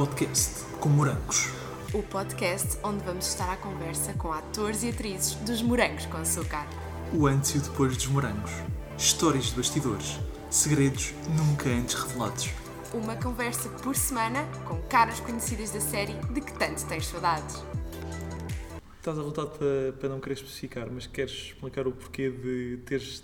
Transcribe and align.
podcast 0.00 0.64
com 0.80 0.88
morangos. 0.88 1.50
O 1.92 2.02
podcast 2.02 2.78
onde 2.82 3.04
vamos 3.04 3.26
estar 3.26 3.52
à 3.52 3.56
conversa 3.58 4.14
com 4.14 4.32
atores 4.32 4.82
e 4.82 4.88
atrizes 4.88 5.34
dos 5.34 5.60
Morangos 5.60 6.06
com 6.06 6.16
Açúcar. 6.16 6.66
O 7.12 7.26
antes 7.26 7.50
e 7.50 7.58
o 7.58 7.60
depois 7.60 7.94
dos 7.98 8.06
morangos. 8.06 8.50
Histórias 8.96 9.50
de 9.50 9.56
bastidores. 9.56 10.18
Segredos 10.48 11.12
nunca 11.36 11.68
antes 11.68 11.96
revelados. 11.96 12.48
Uma 12.94 13.14
conversa 13.16 13.68
por 13.68 13.94
semana 13.94 14.42
com 14.66 14.80
caras 14.88 15.20
conhecidas 15.20 15.70
da 15.70 15.80
série 15.80 16.14
de 16.32 16.40
que 16.40 16.54
tanto 16.54 16.82
tens 16.86 17.04
saudades. 17.04 17.62
Estás 18.96 19.18
à 19.18 19.22
vontade 19.22 19.50
para, 19.58 19.92
para 20.00 20.08
não 20.08 20.18
querer 20.18 20.36
especificar, 20.36 20.88
mas 20.90 21.06
queres 21.06 21.32
explicar 21.32 21.86
o 21.86 21.92
porquê 21.92 22.30
de 22.30 22.78
teres 22.86 23.22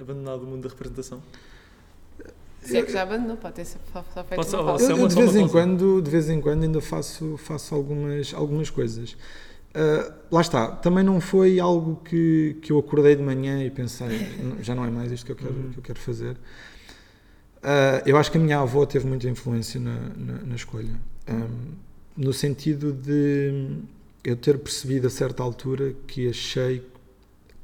abandonado 0.00 0.44
o 0.44 0.46
mundo 0.46 0.62
da 0.62 0.70
representação? 0.70 1.22
Se 2.64 2.76
é 2.78 2.82
que 2.82 2.92
já 2.92 3.02
abandonou, 3.02 3.36
pode 3.36 3.54
ter 3.54 3.64
só 3.64 3.78
só 3.92 4.24
feito 4.24 4.42
ser- 4.44 4.56
uma 4.56 4.64
pausa. 4.64 4.90
Eu, 4.90 4.96
uma- 4.96 5.08
de 5.08 5.14
vez 5.14 5.36
em 5.36 5.48
quando, 5.48 6.00
de 6.02 6.10
vez 6.10 6.30
em 6.30 6.40
quando 6.40 6.62
ainda 6.64 6.80
faço, 6.80 7.36
faço 7.36 7.74
algumas, 7.74 8.32
algumas 8.34 8.70
coisas. 8.70 9.16
Ah, 9.74 10.12
lá 10.30 10.40
está, 10.40 10.68
também 10.70 11.02
não 11.04 11.20
foi 11.20 11.58
algo 11.60 11.96
que, 12.04 12.56
que 12.62 12.70
eu 12.72 12.78
acordei 12.78 13.16
de 13.16 13.22
manhã 13.22 13.62
e 13.64 13.70
pensei, 13.70 14.06
"Não, 14.42 14.62
já 14.62 14.74
não 14.74 14.84
é 14.84 14.90
mais 14.90 15.10
isto 15.12 15.26
que 15.26 15.32
eu 15.32 15.36
quero, 15.36 15.52
Uhum. 15.52 15.70
que 15.72 15.78
eu 15.78 15.82
quero 15.82 15.98
fazer. 16.00 16.36
Ah, 17.62 18.02
eu 18.06 18.16
acho 18.16 18.30
que 18.30 18.38
a 18.38 18.40
minha 18.40 18.58
avó 18.60 18.84
teve 18.86 19.06
muita 19.06 19.28
influência 19.28 19.80
na, 19.80 19.98
na, 20.16 20.32
na 20.44 20.54
escolha, 20.54 20.94
Ahm, 21.26 21.72
no 22.16 22.32
sentido 22.32 22.92
de 22.92 23.78
eu 24.22 24.36
ter 24.36 24.58
percebido 24.58 25.06
a 25.06 25.10
certa 25.10 25.42
altura 25.42 25.94
que 26.06 26.28
achei 26.28 26.86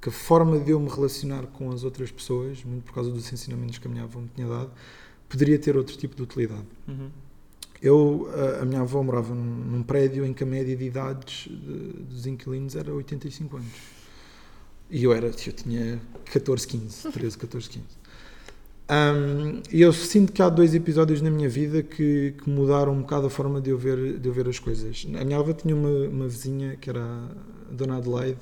que 0.00 0.08
a 0.08 0.12
forma 0.12 0.58
de 0.58 0.70
eu 0.70 0.80
me 0.80 0.88
relacionar 0.88 1.42
com 1.48 1.70
as 1.70 1.84
outras 1.84 2.10
pessoas, 2.10 2.64
muito 2.64 2.84
por 2.84 2.94
causa 2.94 3.10
dos 3.10 3.30
ensinamentos 3.30 3.76
que 3.78 3.86
a 3.86 3.90
minha 3.90 4.04
avó 4.04 4.18
me 4.18 4.30
tinha 4.34 4.48
dado, 4.48 4.70
poderia 5.30 5.58
ter 5.58 5.76
outro 5.78 5.96
tipo 5.96 6.14
de 6.14 6.22
utilidade. 6.22 6.66
Uhum. 6.86 7.08
Eu, 7.82 8.28
a- 8.34 8.62
a 8.62 8.64
minha 8.66 8.82
avó 8.82 9.02
morava 9.02 9.34
num, 9.34 9.42
num 9.42 9.82
prédio 9.82 10.26
em 10.26 10.34
que 10.34 10.42
a 10.42 10.46
média 10.46 10.76
de 10.76 10.84
idades 10.84 11.48
de- 11.48 12.02
dos 12.04 12.26
inquilinos 12.26 12.76
era 12.76 12.92
85 12.92 13.56
anos. 13.56 13.72
E 14.90 15.04
eu 15.04 15.12
era, 15.14 15.28
eu 15.28 15.52
tinha 15.52 15.98
14, 16.32 16.66
15, 16.66 17.10
13, 17.12 17.38
14, 17.38 17.70
15. 17.70 17.84
Ahm, 18.88 19.62
e 19.72 19.80
eu 19.82 19.92
sinto 19.92 20.32
que 20.32 20.42
há 20.42 20.48
dois 20.48 20.74
episódios 20.74 21.22
na 21.22 21.30
minha 21.30 21.48
vida 21.48 21.80
que, 21.82 22.34
que 22.42 22.50
mudaram 22.50 22.92
um 22.92 23.02
bocado 23.02 23.28
a 23.28 23.30
forma 23.30 23.60
de 23.60 23.70
eu 23.70 23.78
ver, 23.78 24.18
de 24.18 24.28
eu 24.28 24.32
ver 24.32 24.48
as 24.48 24.58
coisas. 24.58 25.06
A 25.18 25.24
minha 25.24 25.38
avó 25.38 25.52
tinha 25.52 25.74
uma, 25.76 25.88
uma 26.08 26.26
vizinha 26.28 26.76
que 26.76 26.90
era 26.90 27.00
a 27.04 27.72
Dona 27.72 27.98
Adelaide, 27.98 28.40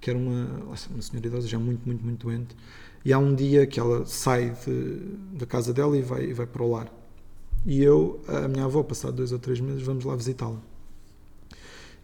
que 0.00 0.08
era 0.08 0.16
uma, 0.18 0.46
uma 0.64 1.02
senhora 1.02 1.26
idosa 1.26 1.48
já 1.48 1.58
muito, 1.58 1.80
muito, 1.84 2.04
muito 2.04 2.26
doente. 2.26 2.54
E 3.04 3.12
há 3.12 3.18
um 3.18 3.34
dia 3.34 3.66
que 3.66 3.78
ela 3.78 4.04
sai 4.06 4.54
de- 4.64 5.36
da 5.38 5.46
casa 5.46 5.72
dela 5.72 5.96
e 5.96 6.02
vai, 6.02 6.24
e 6.24 6.32
vai 6.32 6.46
para 6.46 6.62
o 6.62 6.70
lar. 6.70 6.92
E 7.64 7.82
eu, 7.82 8.20
a 8.28 8.48
minha 8.48 8.64
avó, 8.64 8.82
passado 8.82 9.16
dois 9.16 9.32
ou 9.32 9.38
três 9.38 9.60
meses, 9.60 9.82
vamos 9.82 10.04
lá 10.04 10.14
visitá-la. 10.16 10.60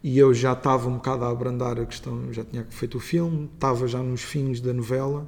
E 0.03 0.19
eu 0.19 0.35
já 0.35 0.53
estava 0.53 0.89
um 0.89 0.97
bocado 0.97 1.25
a 1.25 1.31
abrandar 1.31 1.81
a 1.81 1.87
questão, 1.87 2.31
já 2.33 2.45
tinha 2.45 2.65
feito 2.69 2.99
o 2.99 3.01
filme, 3.01 3.49
estava 3.55 3.89
já 3.89 4.03
nos 4.03 4.21
fins 4.21 4.61
da 4.61 4.73
novela, 4.73 5.27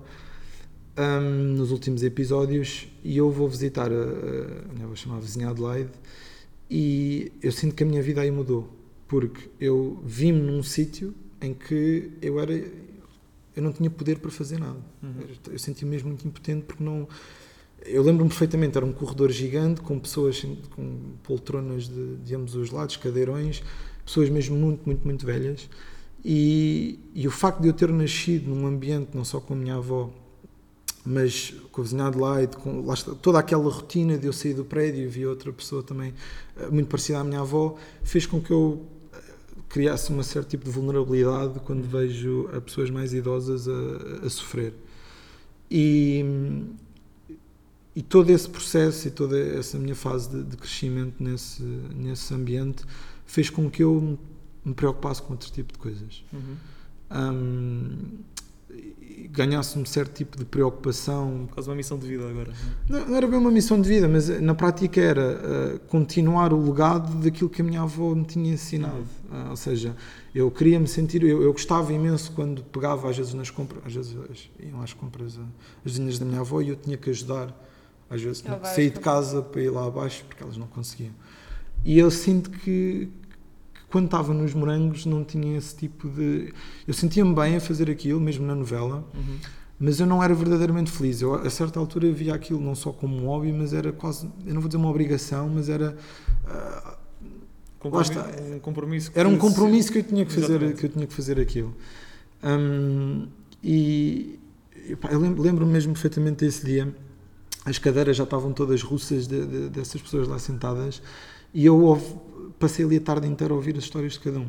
hum, 0.99 1.55
nos 1.57 1.71
últimos 1.71 2.03
episódios, 2.03 2.87
e 3.03 3.17
eu 3.17 3.31
vou 3.31 3.49
visitar 3.49 3.91
a, 3.91 3.95
a, 3.95 4.73
minha 4.75 4.85
avó 4.85 4.95
chamava 4.95 5.23
vizinha 5.23 5.49
Adelaide, 5.49 5.93
e 6.71 7.33
eu 7.43 7.53
sinto 7.53 7.75
que 7.75 7.85
a 7.85 7.87
minha 7.87 8.03
vida 8.03 8.21
aí 8.21 8.31
mudou, 8.31 8.69
porque 9.09 9.49
eu 9.59 9.99
vi-me 10.05 10.43
num 10.43 10.63
sítio 10.63 11.15
em 11.41 11.55
que 11.55 12.11
eu 12.21 12.39
era 12.39 12.53
eu 13.57 13.63
não 13.63 13.73
tinha 13.73 13.89
poder 13.89 14.19
para 14.19 14.31
fazer 14.31 14.61
nada. 14.61 14.79
Eu 15.51 15.59
sentia-me 15.59 15.91
mesmo 15.91 16.09
muito 16.09 16.27
impotente 16.29 16.67
porque 16.67 16.85
não. 16.85 17.09
Eu 17.85 18.03
lembro-me 18.03 18.29
perfeitamente, 18.29 18.77
era 18.77 18.85
um 18.85 18.93
corredor 18.93 19.31
gigante 19.31 19.81
com 19.81 19.99
pessoas 19.99 20.45
com 20.71 21.15
poltronas 21.23 21.89
de, 21.89 22.17
de 22.17 22.35
ambos 22.35 22.55
os 22.55 22.71
lados, 22.71 22.97
cadeirões, 22.97 23.63
pessoas 24.05 24.29
mesmo 24.29 24.57
muito, 24.57 24.85
muito, 24.85 25.05
muito 25.05 25.25
velhas. 25.25 25.69
E, 26.25 26.99
e 27.15 27.27
o 27.27 27.31
facto 27.31 27.61
de 27.61 27.69
eu 27.69 27.73
ter 27.73 27.89
nascido 27.91 28.49
num 28.49 28.67
ambiente, 28.67 29.11
não 29.15 29.25
só 29.25 29.41
com 29.41 29.55
a 29.55 29.57
minha 29.57 29.77
avó, 29.77 30.11
mas 31.05 31.55
com 31.71 31.81
a 31.81 31.85
vizinha 31.85 32.05
Adelaide, 32.05 32.57
com 32.57 32.85
lá 32.85 32.95
está, 32.95 33.15
toda 33.15 33.39
aquela 33.39 33.71
rotina 33.71 34.19
de 34.19 34.27
eu 34.27 34.33
sair 34.33 34.55
do 34.55 34.65
prédio 34.65 35.05
e 35.05 35.07
vi 35.07 35.25
outra 35.25 35.53
pessoa 35.53 35.83
também 35.83 36.13
eh, 36.57 36.69
muito 36.69 36.89
parecida 36.89 37.21
à 37.21 37.25
minha 37.25 37.41
avó, 37.41 37.77
fez 38.03 38.27
com 38.27 38.41
que 38.41 38.51
eu 38.51 38.85
criasse 39.69 40.13
um 40.13 40.23
certo 40.23 40.49
tipo 40.49 40.65
de 40.65 40.71
vulnerabilidade 40.71 41.61
quando 41.61 41.83
vejo 41.83 42.49
a 42.53 42.61
pessoas 42.61 42.91
mais 42.91 43.13
idosas 43.13 43.69
a, 43.69 44.27
a 44.27 44.31
sofrer. 44.31 44.75
E, 45.71 46.25
e 47.95 48.03
todo 48.03 48.31
esse 48.31 48.49
processo 48.49 49.09
e 49.09 49.11
toda 49.11 49.39
essa 49.39 49.79
minha 49.79 49.95
fase 49.95 50.31
de, 50.31 50.43
de 50.45 50.57
crescimento 50.57 51.23
nesse, 51.23 51.63
nesse 51.63 52.33
ambiente 52.33 52.85
fez 53.25 53.51
com 53.51 53.69
que 53.71 53.83
eu 53.83 54.19
me 54.65 54.75
preocupasse 54.75 55.23
com 55.23 55.33
outro 55.33 55.51
tipo 55.51 55.73
de 55.73 55.79
coisas. 55.79 56.25
Uhum. 56.33 56.57
Hum, 57.11 58.19
e 58.36 58.36
ganhasse 59.31 59.79
um 59.79 59.85
certo 59.85 60.15
tipo 60.15 60.37
de 60.39 60.45
preocupação 60.45 61.47
Quase 61.53 61.69
uma 61.69 61.75
missão 61.77 61.99
de 61.99 62.07
vida 62.07 62.29
agora. 62.29 62.53
não, 62.89 63.07
não 63.09 63.17
era 63.17 63.27
bem 63.27 63.39
uma 63.39 63.51
missão 63.51 63.81
de 63.81 63.89
vida, 63.89 64.09
mas 64.09 64.31
eh, 64.31 64.41
na 64.41 64.55
prática 64.55 65.01
era 65.01 65.21
eh, 65.23 65.81
continuar 65.89 66.53
o 66.53 66.65
legado 66.71 67.13
daquilo 67.23 67.51
que 67.51 67.61
a 67.61 67.65
minha 67.65 67.83
avó 67.83 68.15
me 68.15 68.25
tinha 68.25 68.53
ensinado. 68.53 69.05
Ah, 69.31 69.49
ou 69.51 69.57
seja, 69.57 69.95
eu 70.35 70.51
queria 70.51 70.79
me 70.81 70.87
sentir, 70.89 71.23
eu, 71.23 71.43
eu 71.43 71.53
gostava 71.53 71.93
imenso 71.93 72.33
quando 72.33 72.63
pegava 72.65 73.11
às 73.11 73.17
vezes 73.17 73.35
nas 73.35 73.51
compras, 73.51 73.83
às 73.85 73.93
vezes 73.95 74.17
as- 74.31 74.49
iam 74.65 74.81
às 74.81 74.93
compras 74.93 75.39
ah, 75.39 75.45
as 75.85 75.93
vizinhas 75.93 76.19
da 76.19 76.25
minha 76.25 76.41
avó 76.41 76.61
e 76.63 76.69
eu 76.71 76.77
tinha 76.77 76.97
que 76.97 77.11
ajudar, 77.11 77.55
às 78.09 78.23
vezes 78.23 78.43
sair 78.75 78.91
de 78.91 79.01
casa 79.01 79.43
para 79.43 79.61
ir 79.61 79.71
lá 79.71 79.87
abaixo 79.87 80.25
porque 80.29 80.43
elas 80.43 80.57
não 80.57 80.67
conseguiam. 80.69 81.13
E 81.85 81.99
eu 81.99 82.11
sinto 82.11 82.51
que 82.51 83.09
quando 83.97 84.05
estava 84.07 84.35
nos 84.35 84.53
morangos 84.53 85.07
não 85.07 85.25
tinha 85.25 85.57
esse 85.57 85.75
tipo 85.75 86.07
de. 86.09 86.53
Eu 86.87 86.93
sentia-me 86.93 87.35
bem 87.35 87.57
a 87.57 87.61
fazer 87.61 87.91
aquilo, 87.91 88.21
mesmo 88.21 88.45
na 88.47 88.55
novela 88.55 89.09
Uhum. 89.15 89.39
mas 89.81 89.99
eu 89.99 90.07
não 90.07 90.23
era 90.23 90.35
verdadeiramente 90.35 90.91
feliz. 90.91 91.23
Eu, 91.23 91.35
a 91.35 91.49
certa 91.49 91.81
altura, 91.81 92.13
via 92.13 92.35
aquilo 92.35 92.61
não 92.61 92.75
só 92.75 92.93
como 92.93 93.17
um 93.17 93.27
hobby, 93.27 93.51
mas 93.53 93.73
era 93.73 93.93
quase, 93.93 94.29
eu 94.47 94.53
não 94.53 94.61
vou 94.61 94.69
dizer 94.69 94.77
uma 94.77 94.91
obrigação, 94.91 95.49
mas 95.49 95.71
era, 95.71 95.97
Compromi- 97.79 98.03
está. 98.05 98.27
Um 98.55 98.59
compromisso. 98.59 99.11
era 99.15 99.29
um 99.29 99.39
compromisso 99.39 99.93
que 99.93 99.99
eu 99.99 100.03
tinha 100.03 100.25
que 100.27 100.33
fazer, 100.33 100.47
Exatamente. 100.57 100.79
que 100.81 100.87
eu 100.87 100.91
tinha 100.91 101.07
que 101.07 101.15
fazer 101.15 101.41
aquilo. 101.41 101.75
Hum, 102.45 103.27
e 103.63 104.39
eu 105.11 105.19
lembro- 105.19 105.43
lembro-me 105.43 105.73
mesmo 105.73 105.93
perfeitamente 105.95 106.45
desse 106.45 106.65
dia. 106.67 106.95
As 107.65 107.79
cadeiras 107.79 108.17
já 108.17 108.25
estavam 108.25 108.53
todas 108.53 108.83
russas 108.83 109.27
de- 109.27 109.47
de- 109.47 109.69
dessas 109.71 110.01
pessoas 110.03 110.29
lá 110.29 110.39
sentadas 110.39 111.01
e 111.55 111.65
eu 111.67 111.77
ouvi- 111.83 112.15
passei 112.59 112.85
ali 112.85 112.97
a 112.97 113.01
tarde 113.01 113.27
inteira 113.29 113.53
a 113.55 113.57
ouvir 113.57 113.77
as 113.77 113.85
histórias 113.85 114.15
de 114.15 114.21
cada 114.21 114.39
um. 114.41 114.49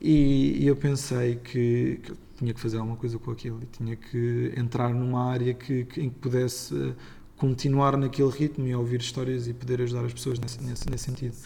E, 0.00 0.62
e 0.62 0.66
eu 0.66 0.76
pensei 0.76 1.36
que, 1.36 2.00
que 2.02 2.12
tinha 2.36 2.52
que 2.54 2.60
fazer 2.60 2.78
alguma 2.78 2.96
coisa 2.96 3.18
com 3.18 3.30
aquilo 3.30 3.60
e 3.62 3.66
tinha 3.66 3.96
que 3.96 4.52
entrar 4.56 4.90
numa 4.94 5.30
área 5.30 5.54
que, 5.54 5.84
que- 5.86 6.00
em 6.02 6.10
que 6.10 6.16
pudesse 6.18 6.94
continuar 7.36 7.96
naquele 7.96 8.30
ritmo 8.30 8.66
e 8.66 8.74
ouvir 8.74 9.00
histórias 9.00 9.46
e 9.48 9.54
poder 9.54 9.80
ajudar 9.82 10.04
as 10.04 10.12
pessoas 10.12 10.38
nesse, 10.38 10.62
nesse, 10.62 10.88
nesse 10.90 11.04
sentido. 11.04 11.36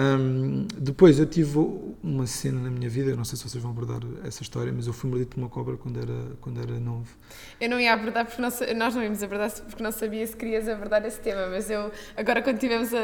Hum, 0.00 0.66
depois 0.78 1.18
eu 1.18 1.26
tive 1.26 1.58
uma 2.02 2.26
cena 2.26 2.58
na 2.58 2.70
minha 2.70 2.88
vida, 2.88 3.14
não 3.14 3.24
sei 3.24 3.36
se 3.36 3.46
vocês 3.46 3.62
vão 3.62 3.70
abordar 3.70 4.00
essa 4.24 4.42
história, 4.42 4.72
mas 4.72 4.86
eu 4.86 4.94
fui 4.94 5.10
mordido 5.10 5.28
por 5.30 5.38
uma 5.38 5.48
cobra 5.50 5.76
quando 5.76 6.00
era, 6.00 6.36
quando 6.40 6.58
era 6.58 6.80
novo. 6.80 7.06
Eu 7.60 7.68
não 7.68 7.78
ia 7.78 7.92
abordar 7.92 8.24
porque 8.24 8.40
não, 8.40 8.48
nós 8.78 8.94
não 8.94 9.02
íamos 9.02 9.22
abordar 9.22 9.52
porque 9.52 9.82
não 9.82 9.92
sabia 9.92 10.26
se 10.26 10.34
querias 10.34 10.66
abordar 10.68 11.04
esse 11.04 11.20
tema, 11.20 11.48
mas 11.48 11.68
eu 11.68 11.92
agora 12.16 12.40
quando 12.40 12.56
estivemos 12.56 12.94
a, 12.94 12.98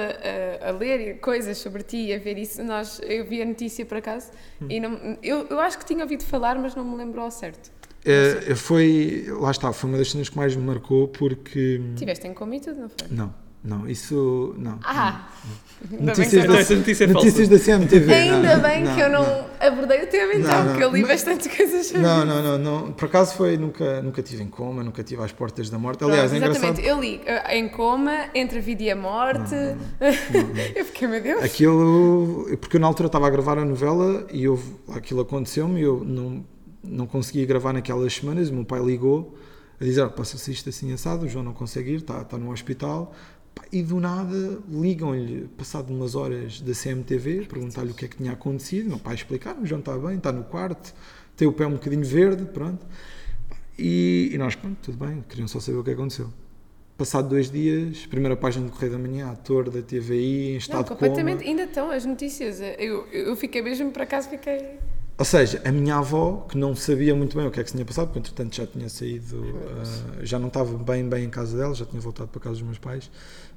a, 0.65 0.69
a 0.71 0.73
ler 0.73 1.21
coisas 1.21 1.59
sobre 1.59 1.83
ti 1.83 1.99
e 1.99 2.15
a 2.15 2.19
ver 2.19 2.39
isso, 2.39 2.62
nós, 2.65 2.99
eu 3.03 3.27
vi 3.27 3.43
a 3.43 3.45
notícia 3.45 3.84
por 3.84 3.99
acaso 3.99 4.31
e 4.71 4.81
não, 4.81 5.19
eu, 5.23 5.47
eu 5.51 5.61
acho 5.61 5.78
que 5.78 5.84
tinha 5.84 6.03
ouvido 6.03 6.25
falar, 6.25 6.59
mas 6.59 6.75
não 6.75 6.84
me 6.84 6.97
lembro 6.97 7.21
ao 7.21 7.31
certo. 7.31 7.71
Eh, 8.07 8.55
foi, 8.55 9.27
lá 9.28 9.51
está, 9.51 9.73
foi 9.73 9.91
uma 9.91 9.99
das 9.99 10.13
cenas 10.13 10.28
que 10.28 10.37
mais 10.37 10.55
me 10.55 10.63
marcou 10.63 11.09
porque. 11.09 11.81
Tiveste 11.97 12.28
em 12.28 12.33
coma 12.33 12.55
e 12.55 12.61
tudo, 12.61 12.81
não 12.83 12.89
foi? 12.89 13.09
Não, 13.11 13.34
não, 13.65 13.89
isso. 13.89 14.55
Não. 14.59 14.78
Ah! 14.84 15.28
Bem 15.91 16.00
Notícias 16.00 16.33
eu 16.33 16.41
Então 16.41 17.07
não- 17.09 17.15
Notícias 17.15 17.48
da 17.48 17.59
CMTV. 17.59 18.13
Ainda 18.15 18.57
não, 18.57 18.63
bem 18.63 18.95
que 18.95 19.01
eu 19.01 19.10
não, 19.10 19.47
abordei 19.60 20.04
o 20.04 20.07
tema 20.07 20.33
então, 20.34 20.51
Não, 20.51 20.59
não. 20.65 20.69
porque 20.71 20.84
eu 20.84 20.91
li 20.91 21.03
bastantes 21.04 21.54
coisas 21.54 21.86
sobre 21.86 22.01
Não, 22.03 22.25
não, 22.25 22.42
não, 22.42 22.59
não. 22.59 22.92
Por 22.92 23.04
acaso 23.04 23.34
foi, 23.34 23.59
nunca, 23.59 24.01
nunca 24.01 24.22
tive 24.22 24.42
em 24.42 24.48
coma, 24.48 24.83
nunca 24.83 25.03
tive 25.04 25.22
às 25.22 25.33
portas 25.33 25.69
da 25.69 25.78
morte. 25.78 25.98
Pronto, 25.98 26.13
Aliás, 26.13 26.33
é 26.33 26.36
engraçado. 26.39 26.65
exatamente, 26.65 26.89
eu 26.89 26.98
li 27.01 27.21
eh, 27.27 27.59
em 27.59 27.69
coma, 27.69 28.27
entre 28.34 28.59
a 28.59 28.63
vida 28.63 28.83
e 28.84 28.91
a 28.91 28.97
morte. 28.97 29.54
eu 30.75 30.84
fiquei, 30.86 31.07
meu 31.09 31.22
Deus. 31.22 31.42
Aquilo, 31.42 32.57
porque 32.60 32.77
eu 32.77 32.81
na 32.81 32.86
altura 32.86 33.09
estava 33.09 33.27
a 33.27 33.31
gravar 33.31 33.59
a 33.59 33.65
novela 33.65 34.27
e 34.33 34.48
houve, 34.48 34.75
aquilo 34.95 35.21
aconteceu-me 35.21 35.78
e 35.81 35.83
eu 35.83 36.03
não, 36.04 36.45
não 36.83 37.07
conseguia 37.07 37.45
gravar 37.45 37.72
naquelas 37.75 38.15
semanas. 38.15 38.48
O 38.48 38.54
meu 38.54 38.65
pai 38.65 38.81
ligou 38.83 39.36
a 39.78 39.84
dizer: 39.84 40.03
"Ah, 40.03 40.09
passa-se 40.09 40.51
isto 40.51 40.69
assim 40.71 40.91
assado, 40.92 41.27
o 41.27 41.28
João 41.28 41.45
não 41.45 41.53
consegue 41.53 41.92
ir, 41.92 41.97
está, 41.97 42.22
está 42.22 42.39
no 42.39 42.51
hospital. 42.51 43.13
E 43.73 43.83
do 43.83 43.99
nada 44.01 44.59
ligam-lhe, 44.71 45.49
passado 45.57 45.93
umas 45.93 46.15
horas 46.15 46.61
da 46.61 46.73
CMTV, 46.73 47.47
perguntar-lhe 47.47 47.91
o 47.91 47.95
que 47.95 48.05
é 48.05 48.09
que 48.09 48.17
tinha 48.17 48.33
acontecido. 48.33 48.87
O 48.87 48.91
meu 48.91 48.99
pai 48.99 49.15
explicar: 49.15 49.57
o 49.59 49.67
João 49.67 49.81
está 49.81 49.97
bem, 49.99 50.17
está 50.17 50.31
no 50.31 50.45
quarto, 50.45 50.95
tem 51.37 51.49
o 51.49 51.53
pé 51.53 51.67
um 51.67 51.73
bocadinho 51.73 52.05
verde, 52.05 52.45
pronto. 52.45 52.87
E, 53.79 54.31
e 54.33 54.39
nós, 54.39 54.55
pronto, 54.55 54.77
tudo 54.83 55.05
bem, 55.05 55.23
queriam 55.29 55.49
só 55.49 55.59
saber 55.61 55.79
o 55.79 55.85
que 55.85 55.91
aconteceu. 55.91 56.33
passado 56.97 57.29
dois 57.29 57.51
dias, 57.51 58.07
primeira 58.07 58.37
página 58.37 58.65
do 58.67 58.73
Correio 58.73 58.93
da 58.93 58.99
Manhã, 58.99 59.31
ator 59.31 59.69
da 59.69 59.83
TVI, 59.83 60.49
em 60.49 60.51
Não, 60.53 60.59
estado 60.59 60.85
de 60.85 60.89
completamente. 60.91 61.39
coma. 61.41 61.51
Ainda 61.51 61.65
estão 61.65 61.91
as 61.91 62.05
notícias. 62.07 62.61
Eu, 62.79 63.07
eu 63.09 63.37
fiquei 63.37 63.61
mesmo, 63.63 63.91
por 63.91 64.03
acaso, 64.03 64.31
fiquei. 64.31 64.79
Ou 65.18 65.24
seja, 65.24 65.63
a 65.65 65.72
minha 65.72 65.97
avó, 65.97 66.47
que 66.48 66.59
não 66.59 66.77
sabia 66.77 67.15
muito 67.15 67.36
bem 67.36 67.47
o 67.47 67.51
que 67.51 67.59
é 67.59 67.65
que 67.65 67.71
se 67.71 67.77
tinha 67.77 67.86
passado, 67.86 68.09
porque 68.09 68.18
entretanto 68.18 68.54
já 68.54 68.66
tinha 68.66 68.89
saído, 68.89 69.42
ah, 69.80 70.21
já 70.22 70.39
não 70.39 70.48
estava 70.48 70.77
bem 70.77 71.09
bem 71.09 71.24
em 71.24 71.30
casa 71.30 71.57
dela, 71.57 71.74
já 71.74 71.86
tinha 71.86 72.01
voltado 72.01 72.28
para 72.28 72.41
casa 72.41 72.57
dos 72.57 72.63
meus 72.63 72.78
pais, 72.78 73.10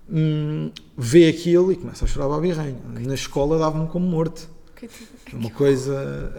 hum, 0.10 0.72
vê 0.98 1.28
aquilo 1.28 1.72
e 1.72 1.76
começa 1.76 2.06
a 2.06 2.08
chorar 2.08 2.28
a. 2.28 2.78
Na 3.02 3.14
escola 3.14 3.60
dava-me 3.60 3.90
como 3.90 4.08
morto. 4.08 4.50
Coitadinho. 4.80 5.10
Uma 5.34 5.50
coisa. 5.50 6.34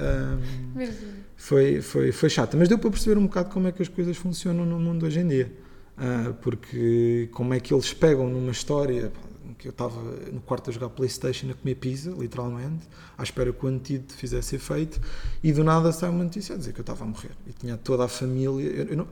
Mesmo. 0.75 1.09
foi, 1.37 1.83
foi, 1.83 2.13
foi 2.13 2.31
chata, 2.31 2.57
mas 2.57 2.69
deu 2.69 2.79
para 2.79 2.91
perceber 2.91 3.19
um 3.19 3.27
bocado 3.27 3.51
como 3.51 3.69
é 3.69 3.73
que 3.73 3.83
as 3.83 3.89
coisas 3.89 4.17
funcionam 4.17 4.65
no 4.65 4.81
mundo 4.81 5.05
hoje 5.05 5.21
em 5.21 5.29
dia. 5.29 5.53
Ah, 5.99 6.33
porque 6.41 7.29
como 7.33 7.53
é 7.53 7.61
que 7.61 7.75
eles 7.75 7.93
pegam 7.93 8.27
numa 8.27 8.53
história 8.53 9.11
pá, 9.11 9.21
que 9.61 9.69
eu 9.69 9.71
estava 9.73 10.01
no 10.33 10.41
quarto 10.41 10.71
a 10.71 10.73
jogar 10.73 10.89
Playstation 10.89 11.51
a 11.51 11.55
comer 11.55 11.75
pizza, 11.75 12.11
literalmente, 12.11 12.89
à 13.19 13.23
espera 13.23 13.53
que 13.53 13.65
o 13.65 13.69
antídoto 13.69 14.15
fizesse 14.15 14.57
efeito, 14.57 15.01
e 15.43 15.53
do 15.53 15.63
nada 15.63 15.93
sai 15.93 16.09
uma 16.11 16.25
notícia 16.25 16.55
a 16.55 16.59
dizer 16.59 16.73
que 16.73 16.81
eu 16.81 16.83
estava 16.83 17.05
a 17.05 17.07
morrer. 17.07 17.31
E 17.47 17.53
tinha 17.53 17.77
toda 17.77 18.05
a 18.05 18.09
família. 18.09 18.49
eu- 18.49 18.87
eu 18.87 18.97
não- 18.97 19.09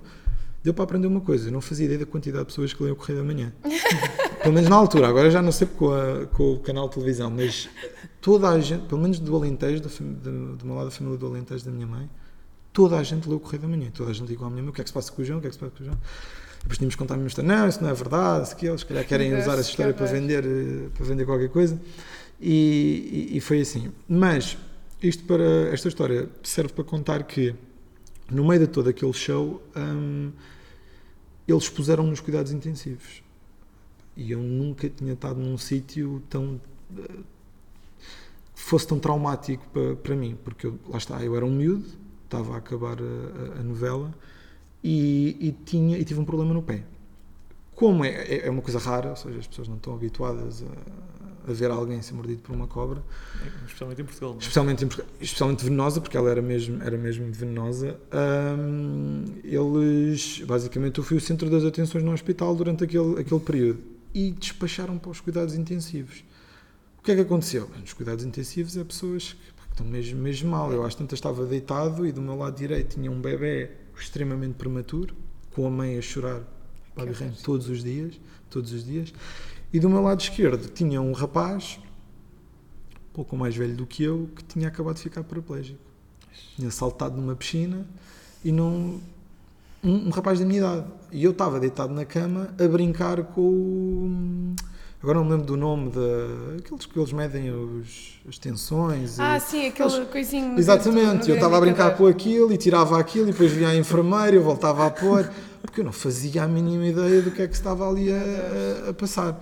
deu 0.64 0.72
para 0.74 0.84
aprender 0.84 1.06
uma 1.06 1.20
coisa, 1.20 1.48
eu 1.48 1.52
não 1.52 1.60
fazia 1.60 1.84
ideia 1.84 2.00
da 2.00 2.06
quantidade 2.06 2.44
de 2.44 2.46
pessoas 2.46 2.72
que 2.72 2.82
leem 2.82 2.92
o 2.92 2.96
Correio 2.96 3.18
da 3.20 3.24
Manhã. 3.24 3.52
pelo 4.42 4.54
menos 4.54 4.68
na 4.70 4.76
altura, 4.76 5.06
agora 5.08 5.30
já 5.30 5.40
não 5.42 5.52
sei 5.52 5.66
com, 5.68 5.92
a- 5.92 6.26
com 6.26 6.54
o 6.54 6.58
canal 6.60 6.88
de 6.88 6.94
televisão, 6.94 7.30
mas 7.30 7.68
toda 8.20 8.48
a 8.48 8.58
gente, 8.60 8.86
pelo 8.86 9.00
menos 9.00 9.18
do 9.20 9.36
Alentejo, 9.36 9.82
da 9.82 9.88
do, 9.88 10.56
do 10.56 10.66
meu 10.66 10.74
lado 10.74 10.86
da 10.86 10.90
família 10.90 11.18
do 11.18 11.26
Alentejo 11.26 11.64
da 11.64 11.70
minha 11.70 11.86
mãe, 11.86 12.08
toda 12.72 12.96
a 12.98 13.02
gente 13.02 13.28
leu 13.28 13.36
o 13.36 13.40
Correio 13.40 13.62
da 13.62 13.68
Manhã, 13.68 13.90
toda 13.92 14.10
a 14.10 14.12
gente 14.14 14.28
ligou 14.28 14.46
à 14.46 14.50
minha 14.50 14.62
mãe, 14.62 14.70
o 14.70 14.72
que 14.74 14.80
é 14.80 14.84
que 14.84 14.90
se 14.90 14.94
passa 14.94 15.12
com 15.12 15.22
o 15.22 15.24
João, 15.24 15.38
o 15.38 15.42
que 15.42 15.46
é 15.48 15.50
que 15.50 15.56
se 15.56 15.60
passa 15.60 15.72
com 15.76 15.82
o 15.82 15.86
João. 15.86 15.98
Depois 16.68 16.76
tínhamos 16.76 16.94
que 16.96 16.98
contar 16.98 17.14
a 17.14 17.16
mesma 17.16 17.28
história, 17.28 17.48
não, 17.56 17.66
isso 17.66 17.82
não 17.82 17.88
é 17.88 17.94
verdade, 17.94 18.46
isso 18.46 18.54
que 18.56 18.66
eles 18.66 18.80
se 18.80 18.86
calhar 18.86 19.06
querem 19.06 19.32
usar 19.34 19.52
essa 19.58 19.70
história 19.70 19.94
para 19.94 20.04
vender, 20.04 20.44
eh, 20.44 20.88
para 20.94 21.02
vender 21.06 21.24
qualquer 21.24 21.48
coisa. 21.48 21.80
E, 22.38 23.28
e- 23.32 23.36
e 23.38 23.40
foi 23.40 23.62
assim. 23.62 23.90
Mas 24.06 24.58
isto 25.02 25.24
para 25.24 25.42
esta 25.72 25.88
história 25.88 26.28
serve 26.42 26.74
para 26.74 26.84
contar 26.84 27.22
que 27.22 27.54
no 28.30 28.46
meio 28.46 28.60
de 28.60 28.66
todo 28.66 28.90
aquele 28.90 29.14
show 29.14 29.62
hum, 29.74 30.30
eles 31.48 31.70
puseram 31.70 32.06
nos 32.06 32.20
cuidados 32.20 32.52
intensivos. 32.52 33.22
E 34.14 34.30
eu 34.32 34.38
nunca 34.40 34.90
tinha 34.90 35.14
estado 35.14 35.40
num 35.40 35.56
sítio 35.56 36.22
tão 36.28 36.60
eh, 36.98 37.02
fosse 38.54 38.86
tão 38.86 38.98
traumático 38.98 39.66
para, 39.72 39.96
para 39.96 40.14
mim, 40.14 40.36
porque 40.44 40.66
eu, 40.66 40.78
lá 40.86 40.98
está, 40.98 41.24
eu 41.24 41.34
era 41.34 41.46
um 41.46 41.50
miúdo, 41.50 41.86
estava 42.24 42.54
a 42.54 42.58
acabar 42.58 42.98
a- 43.00 43.60
a 43.60 43.62
novela 43.62 44.12
e, 44.82 45.36
e 45.40 45.52
tinha, 45.64 45.98
e 45.98 46.04
tive 46.04 46.20
um 46.20 46.24
problema 46.24 46.52
no 46.54 46.62
pé. 46.62 46.84
Como 47.74 48.04
é, 48.04 48.08
é, 48.08 48.46
é 48.46 48.50
uma 48.50 48.62
coisa 48.62 48.78
rara, 48.78 49.10
ou 49.10 49.16
seja, 49.16 49.38
as 49.38 49.46
pessoas 49.46 49.68
não 49.68 49.76
estão 49.76 49.94
habituadas 49.94 50.64
a, 50.64 51.50
a 51.50 51.54
ver 51.54 51.70
alguém 51.70 52.02
ser 52.02 52.14
mordido 52.14 52.42
por 52.42 52.54
uma 52.54 52.66
cobra, 52.66 53.02
Especialmente 53.64 54.02
em 54.02 54.04
Portugal. 54.04 54.30
não 54.30 54.36
é? 54.36 54.40
especialmente, 54.40 54.84
em 54.84 54.88
especialmente 55.20 55.64
venenosa, 55.64 56.00
porque 56.00 56.16
ela 56.16 56.28
era 56.30 56.42
mesmo, 56.42 56.82
era 56.82 56.96
mesmo 56.98 57.32
venenosa. 57.32 57.98
Hum, 58.58 59.24
eles, 59.44 60.40
basicamente, 60.40 60.98
eu 60.98 61.04
fui 61.04 61.16
o 61.16 61.20
centro 61.20 61.48
das 61.48 61.64
atenções 61.64 62.02
no 62.02 62.12
hospital 62.12 62.54
durante 62.56 62.84
aquele, 62.84 63.20
aquele 63.20 63.40
período 63.40 63.78
e 64.14 64.32
despacharam 64.32 64.98
para 64.98 65.10
os 65.10 65.20
cuidados 65.20 65.54
intensivos. 65.54 66.24
O 66.98 67.02
que 67.02 67.12
é 67.12 67.14
que 67.14 67.20
aconteceu? 67.20 67.70
Nos 67.80 67.92
cuidados 67.92 68.24
intensivos 68.24 68.76
é 68.76 68.82
pessoas 68.82 69.34
que, 69.34 69.38
que 69.38 69.70
estão 69.70 69.86
mesmo, 69.86 70.20
mesmo 70.20 70.50
mal. 70.50 70.72
Eu 70.72 70.84
às 70.84 70.94
tantas 70.94 71.18
estava 71.18 71.46
deitado 71.46 72.04
e 72.06 72.10
do 72.12 72.20
meu 72.20 72.36
lado 72.36 72.56
direito 72.56 72.96
tinha 72.96 73.10
um 73.10 73.20
bebê 73.20 73.70
extremamente 73.98 74.54
prematuro, 74.54 75.14
com 75.54 75.66
a 75.66 75.70
mãe 75.70 75.98
a 75.98 76.02
chorar 76.02 76.42
todos 77.42 77.68
os 77.68 77.82
dias, 77.82 78.20
todos 78.50 78.72
os 78.72 78.84
dias. 78.84 79.12
E 79.72 79.78
do 79.78 79.88
meu 79.88 80.00
lado 80.00 80.20
esquerdo 80.20 80.68
tinha 80.70 81.00
um 81.00 81.12
rapaz 81.12 81.78
pouco 83.18 83.36
mais 83.36 83.56
velho 83.56 83.74
do 83.74 83.84
que 83.84 84.04
eu, 84.04 84.30
que 84.36 84.44
tinha 84.44 84.68
acabado 84.68 84.94
de 84.94 85.02
ficar 85.02 85.24
paraplégico. 85.24 85.80
Tinha 86.54 86.70
saltado 86.70 87.20
numa 87.20 87.34
piscina 87.34 87.84
e 88.44 88.52
não. 88.52 89.00
Um, 89.82 90.06
um 90.06 90.10
rapaz 90.10 90.38
da 90.38 90.46
minha 90.46 90.58
idade. 90.58 90.86
E 91.10 91.24
eu 91.24 91.32
estava 91.32 91.58
deitado 91.58 91.92
na 91.92 92.04
cama 92.04 92.54
a 92.56 92.68
brincar 92.68 93.24
com 93.24 93.40
o. 93.40 94.54
Agora 95.00 95.18
não 95.18 95.24
me 95.24 95.30
lembro 95.30 95.46
do 95.46 95.56
nome 95.56 95.90
da. 95.90 96.56
Aqueles 96.58 96.84
que 96.86 96.98
eles 96.98 97.12
medem 97.12 97.50
os, 97.52 98.20
as 98.28 98.36
tensões. 98.36 99.18
e- 99.18 99.22
Ah, 99.22 99.38
sim, 99.38 99.66
aquele 99.68 100.06
coisinho. 100.06 100.52
no- 100.54 100.58
Exatamente, 100.58 101.28
eu 101.28 101.36
estava 101.36 101.56
a 101.56 101.60
brincar 101.60 101.96
com 101.96 102.06
aquilo 102.06 102.52
e 102.52 102.56
tirava 102.56 102.98
aquilo 102.98 103.28
e 103.28 103.32
depois 103.32 103.52
via 103.52 103.68
a 103.68 103.76
enfermeira 103.76 104.32
e 104.32 104.36
eu 104.36 104.42
voltava 104.42 104.84
a 104.86 104.90
pôr, 104.90 105.30
porque 105.62 105.80
eu 105.80 105.84
não 105.84 105.92
fazia 105.92 106.42
a 106.42 106.48
mínima 106.48 106.86
ideia 106.86 107.22
do 107.22 107.30
que 107.30 107.40
é 107.42 107.46
que 107.46 107.54
estava 107.54 107.88
ali 107.88 108.10
a, 108.12 108.88
a- 108.88 108.92
passar. 108.94 109.40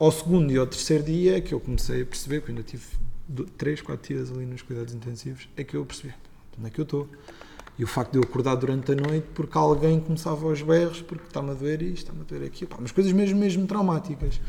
Ao 0.00 0.10
segundo 0.10 0.50
e 0.52 0.58
ao 0.58 0.66
terceiro 0.66 1.04
dia 1.04 1.36
é 1.36 1.40
que 1.40 1.54
eu 1.54 1.60
comecei 1.60 2.02
a 2.02 2.06
perceber, 2.06 2.38
eu 2.38 2.44
ainda 2.48 2.64
tive 2.64 2.82
do- 3.28 3.44
três, 3.44 3.80
quatro 3.80 4.12
dias 4.12 4.32
ali 4.32 4.44
nos 4.44 4.62
cuidados 4.62 4.92
intensivos, 4.92 5.48
é 5.56 5.62
que 5.62 5.76
eu 5.76 5.86
percebi 5.86 6.12
onde 6.58 6.66
é 6.66 6.70
que 6.70 6.80
eu 6.80 6.82
estou. 6.82 7.08
E 7.78 7.84
o 7.84 7.86
facto 7.86 8.12
de 8.12 8.18
eu 8.18 8.22
acordar 8.22 8.54
durante 8.54 8.92
a 8.92 8.94
noite 8.94 9.26
porque 9.34 9.56
alguém 9.56 9.98
começava 9.98 10.46
aos 10.46 10.60
berros, 10.62 11.00
porque 11.02 11.24
está-me 11.26 11.50
a 11.50 11.54
doer 11.54 11.82
isto, 11.82 11.98
está-me 11.98 12.20
a 12.20 12.24
doer 12.24 12.44
aquilo, 12.44 12.68
pá, 12.70 12.76
umas 12.76 12.92
coisas 12.92 13.12
mesmo, 13.12 13.38
mesmo 13.38 13.66
traumáticas. 13.66 14.40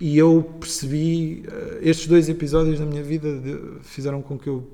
E 0.00 0.18
eu 0.18 0.42
percebi, 0.60 1.44
eh, 1.46 1.78
estes 1.82 2.06
dois 2.08 2.28
episódios 2.28 2.78
da 2.78 2.84
minha 2.86 3.02
vida 3.02 3.38
de- 3.38 3.78
fizeram 3.82 4.20
com 4.20 4.38
que 4.38 4.48
eu 4.48 4.68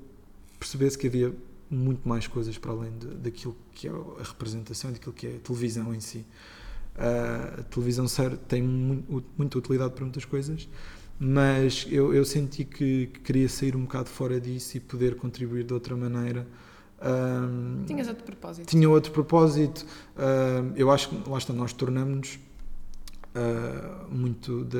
percebesse 0.58 0.96
que 0.98 1.06
havia 1.06 1.32
muito 1.70 2.08
mais 2.08 2.26
coisas 2.26 2.56
para 2.58 2.72
além 2.72 2.90
de, 2.98 3.06
daquilo 3.08 3.54
que 3.74 3.86
é 3.86 3.90
a 3.90 4.22
representação, 4.22 4.90
daquilo 4.90 5.12
que 5.12 5.26
é 5.26 5.30
a 5.36 5.38
televisão 5.38 5.94
em 5.94 6.00
si. 6.00 6.24
Ah, 6.96 7.56
a 7.60 7.62
televisão 7.62 8.06
tem 8.48 8.62
mu- 8.62 9.22
muita 9.36 9.58
utilidade 9.58 9.92
para 9.94 10.04
muitas 10.04 10.24
coisas, 10.24 10.68
mas 11.20 11.86
eu, 11.90 12.12
eu 12.14 12.24
senti 12.24 12.64
que 12.64 13.06
queria 13.22 13.48
sair 13.48 13.76
um 13.76 13.82
bocado 13.82 14.08
fora 14.08 14.40
disso 14.40 14.76
e 14.76 14.80
poder 14.80 15.16
contribuir 15.16 15.64
de 15.64 15.74
outra 15.74 15.96
maneira. 15.96 16.46
Ahm, 17.00 17.84
Tinhas 17.86 18.08
outro 18.08 18.24
propósito. 18.24 18.66
tinha 18.66 18.88
outro 18.90 19.12
propósito. 19.12 19.86
Ah, 20.16 20.64
eu 20.76 20.90
acho 20.90 21.08
que, 21.10 21.30
lá 21.30 21.38
está, 21.38 21.52
nós 21.52 21.72
tornamos 21.72 22.38
ah, 23.34 24.04
muito 24.10 24.64
de. 24.64 24.78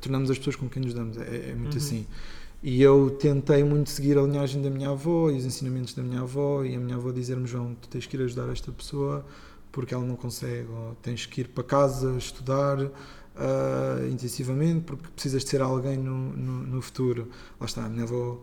tornamos 0.00 0.30
as 0.30 0.38
pessoas 0.38 0.56
com 0.56 0.68
quem 0.68 0.82
nos 0.82 0.94
damos, 0.94 1.16
é, 1.16 1.50
é 1.50 1.54
muito 1.54 1.72
Uhum. 1.72 1.78
assim. 1.78 2.06
E 2.62 2.80
eu 2.80 3.10
tentei 3.18 3.64
muito 3.64 3.90
seguir 3.90 4.16
a 4.18 4.22
linhagem 4.22 4.62
da 4.62 4.70
minha 4.70 4.90
avó 4.90 5.30
e 5.30 5.36
os 5.36 5.44
ensinamentos 5.44 5.94
da 5.94 6.02
minha 6.02 6.20
avó, 6.20 6.62
e 6.64 6.74
a 6.76 6.78
minha 6.78 6.96
avó 6.96 7.10
dizer-me: 7.10 7.46
João, 7.46 7.74
tu 7.80 7.88
tens 7.88 8.06
que 8.06 8.16
ir 8.16 8.22
ajudar 8.22 8.48
esta 8.52 8.70
pessoa 8.70 9.24
porque 9.72 9.94
ela 9.94 10.04
não 10.04 10.16
consegue, 10.16 10.68
ou 10.70 10.94
tens 11.02 11.24
que 11.24 11.40
ir 11.40 11.48
para 11.48 11.64
casa 11.64 12.14
estudar 12.18 12.78
ah, 13.36 14.06
intensivamente 14.10 14.82
porque 14.82 15.08
precisas 15.14 15.42
de 15.44 15.48
ser 15.50 15.62
alguém 15.62 15.96
no, 15.96 16.14
no, 16.36 16.62
no 16.66 16.82
futuro. 16.82 17.28
Lá 17.58 17.66
está, 17.66 17.86
a 17.86 17.88
minha 17.88 18.04
avó 18.04 18.38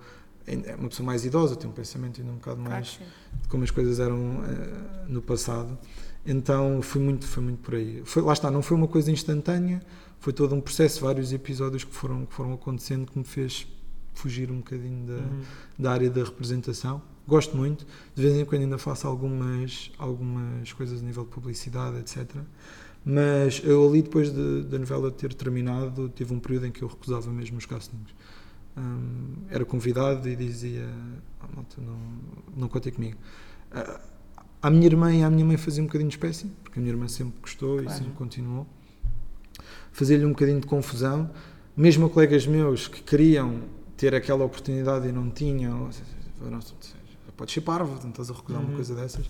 é 0.54 0.76
uma 0.76 0.90
pessoa 0.90 1.06
mais 1.06 1.24
idosa, 1.26 1.56
tem 1.56 1.70
um 1.70 1.74
pensamento 1.74 2.20
ainda 2.20 2.32
um 2.32 2.36
bocado 2.36 2.58
Claro 2.58 2.72
mais 2.72 3.00
de 3.42 3.48
como 3.48 3.64
as 3.64 3.72
coisas 3.72 4.00
eram 4.00 4.44
eh, 4.46 5.06
no 5.08 5.22
passado. 5.22 5.78
Então 6.26 6.82
foi 6.82 7.02
muito, 7.02 7.26
foi 7.26 7.42
muito 7.44 7.60
por 7.60 7.76
aí. 7.76 8.02
Foi, 8.06 8.22
lá 8.22 8.34
está, 8.34 8.52
não 8.52 8.62
foi 8.62 8.76
uma 8.78 8.88
coisa 8.88 9.12
instantânea, 9.12 9.82
foi 10.20 10.34
todo 10.34 10.54
um 10.54 10.62
processo, 10.62 11.02
vários 11.02 11.32
episódios 11.32 11.84
que 11.84 11.94
foram, 11.94 12.26
que 12.26 12.34
foram 12.34 12.54
acontecendo 12.54 13.10
que 13.10 13.18
me 13.18 13.24
fez 13.26 13.68
fugir 14.14 14.52
um 14.52 14.58
bocadinho 14.58 15.06
da, 15.08 15.14
Uhum. 15.14 15.42
da 15.78 15.92
área 15.92 16.10
da 16.10 16.24
representação. 16.24 17.02
Gosto 17.26 17.56
muito, 17.56 17.86
de 18.16 18.22
vez 18.22 18.36
em 18.36 18.44
quando 18.44 18.62
ainda 18.64 18.78
faço 18.78 19.08
algumas, 19.08 19.92
algumas 19.98 20.74
coisas 20.74 21.02
a 21.02 21.06
nível 21.06 21.24
de 21.24 21.30
publicidade, 21.30 21.98
etc. 22.00 22.28
Mas 23.06 23.62
eu 23.64 23.88
ali, 23.88 24.02
depois 24.02 24.30
de- 24.34 24.64
da 24.64 24.78
novela 24.78 25.10
ter 25.10 25.34
terminado, 25.34 26.10
tive 26.14 26.34
um 26.34 26.40
período 26.40 26.66
em 26.68 26.72
que 26.72 26.82
eu 26.82 26.88
recusava 26.88 27.32
mesmo 27.32 27.58
os 27.58 27.66
castings. 27.66 28.10
Hum, 28.80 29.36
era 29.50 29.66
convidado 29.66 30.28
e 30.30 30.36
dizia: 30.36 30.88
"Ah, 31.42 31.48
malta, 31.54 31.82
não, 31.82 32.00
não 32.56 32.68
contem 32.70 32.94
comigo. 32.94 33.18
Ah, 33.72 34.00
à 34.62 34.70
minha 34.70 34.86
irmã 34.86 35.14
e 35.14 35.22
à 35.24 35.30
minha 35.30 35.44
mãe 35.46 35.58
fazia 35.58 35.84
um 35.84 35.86
bocadinho 35.88 36.10
de 36.10 36.16
espécie, 36.16 36.48
porque 36.64 36.80
a 36.80 36.82
minha 36.82 36.94
irmã 36.94 37.08
sempre 37.08 37.40
gostou 37.42 37.80
e 37.82 37.84
Claro. 37.86 37.98
sempre 38.00 38.14
continuou. 38.14 38.68
Fazia-lhe 39.92 40.26
um 40.26 40.30
bocadinho 40.30 40.62
de 40.62 40.68
confusão. 40.68 41.30
Mesmo 41.76 42.06
a 42.06 42.10
colegas 42.10 42.46
meus 42.48 42.88
que 42.88 43.02
queriam 43.02 43.62
ter 43.98 44.14
aquela 44.16 44.44
oportunidade 44.46 45.08
e 45.08 45.12
não 45.12 45.30
tinham, 45.30 45.90
podes 47.38 47.54
ser 47.54 47.62
parvo, 47.62 47.98
não 48.04 48.10
estás 48.10 48.30
a 48.30 48.34
recusar 48.34 48.60
uma 48.62 48.70
Uhum. 48.70 48.76
coisa 48.76 48.94
dessas. 48.96 49.30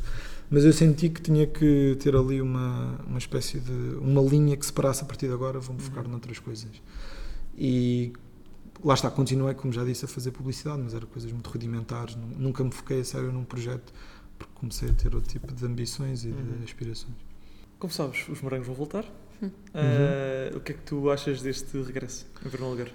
Mas 0.50 0.66
eu 0.66 0.74
senti 0.74 1.10
que 1.10 1.22
tinha 1.22 1.46
que 1.46 1.96
ter 2.00 2.16
ali 2.16 2.42
uma, 2.42 3.00
uma 3.08 3.18
espécie 3.20 3.60
de. 3.60 3.72
uma 4.02 4.22
linha 4.22 4.58
que 4.58 4.66
separasse 4.66 5.04
a 5.04 5.06
partir 5.06 5.28
de 5.28 5.34
agora, 5.34 5.60
vou-me 5.60 5.80
focar 5.82 6.06
Uhum. 6.06 6.12
noutras 6.12 6.40
coisas. 6.40 6.72
E 7.56 8.14
lá 8.84 8.94
está, 8.94 9.10
continuei, 9.12 9.54
como 9.54 9.72
já 9.74 9.84
disse, 9.84 10.06
a 10.06 10.08
fazer 10.08 10.32
publicidade, 10.32 10.82
mas 10.82 10.94
eram 10.94 11.08
coisas 11.08 11.32
muito 11.32 11.50
rudimentares. 11.50 12.16
nu- 12.16 12.28
Nunca 12.38 12.64
me 12.64 12.72
foquei 12.72 13.02
a 13.02 13.04
sério 13.06 13.32
num 13.32 13.44
projeto, 13.44 13.94
porque 14.38 14.54
comecei 14.56 14.90
a 14.90 14.94
ter 14.94 15.14
outro 15.16 15.30
tipo 15.30 15.54
de 15.54 15.66
ambições 15.66 16.24
e 16.24 16.30
Uhum. 16.30 16.58
de 16.60 16.64
aspirações. 16.64 17.16
Como 17.78 17.92
sabes, 17.94 18.28
os 18.30 18.42
morangos 18.42 18.68
vão 18.68 18.76
voltar. 18.76 19.06
Hum. 19.42 19.50
Ah, 19.74 20.56
O 20.56 20.60
que 20.60 20.72
é 20.74 20.76
que 20.76 20.82
tu 20.82 21.10
achas 21.10 21.42
deste 21.42 21.78
regresso 21.82 22.26
em 22.46 22.50
Verão 22.50 22.68
Algar? 22.68 22.90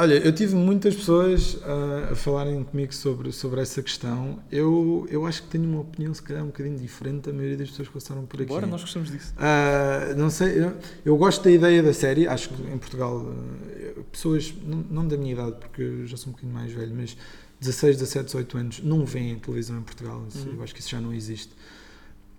Olha, 0.00 0.14
eu 0.14 0.32
tive 0.34 0.54
muitas 0.54 0.94
pessoas 0.96 1.58
ah, 1.62 2.08
a 2.12 2.14
falarem 2.16 2.64
comigo 2.64 2.94
sobre, 2.94 3.30
sobre 3.32 3.60
essa 3.60 3.82
questão. 3.82 4.38
Eu, 4.50 5.06
eu 5.10 5.26
acho 5.26 5.42
que 5.42 5.48
tenho 5.48 5.64
uma 5.64 5.80
opinião, 5.82 6.14
se 6.14 6.22
calhar, 6.22 6.42
um 6.42 6.46
bocadinho 6.46 6.78
diferente 6.78 7.26
da 7.26 7.32
maioria 7.34 7.58
das 7.58 7.68
pessoas 7.68 7.88
que 7.88 7.94
passaram 7.94 8.24
por 8.24 8.40
aqui. 8.40 8.48
Bora, 8.48 8.66
nós 8.66 8.80
gostamos 8.80 9.10
disso. 9.10 9.34
Ah, 9.36 10.14
não 10.16 10.30
sei, 10.30 10.58
eu, 10.64 10.72
eu 11.04 11.16
gosto 11.18 11.44
da 11.44 11.50
ideia 11.50 11.82
da 11.82 11.92
série. 11.92 12.26
Acho 12.26 12.48
que 12.48 12.62
em 12.62 12.78
Portugal, 12.78 13.26
ah, 13.30 14.00
pessoas, 14.10 14.54
não, 14.66 14.78
não 14.90 15.06
da 15.06 15.18
minha 15.18 15.32
idade, 15.34 15.56
porque 15.60 15.82
eu 15.82 16.06
já 16.06 16.16
sou 16.16 16.30
um 16.30 16.32
bocadinho 16.32 16.54
mais 16.54 16.72
velho, 16.72 16.94
mas 16.96 17.14
16, 17.60 17.96
17, 17.98 18.24
18 18.24 18.56
anos, 18.58 18.80
não 18.82 19.04
veem 19.04 19.38
televisão 19.38 19.76
em 19.78 19.82
Portugal. 19.82 20.24
Isso- 20.28 20.48
Uhum. 20.48 20.54
Eu 20.54 20.62
acho 20.62 20.72
que 20.74 20.80
isso 20.80 20.88
já 20.88 21.00
não 21.00 21.12
existe. 21.12 21.52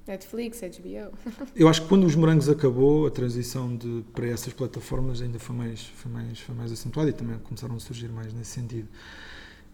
Netflix, 0.08 0.62
HBO. 0.62 1.18
Eu 1.56 1.68
acho 1.68 1.82
que 1.84 1.88
quando 1.88 2.06
os 2.06 2.16
morangos 2.16 2.50
acabou, 2.50 3.06
a 3.08 3.12
transição 3.12 3.76
de, 3.76 4.04
para 4.14 4.28
essas 4.28 4.52
plataformas 4.54 5.22
ainda 5.22 5.40
foi 5.40 5.56
mais, 5.56 5.82
foi, 5.96 6.12
mais, 6.12 6.40
foi 6.40 6.56
mais 6.56 6.72
acentuada 6.72 7.10
e 7.10 7.14
também 7.14 7.38
começaram 7.40 7.76
a 7.76 7.80
surgir 7.80 8.10
mais 8.10 8.34
nesse 8.34 8.52
sentido. 8.52 8.88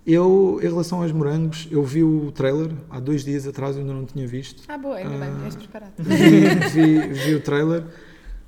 Eu, 0.06 0.60
em 0.62 0.66
relação 0.68 1.02
aos 1.02 1.12
morangos, 1.12 1.68
eu 1.70 1.84
vi 1.84 2.02
o 2.04 2.32
trailer 2.32 2.72
há 2.90 3.00
dois 3.00 3.26
dias 3.26 3.46
atrás, 3.46 3.76
eu 3.76 3.82
ainda 3.82 3.94
não 3.94 4.06
tinha 4.06 4.26
visto. 4.26 4.64
Ah, 4.68 4.78
boa, 4.78 4.96
ainda 4.96 5.16
Ah. 5.26 5.30
bem, 5.30 5.46
és 5.46 5.56
preparado. 5.56 5.94
Vi, 5.98 6.70
vi, 6.70 7.08
vi 7.14 7.36
o 7.36 7.42
trailer, 7.42 7.84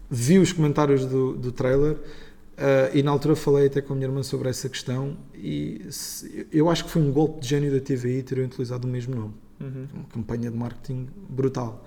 vi 0.09 0.39
os 0.39 0.53
comentários 0.53 1.05
do, 1.05 1.33
do 1.36 1.51
trailer 1.51 1.98
ah, 2.57 2.89
e 2.93 3.03
na 3.03 3.12
altura 3.12 3.36
falei 3.36 3.67
até 3.67 3.81
com 3.81 3.91
a 3.91 3.95
minha 3.95 4.07
irmã 4.07 4.24
sobre 4.24 4.48
essa 4.50 4.69
questão 4.69 5.17
e 5.36 5.86
se- 5.89 6.48
eu 6.51 6.69
acho 6.69 6.86
que 6.86 6.91
foi 6.91 7.01
um 7.01 7.12
golpe 7.12 7.41
de 7.41 7.48
gênio 7.50 7.71
da 7.71 7.79
TVI 7.81 8.24
terem 8.24 8.45
utilizado 8.45 8.88
o 8.88 8.91
mesmo 8.91 9.13
nome 9.15 9.33
Uhum. 9.59 9.87
uma 9.93 10.03
campanha 10.05 10.49
de 10.49 10.57
marketing 10.57 11.07
brutal. 11.27 11.85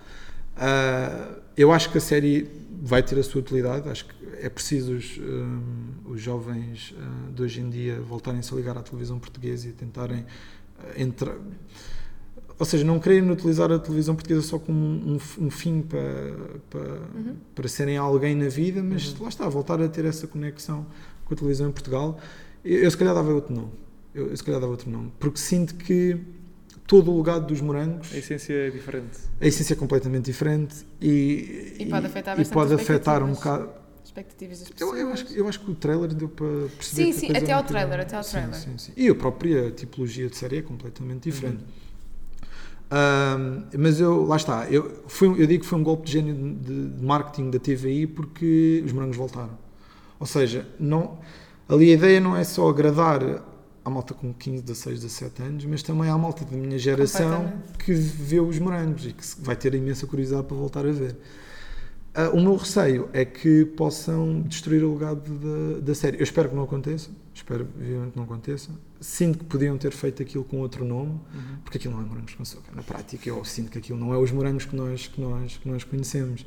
Ah, 0.57 1.38
eu 1.57 1.73
acho 1.73 1.91
que 1.91 1.99
a 1.99 2.00
série 2.00 2.49
vai 2.83 3.02
ter 3.02 3.19
a 3.19 3.23
sua 3.23 3.41
utilidade, 3.41 3.88
acho 3.88 4.07
que 4.07 4.14
é 4.41 4.49
preciso 4.49 4.95
os, 4.95 5.19
hum, 5.19 5.61
os 6.07 6.21
jovens 6.21 6.95
ah, 6.99 7.31
de 7.35 7.43
hoje 7.43 7.61
em 7.61 7.71
dia 7.71 8.00
voltarem-se 8.00 8.52
a 8.52 8.57
ligar 8.57 8.76
à 8.76 8.83
televisão 8.83 9.19
portuguesa 9.19 9.69
e 9.69 9.73
tentarem 9.73 10.25
ah, 10.79 11.00
entrar. 11.00 11.37
Ou 12.59 12.67
seja, 12.67 12.85
não 12.85 12.99
querem 13.00 13.29
utilizar 13.31 13.73
a 13.73 13.79
televisão 13.79 14.14
portuguesa 14.14 14.43
só 14.43 14.59
como 14.59 14.79
um, 14.79 15.19
um 15.38 15.50
fim 15.50 15.83
para, 15.83 16.37
para, 16.71 17.00
para 17.55 17.69
serem 17.69 17.97
alguém 17.97 18.37
na 18.37 18.49
vida, 18.49 18.83
mas 18.83 19.19
lá 19.19 19.29
está, 19.29 19.49
voltar 19.49 19.81
a 19.81 19.88
ter 19.88 20.05
essa 20.05 20.26
conexão 20.26 20.87
com 21.25 21.35
a 21.35 21.37
televisão 21.37 21.69
em 21.69 21.73
Portugal. 21.73 22.21
Eu, 22.64 22.81
eu 22.81 22.91
se 22.91 22.97
calhar 22.97 23.14
dava 23.14 23.33
outro 23.33 23.55
nome. 23.55 23.73
Eu, 24.14 24.29
eu 24.29 24.37
se 24.37 24.45
calhar 24.45 24.61
dava 24.61 24.71
outro 24.71 24.91
nome, 24.91 25.11
porque 25.19 25.38
sinto 25.38 25.75
que 25.75 26.21
todo 26.87 27.11
o 27.12 27.17
legado 27.19 27.47
dos 27.47 27.61
morangos 27.61 28.12
A 28.12 28.19
essência 28.19 28.53
é 28.55 28.71
diferente. 28.71 29.19
a 29.41 29.47
essência 29.47 29.75
é 29.75 29.77
completamente 29.77 30.25
diferente 30.27 30.85
e, 31.01 31.77
E 31.79 31.87
pode 31.87 32.07
afetar 32.07 32.41
e 32.41 32.45
pode 32.45 32.75
as 32.75 32.81
afetar 32.81 33.23
um 33.23 33.31
expectativas. 33.33 33.39
bocado. 33.39 33.83
Expectativas 34.05 34.59
das 34.61 34.69
Eu, 34.69 34.75
pessoas. 34.75 35.01
eu 35.01 35.09
acho, 35.12 35.27
que- 35.27 35.39
eu 35.39 35.49
acho 35.49 35.61
que 35.61 35.71
o 35.71 35.75
trailer 35.75 36.12
deu 36.12 36.29
para 36.29 36.47
perceber. 36.77 37.05
Sim, 37.05 37.12
sim, 37.12 37.37
até 37.37 37.55
um 37.55 37.59
ao 37.59 37.65
trailer, 37.65 38.01
até 38.01 38.17
ao 38.17 38.23
sim, 38.23 38.33
trailer. 38.33 38.55
Sim, 38.55 38.77
sim. 38.77 38.93
E 38.97 39.09
a 39.09 39.15
própria 39.15 39.71
tipologia 39.71 40.29
de 40.29 40.37
série 40.37 40.59
é 40.59 40.62
completamente 40.62 41.31
diferente. 41.31 41.65
Ahm, 42.91 43.65
mas 43.79 44.01
eu, 44.01 44.25
lá 44.27 44.37
está, 44.37 44.67
eu, 44.71 45.03
foi, 45.07 45.29
eu 45.29 45.47
digo 45.47 45.62
que 45.62 45.69
foi 45.69 45.79
um 45.79 45.83
golpe 45.83 46.05
de 46.07 46.12
gênio 46.12 46.35
de, 46.61 46.89
de 46.91 47.03
marketing 47.05 47.51
da 47.51 47.59
TVI 47.59 48.07
porque 48.07 48.83
os 48.85 48.93
morangos 48.93 49.17
voltaram. 49.17 49.57
Ou 50.21 50.27
seja, 50.27 50.69
não, 50.79 51.19
ali 51.69 51.91
a 51.91 51.95
ideia 51.95 52.21
não 52.21 52.37
é 52.37 52.45
só 52.45 52.69
agradar 52.69 53.23
à 53.85 53.91
malta 53.91 54.15
com 54.15 54.33
15, 54.33 54.62
16, 54.62 55.01
17 55.01 55.43
anos, 55.43 55.65
mas 55.65 55.83
também 55.83 56.09
à 56.09 56.17
malta 56.17 56.45
da 56.45 56.57
minha 56.57 56.79
geração 56.79 57.53
que 57.79 57.93
vê 57.93 58.41
os 58.41 58.59
morangos 58.59 59.07
e 59.07 59.12
que 59.12 59.25
vai 59.39 59.57
ter 59.57 59.75
imensa 59.75 60.07
curiosidade 60.07 60.47
para 60.47 60.57
voltar 60.57 60.87
a 60.87 60.93
ver. 60.93 61.17
Ah, 62.15 62.29
o 62.31 62.41
meu 62.41 62.57
receio 62.57 63.09
é 63.12 63.25
que 63.25 63.65
possam 63.65 64.43
destruir 64.43 64.85
o 64.85 64.93
legado 64.93 65.23
da, 65.39 65.81
da 65.81 65.95
série. 65.95 66.19
Eu 66.19 66.23
espero 66.25 66.51
que 66.51 66.55
não 66.55 66.62
aconteça, 66.65 67.11
espero 67.35 67.67
vivamente 67.77 68.12
que 68.12 68.17
não 68.19 68.25
aconteça. 68.25 68.71
Sinto 69.01 69.39
que 69.39 69.45
podiam 69.47 69.79
ter 69.79 69.93
feito 69.93 70.23
aquilo 70.23 70.45
com 70.45 70.61
outro 70.61 70.85
nome, 70.85 71.19
porque 71.65 71.79
aquilo 71.79 71.95
não 71.95 72.03
é 72.03 72.07
morangos 72.07 72.35
com 72.35 72.43
açúcar. 72.43 72.73
Na 72.75 72.83
prática, 72.83 73.29
eu 73.29 73.43
sinto 73.45 73.71
que 73.71 73.79
aquilo 73.79 73.99
não 73.99 74.12
é 74.12 74.19
os 74.19 74.31
morangos 74.31 74.67
que 74.67 74.77
nós, 74.77 75.07
que 75.09 75.21
nós, 75.21 75.57
que 75.57 75.69
nós 75.69 75.85
conhecemos. 75.85 76.45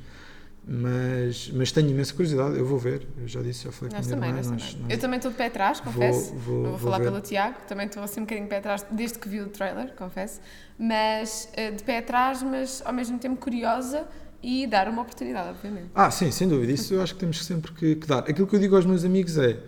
Mas, 0.68 1.52
mas 1.54 1.72
tenho 1.72 1.90
imensa 1.92 2.12
curiosidade, 2.14 2.58
eu 2.58 2.66
vou 2.66 2.80
ver. 2.80 3.06
Eu 3.20 3.28
já 3.28 3.42
disse, 3.42 3.66
já 3.66 3.72
falei 3.72 3.94
Nós 3.94 4.08
com 4.08 4.14
a 4.14 4.16
minha 4.18 4.28
também, 4.34 4.40
irmã. 4.44 4.52
nós 4.54 4.64
também. 4.74 4.82
nós- 4.84 4.92
Eu 4.94 5.00
também 5.00 5.18
estou 5.18 5.32
de 5.32 5.38
pé 5.38 5.46
atrás, 5.46 5.80
Vou- 5.80 5.94
confesso. 5.94 6.34
vou- 6.34 6.56
Não 6.56 6.62
vou, 6.64 6.72
vou 6.72 6.80
falar 6.80 6.98
ver. 6.98 7.04
pelo 7.06 7.22
Tiago, 7.22 7.58
também 7.68 7.86
estou 7.86 8.02
assim 8.02 8.22
um 8.22 8.24
bocadinho 8.24 8.46
de 8.48 8.50
pé 8.50 8.58
atrás 8.58 8.84
desde 8.90 9.20
que 9.20 9.30
vi 9.30 9.42
o 9.42 9.48
trailer, 9.50 9.94
confesso. 9.96 10.42
Mas 10.80 11.50
eh, 11.54 11.70
de 11.70 11.84
pé 11.84 12.00
atrás, 12.00 12.42
mas 12.42 12.82
ao 12.84 12.92
mesmo 12.94 13.20
tempo 13.20 13.38
curiosa 13.40 14.08
e 14.42 14.66
dar 14.66 14.88
uma 14.90 15.04
oportunidade, 15.04 15.50
obviamente. 15.50 15.90
Ah, 15.94 16.10
sim, 16.10 16.32
sem 16.32 16.48
dúvida. 16.48 16.72
Isso 16.72 16.96
eu 16.96 17.02
acho 17.04 17.14
que 17.14 17.20
temos 17.20 17.46
sempre 17.46 17.72
que, 17.72 17.96
que 17.98 18.08
dar. 18.08 18.20
Aquilo 18.20 18.48
que 18.48 18.56
eu 18.56 18.60
digo 18.60 18.76
aos 18.76 18.86
meus 18.88 19.06
amigos 19.06 19.38
é: 19.38 19.60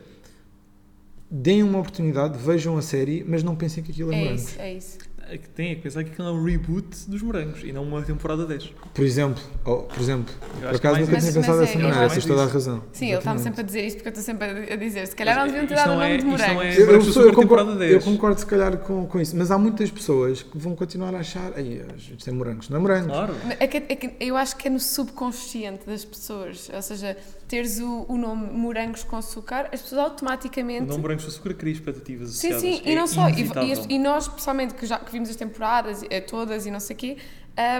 deem 1.30 1.62
uma 1.62 1.78
oportunidade, 1.80 2.38
vejam 2.40 2.76
a 2.76 2.82
série, 2.82 3.24
mas 3.28 3.44
não 3.44 3.56
pensem 3.56 3.84
que 3.84 3.92
aquilo 3.92 4.12
é, 4.12 4.16
É 4.16 4.20
morangos. 4.24 4.42
isso, 4.50 4.60
é 4.62 4.74
isso. 4.74 4.98
É 5.30 5.38
que 5.38 5.50
tem 5.50 5.72
é 5.72 5.76
que 5.76 5.82
pensar 5.82 6.04
que 6.06 6.12
aquilo 6.12 6.28
é 6.30 6.32
um 6.32 6.44
reboot 6.44 6.88
dos 7.10 7.22
morangos 7.22 7.62
e 7.64 7.74
não 7.74 7.84
uma 7.84 8.02
temporada 8.02 8.46
10. 8.46 8.72
Por 8.94 9.04
exemplo, 9.04 9.44
oh, 9.66 9.78
por 9.84 10.00
exemplo, 10.00 10.34
Eu 10.62 10.70
por 10.70 10.76
acaso 10.78 11.00
nunca 11.02 11.20
tinha 11.20 11.34
pensado 11.34 11.48
mas 11.58 11.60
dessa 11.60 11.78
é- 11.80 11.82
maneira, 11.84 12.10
tens 12.10 12.26
toda 12.26 12.44
a 12.44 12.46
razão. 12.46 12.84
Sim, 12.94 13.08
ele 13.08 13.18
está-me 13.18 13.40
sempre 13.40 13.60
a 13.62 13.64
dizer 13.64 13.86
isto 13.86 13.96
porque 13.98 14.08
eu 14.08 14.12
estou 14.22 14.24
sempre 14.24 14.74
a 14.74 14.76
dizer, 14.78 15.06
se 15.08 15.16
calhar 15.16 15.36
não 15.38 15.46
deviam 15.48 15.68
ter 15.68 15.74
Isto 15.76 15.84
dado 15.86 15.96
o 15.98 16.00
nome 16.00 16.06
é- 16.06 16.10
de 16.10 16.16
isto 16.18 16.26
não 16.26 16.32
morangos. 16.54 16.78
é- 16.78 16.82
Eu, 16.82 16.92
eu, 16.92 17.02
sou- 17.02 17.34
concordo, 17.34 17.72
eu 17.72 17.78
10. 17.78 18.04
concordo 18.06 18.40
se 18.40 18.46
calhar 18.46 18.78
com, 18.78 19.06
com 19.06 19.20
isso, 19.20 19.36
mas 19.36 19.52
há 19.52 19.58
muitas 19.58 19.92
pessoas 19.92 20.44
que 20.44 20.58
vão 20.58 20.76
continuar 20.76 21.14
a 21.14 21.20
achar, 21.20 21.52
aí, 21.58 21.82
isto 22.18 22.30
é 22.30 22.34
morangos, 22.34 22.70
não 22.70 22.78
é 22.78 22.80
morangos. 22.80 23.08
Claro. 23.12 23.36
É 23.60 23.68
que, 23.68 23.78
é 23.78 23.96
que 23.96 24.14
eu 24.22 24.38
acho 24.38 24.56
que 24.56 24.68
é 24.68 24.72
no 24.72 24.80
subconsciente 24.80 25.86
das 25.86 26.06
pessoas, 26.06 26.70
ou 26.74 26.82
seja, 26.82 27.18
teres 27.48 27.80
o, 27.80 28.06
o 28.10 28.18
nome 28.18 28.48
morangos 28.52 29.04
com 29.04 29.16
açúcar, 29.16 29.70
as 29.74 29.82
pessoas 29.82 30.02
O 30.02 30.04
automaticamente. 30.06 30.86
nome 30.86 31.02
morangos 31.02 31.24
com 31.24 31.30
açúcar 31.32 31.54
cria 31.54 31.74
expectativas 31.74 32.32
Sim, 32.32 32.50
associadas. 32.52 32.80
sim, 32.80 32.90
e 32.90 32.92
É 32.92 32.96
não 32.96 33.08
só. 33.08 33.30
E, 33.30 33.42
e- 33.42 33.96
e 33.96 34.00
nós, 34.00 34.28
pessoalmente, 34.28 34.74
que 34.74 34.86
já 34.86 35.00
que 35.00 35.12
vimos 35.12 35.30
as 35.30 35.36
temporadas 35.36 36.04
eh, 36.10 36.20
todas 36.22 36.66
e 36.66 36.72
não 36.72 36.80
sei 36.80 36.96
o 36.96 37.00
quê, 37.00 37.18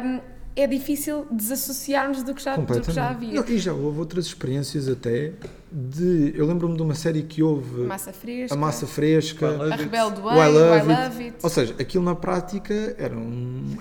hum, 0.04 0.20
é 0.56 0.66
difícil 0.66 1.28
desassociarmos 1.32 2.24
do 2.24 2.34
que 2.34 2.42
já, 2.42 2.56
do 2.56 2.82
que 2.82 2.92
já 2.92 3.10
havia. 3.10 3.34
Não, 3.34 3.48
e 3.48 3.60
já 3.60 3.74
houve 3.74 4.00
outras 4.00 4.26
experiências 4.26 4.88
até 4.90 5.34
de. 5.72 6.34
Eu 6.36 6.48
lembro-me 6.48 6.76
de 6.76 6.82
uma 6.82 6.96
série 6.96 7.22
que 7.22 7.44
houve 7.44 7.82
Massa 7.82 8.12
fresca, 8.14 8.56
a 8.56 8.58
massa 8.58 8.88
fresca. 8.88 9.48
A 9.50 9.66
It. 9.74 9.84
Rebelde 9.84 10.20
O 10.22 10.24
Way, 10.24 10.38
I 10.40 10.48
o 10.50 10.52
Love 10.54 10.70
I 10.70 10.74
It. 10.96 11.04
Love 11.04 11.24
It. 11.26 11.38
Ou 11.44 11.50
seja, 11.50 11.76
aquilo 11.78 12.04
na 12.04 12.16
prática 12.16 12.74
eram, 12.98 13.28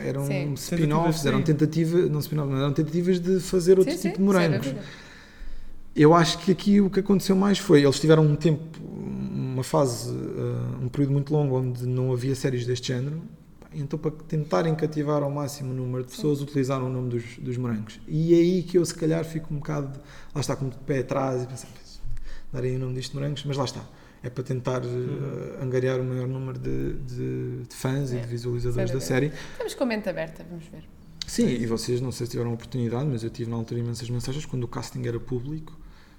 eram 0.00 0.26
Sim. 0.26 0.52
spin-offs, 0.54 1.24
eram 1.24 1.38
sim. 1.38 1.44
tentativas, 1.44 2.10
não 2.10 2.18
spin-offs, 2.20 2.54
eram 2.58 2.72
tentativas 2.74 3.20
de 3.20 3.40
fazer 3.40 3.78
outro 3.78 3.94
Sim, 3.94 3.98
sim, 4.00 4.08
tipo 4.08 4.18
de 4.18 4.24
morangos. 4.24 4.58
dúvida. 4.66 4.82
Eu 5.96 6.12
acho 6.14 6.38
que 6.38 6.52
aqui 6.52 6.80
o 6.80 6.90
que 6.90 7.00
aconteceu 7.00 7.34
mais 7.34 7.58
foi, 7.58 7.82
eles 7.82 7.98
tiveram 7.98 8.22
um 8.22 8.36
tempo, 8.36 8.78
uma 8.86 9.62
fase, 9.64 10.10
uh, 10.10 10.82
um 10.82 10.88
período 10.88 11.12
muito 11.12 11.32
longo 11.32 11.58
onde 11.58 11.86
não 11.86 12.12
havia 12.12 12.34
séries 12.34 12.66
deste 12.66 12.88
género, 12.88 13.22
então 13.72 13.98
para 13.98 14.10
tentarem 14.10 14.74
cativar 14.74 15.22
ao 15.22 15.30
máximo 15.30 15.72
o 15.72 15.74
número 15.74 16.04
de 16.04 16.10
pessoas, 16.10 16.42
utilizaram 16.42 16.86
o 16.86 16.90
nome 16.90 17.08
dos, 17.08 17.38
dos 17.38 17.56
morangos. 17.56 17.98
E 18.06 18.34
é 18.34 18.36
aí 18.36 18.62
que 18.62 18.76
eu 18.76 18.84
se 18.84 18.94
calhar 18.94 19.24
fico 19.24 19.52
um 19.54 19.56
bocado, 19.56 19.98
lá 20.34 20.40
está, 20.42 20.54
com 20.54 20.66
o 20.66 20.70
pé 20.70 20.98
atrás 20.98 21.42
e 21.42 21.46
pensar, 21.46 21.68
"Pois, 21.74 22.00
darem 22.52 22.76
o 22.76 22.78
nome 22.78 22.94
disto 22.94 23.14
morangos, 23.14 23.42
mas 23.46 23.56
lá 23.56 23.64
está. 23.64 23.82
É 24.22 24.28
para 24.28 24.42
tentar 24.44 24.82
uh, 24.84 25.62
angariar 25.62 26.00
o 26.00 26.04
maior 26.04 26.26
número 26.26 26.58
de, 26.58 26.92
de- 26.94 27.62
de 27.68 27.74
fãs 27.74 28.12
e 28.12 28.16
É, 28.16 28.20
de 28.20 28.26
visualizadores 28.26 28.90
da 28.90 29.00
série. 29.00 29.32
Estamos 29.52 29.74
com 29.74 29.84
a 29.84 29.86
mente 29.86 30.08
aberta, 30.08 30.44
vamos 30.50 30.66
ver. 30.66 30.82
Sim, 31.26 31.46
e 31.48 31.66
vocês 31.66 32.00
não 32.00 32.10
sei 32.12 32.26
se 32.26 32.32
tiveram 32.32 32.50
a 32.50 32.54
oportunidade, 32.54 33.06
mas 33.06 33.22
eu 33.22 33.30
tive 33.30 33.50
na 33.50 33.56
altura 33.56 33.80
imensas 33.80 34.08
mensagens 34.10 34.44
quando 34.46 34.64
o 34.64 34.68
casting 34.68 35.06
era 35.06 35.18
público, 35.20 35.76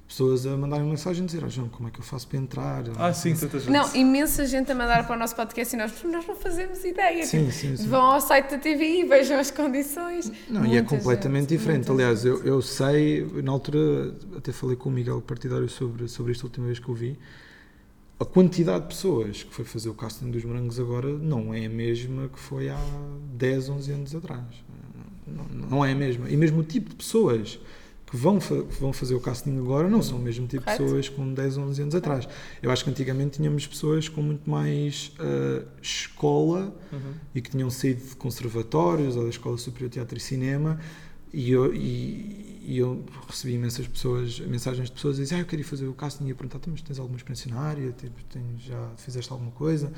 pessoas 0.07 0.45
a 0.45 0.55
mandarem 0.55 0.85
mensagem 0.85 1.23
a 1.23 1.25
dizer, 1.25 1.43
ah, 1.43 1.49
João, 1.49 1.67
como 1.67 1.89
é 1.89 1.91
que 1.91 1.99
eu 1.99 2.03
faço 2.03 2.27
para 2.27 2.37
entrar? 2.39 2.83
Ah, 2.97 3.11
sim, 3.13 3.35
tanta 3.35 3.59
gente. 3.59 3.69
Não, 3.71 3.93
imensa 3.95 4.45
gente 4.45 4.71
a 4.71 4.75
mandar 4.75 5.05
para 5.05 5.15
o 5.15 5.19
nosso 5.19 5.35
podcast 5.35 5.75
e 5.75 5.77
nós, 5.77 5.91
nós 6.05 6.25
não 6.25 6.35
fazemos 6.35 6.83
ideia. 6.85 7.25
Sim, 7.25 7.39
Tipo, 7.41 7.51
sim, 7.51 7.75
sim. 7.75 7.87
Vão 7.87 8.01
ao 8.01 8.21
site 8.21 8.51
da 8.51 8.57
TVI, 8.57 9.03
vejam 9.03 9.37
as 9.37 9.51
condições. 9.51 10.31
Não, 10.49 10.65
e 10.65 10.69
é 10.77 10.81
Muita 10.81 10.95
completamente 10.97 11.49
gente, 11.49 11.57
diferente. 11.59 11.87
muita 11.89 11.93
Aliás, 11.93 12.21
gente. 12.21 12.27
eu, 12.29 12.43
eu 12.45 12.61
sei, 12.61 13.25
na 13.43 13.51
altura 13.51 14.15
até 14.37 14.51
falei 14.53 14.75
com 14.77 14.87
o 14.89 14.91
Miguel 14.91 15.21
Partidário 15.21 15.67
sobre, 15.67 16.07
sobre 16.07 16.31
isto 16.31 16.43
a 16.43 16.47
última 16.47 16.67
vez 16.67 16.79
que 16.79 16.89
o 16.89 16.93
vi. 16.93 17.19
A 18.19 18.25
quantidade 18.25 18.81
de 18.83 18.87
pessoas 18.87 19.43
que 19.43 19.53
foi 19.53 19.63
fazer 19.63 19.89
o 19.89 19.93
casting 19.93 20.31
dos 20.31 20.43
morangos 20.43 20.79
agora 20.79 21.07
não 21.09 21.53
é 21.53 21.65
a 21.65 21.69
mesma 21.69 22.27
que 22.29 22.39
foi 22.39 22.67
há 22.69 22.79
10, 23.33 23.69
11 23.69 23.91
anos 23.91 24.15
atrás. 24.15 24.41
Não, 25.27 25.43
não 25.69 25.85
é 25.85 25.91
a 25.91 25.95
mesma. 25.95 26.29
E 26.29 26.35
mesmo 26.37 26.61
o 26.61 26.63
tipo 26.63 26.89
de 26.89 26.95
pessoas 26.95 27.59
que 28.09 28.15
vão, 28.15 28.39
fa- 28.39 28.61
que 28.63 28.79
vão 28.79 28.93
fazer 28.93 29.15
o 29.15 29.19
casting 29.19 29.57
agora 29.57 29.89
não 29.89 30.01
são 30.01 30.17
o 30.17 30.21
mesmo 30.21 30.47
tipo 30.47 30.65
de 30.65 30.77
pessoas 30.77 31.09
com 31.09 31.33
10, 31.33 31.57
11 31.57 31.81
anos 31.81 31.95
atrás. 31.95 32.27
Eu 32.61 32.71
acho 32.71 32.83
que 32.83 32.89
antigamente 32.89 33.35
tínhamos 33.37 33.67
pessoas 33.67 34.07
com 34.07 34.21
muito 34.21 34.49
mais 34.49 35.11
ah, 35.19 35.63
escola 35.81 36.73
Uhum. 36.91 37.13
e 37.35 37.41
que 37.41 37.51
tinham 37.51 37.69
saído 37.69 38.01
de 38.07 38.15
conservatórios 38.15 39.15
ou 39.17 39.23
da 39.23 39.29
Escola 39.29 39.57
Superior 39.57 39.89
de 39.89 39.93
Teatro 39.95 40.17
e 40.17 40.21
Cinema 40.21 40.79
e, 41.33 41.53
e- 41.53 42.56
e 42.67 42.79
eu 42.79 43.01
recebi 43.29 43.53
imensas 43.53 43.87
pessoas, 43.87 44.39
mensagens 44.41 44.87
de 44.89 44.91
pessoas 44.91 45.17
a 45.17 45.21
dizer, 45.23 45.35
ah, 45.35 45.39
eu 45.39 45.45
queria 45.45 45.63
fazer 45.63 45.87
o 45.87 45.93
casting 45.93 46.27
e 46.27 46.33
perguntar, 46.33 46.57
"Então, 46.57 46.71
mas 46.73 46.81
tens 46.81 46.99
alguma 46.99 47.15
experiência 47.17 47.49
na 47.49 47.61
área? 47.61 47.91
Tipo, 47.93 48.21
tens, 48.25 48.61
já 48.61 48.89
fizeste 48.97 49.31
alguma 49.31 49.51
coisa? 49.51 49.89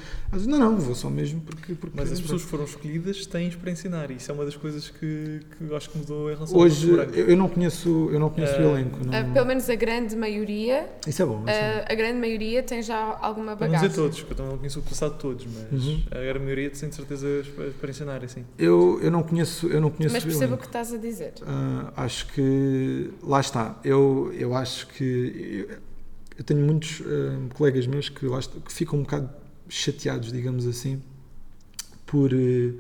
Não, 0.45 0.59
não, 0.59 0.77
vou 0.77 0.93
só 0.93 1.09
mesmo 1.09 1.41
porque... 1.41 1.73
porque 1.73 1.97
Mas 1.97 2.11
as 2.11 2.21
pessoas 2.21 2.43
que 2.43 2.47
foram 2.49 2.65
escolhidas 2.65 3.25
têm 3.25 3.47
experiência 3.47 3.89
na 3.89 3.99
área. 4.01 4.13
Isso 4.13 4.29
é 4.29 4.33
uma 4.35 4.45
das 4.45 4.55
coisas 4.55 4.88
que, 4.88 5.39
que 5.57 5.73
acho 5.75 5.89
que 5.89 5.97
mudou 5.97 6.29
em 6.31 6.35
relação 6.35 6.55
Hoje, 6.57 6.91
ao 6.91 7.05
eu 7.07 7.35
não 7.35 7.49
conheço, 7.49 8.09
eu 8.11 8.19
não 8.19 8.29
conheço 8.29 8.53
o 8.53 8.61
Eh, 8.61 8.65
elenco. 8.71 8.99
Não, 9.03 9.13
Ah, 9.17 9.23
pelo 9.33 9.45
menos 9.47 9.67
a 9.67 9.75
grande 9.75 10.15
maioria, 10.15 10.88
Isso 11.07 11.21
é 11.23 11.25
bom. 11.25 11.39
Isso 11.41 11.49
é 11.49 11.73
bom. 11.73 11.85
ah, 11.88 11.91
a 11.91 11.95
grande 11.95 12.19
maioria 12.19 12.61
tem 12.61 12.83
já 12.83 13.17
alguma 13.19 13.55
Para 13.57 13.67
não 13.67 13.73
dizer 13.75 13.88
bagagem. 13.89 14.03
todos, 14.03 14.21
que 14.21 14.39
eu 14.41 14.45
não 14.45 14.57
conheço 14.59 14.79
o 14.79 14.83
passado 14.83 15.13
de 15.13 15.19
todos, 15.19 15.45
mas 15.71 15.83
Uhum. 15.85 16.03
a 16.11 16.19
grande 16.19 16.39
maioria 16.39 16.69
tem 16.69 16.88
de 16.89 16.95
certeza 16.95 17.27
experiência 17.39 18.05
na 18.05 18.13
área, 18.13 18.27
sim. 18.27 18.45
Eu, 18.59 18.99
eu 19.01 19.09
não 19.09 19.23
conheço, 19.23 19.65
eu 19.67 19.81
não 19.81 19.89
conheço 19.89 20.13
Mas 20.13 20.23
o 20.23 20.27
percebo 20.27 20.43
o 20.45 20.47
elenco. 20.49 20.61
que 20.61 20.67
estás 20.67 20.93
a 20.93 20.97
dizer. 20.97 21.33
Ah, 21.47 21.93
acho 21.97 22.27
que 22.27 22.59
lá 23.24 23.39
está. 23.39 23.80
Eu, 23.84 24.32
eu 24.34 24.54
acho 24.56 24.88
que 24.88 25.04
eu, 25.70 25.78
eu 26.38 26.44
tenho 26.44 26.62
muitos 26.66 27.01
ah, 27.01 27.54
colegas 27.56 27.86
meus 27.88 28.10
que, 28.10 28.25
lá 28.25 28.39
está- 28.39 28.60
que 28.60 28.72
ficam 28.72 29.00
um 29.00 29.04
bocado 29.04 29.30
chateados, 29.68 30.32
digamos 30.32 30.66
assim, 30.66 31.01
por, 32.06 32.32
eh, 32.34 32.74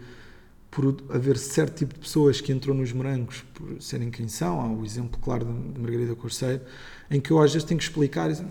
por 0.71 0.95
haver 1.09 1.37
certo 1.37 1.77
tipo 1.77 1.93
de 1.93 1.99
pessoas 1.99 2.41
que 2.41 2.51
entrou 2.51 2.75
nos 2.75 2.91
morangos 2.91 3.43
por 3.53 3.81
serem 3.81 4.09
quem 4.11 4.27
são. 4.27 4.59
Há 4.61 4.67
o 4.71 4.83
exemplo 4.85 5.19
claro 5.21 5.45
de, 5.45 5.79
Margarida 5.79 6.15
Corseiro, 6.15 6.61
em 7.11 7.19
que 7.21 7.31
eu 7.31 7.39
às 7.41 7.53
vezes 7.53 7.67
tenho 7.67 7.77
que 7.77 7.83
explicar. 7.83 8.27
e 8.29 8.33
dizer, 8.33 8.45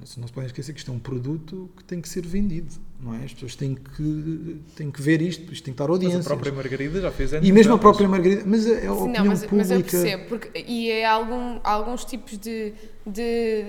"Mas 0.00 0.16
Não 0.16 0.26
se 0.26 0.32
podem 0.32 0.46
esquecer 0.46 0.72
que 0.72 0.78
isto 0.80 0.90
é 0.90 0.94
um 0.94 0.98
produto 0.98 1.70
que 1.76 1.84
tem 1.84 2.00
que 2.00 2.08
ser 2.08 2.26
vendido, 2.26 2.72
não 3.02 3.14
é? 3.14 3.24
As 3.24 3.32
pessoas 3.34 3.56
têm 3.56 3.74
que, 3.74 4.60
têm 4.76 4.90
que 4.90 5.02
ver 5.02 5.20
isto, 5.20 5.52
isto 5.52 5.64
tem 5.64 5.74
que 5.74 5.82
estar 5.82 5.88
Mas 5.88 5.90
audiência. 5.90 6.20
a 6.20 6.24
própria 6.24 6.52
Margarida 6.52 7.00
já 7.00 7.10
fez 7.10 7.34
anos 7.34 7.48
E 7.48 7.52
mesmo 7.52 7.74
a 7.74 7.78
própria 7.78 8.08
Margarida, 8.08 8.42
mas 8.46 8.66
é 8.66 8.76
a 8.76 8.80
Sim, 8.80 8.88
opinião 8.88 9.24
não, 9.24 9.30
mas, 9.32 9.44
pública. 9.44 9.56
mas 9.56 9.70
eu 9.72 9.80
percebo, 9.82 10.24
porque, 10.28 10.64
e 10.66 10.90
é 10.90 11.04
algum, 11.04 11.58
alguns 11.64 12.04
tipos 12.04 12.38
de, 12.38 12.72
de 13.04 13.64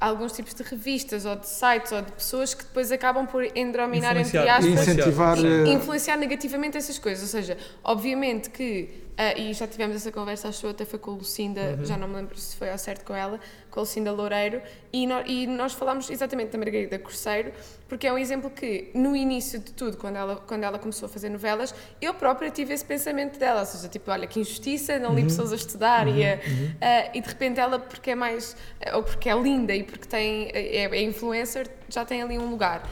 alguns 0.00 0.32
tipos 0.32 0.54
de 0.54 0.62
revistas 0.62 1.24
ou 1.24 1.36
de 1.36 1.46
sites 1.46 1.92
ou 1.92 2.02
de 2.02 2.12
pessoas 2.12 2.54
que 2.54 2.64
depois 2.64 2.90
acabam 2.92 3.26
por 3.26 3.44
endrominar 3.56 4.16
entre. 4.16 4.36
E 4.36 4.48
aspas 4.48 4.66
incentivar. 4.66 5.38
e 5.38 5.72
influenciar 5.72 6.16
negativamente 6.16 6.76
essas 6.76 6.98
coisas. 6.98 7.22
Ou 7.22 7.28
seja, 7.28 7.56
obviamente 7.84 8.50
que, 8.50 8.88
ah, 9.18 9.32
e 9.38 9.52
já 9.54 9.66
tivemos 9.66 9.96
essa 9.96 10.12
conversa, 10.12 10.48
acho 10.48 10.60
que 10.60 10.66
até 10.66 10.84
foi 10.84 10.98
com 10.98 11.12
a 11.12 11.14
Lucinda, 11.14 11.78
já 11.84 11.96
não 11.96 12.06
me 12.08 12.16
lembro 12.16 12.36
se 12.38 12.54
foi 12.56 12.70
ao 12.70 12.76
certo 12.78 13.04
com 13.04 13.14
ela, 13.14 13.40
com 13.70 13.80
a 13.80 13.82
Lucinda 13.82 14.12
Loureiro, 14.12 14.60
e, 14.92 15.06
no- 15.06 15.22
e 15.26 15.46
nós 15.46 15.72
falámos 15.72 16.10
exatamente 16.10 16.50
da 16.50 16.58
Margarida 16.58 16.98
Corseiro, 16.98 17.52
porque 17.88 18.06
é 18.06 18.12
um 18.12 18.18
exemplo 18.18 18.50
que, 18.50 18.90
no 18.94 19.16
início 19.16 19.58
de 19.58 19.72
tudo, 19.72 19.96
quando 19.96 20.16
ela, 20.16 20.36
quando 20.36 20.64
ela 20.64 20.78
começou 20.78 21.06
a 21.06 21.08
fazer 21.08 21.28
novelas, 21.30 21.74
eu 22.00 22.12
própria 22.14 22.50
tive 22.50 22.74
esse 22.74 22.84
pensamento 22.84 23.38
dela, 23.38 23.60
ou 23.60 23.66
seja, 23.66 23.88
tipo, 23.88 24.10
olha, 24.10 24.26
que 24.26 24.38
injustiça, 24.40 24.98
não 24.98 25.14
li 25.14 25.22
pessoas 25.24 25.52
a 25.52 25.56
estudar, 25.56 26.06
e, 26.08 26.22
a- 26.24 26.38
ah, 26.80 27.10
e 27.14 27.20
de 27.20 27.28
repente 27.28 27.58
ela, 27.60 27.78
porque 27.78 28.10
é 28.10 28.14
mais, 28.14 28.56
ou 28.94 29.02
porque 29.02 29.28
é 29.30 29.34
linda 29.38 29.74
e 29.74 29.82
porque 29.82 30.06
tem, 30.06 30.50
é, 30.52 30.84
é 30.86 31.02
influencer, 31.02 31.68
já 31.88 32.04
tem 32.04 32.22
ali 32.22 32.38
um 32.38 32.50
lugar. 32.50 32.82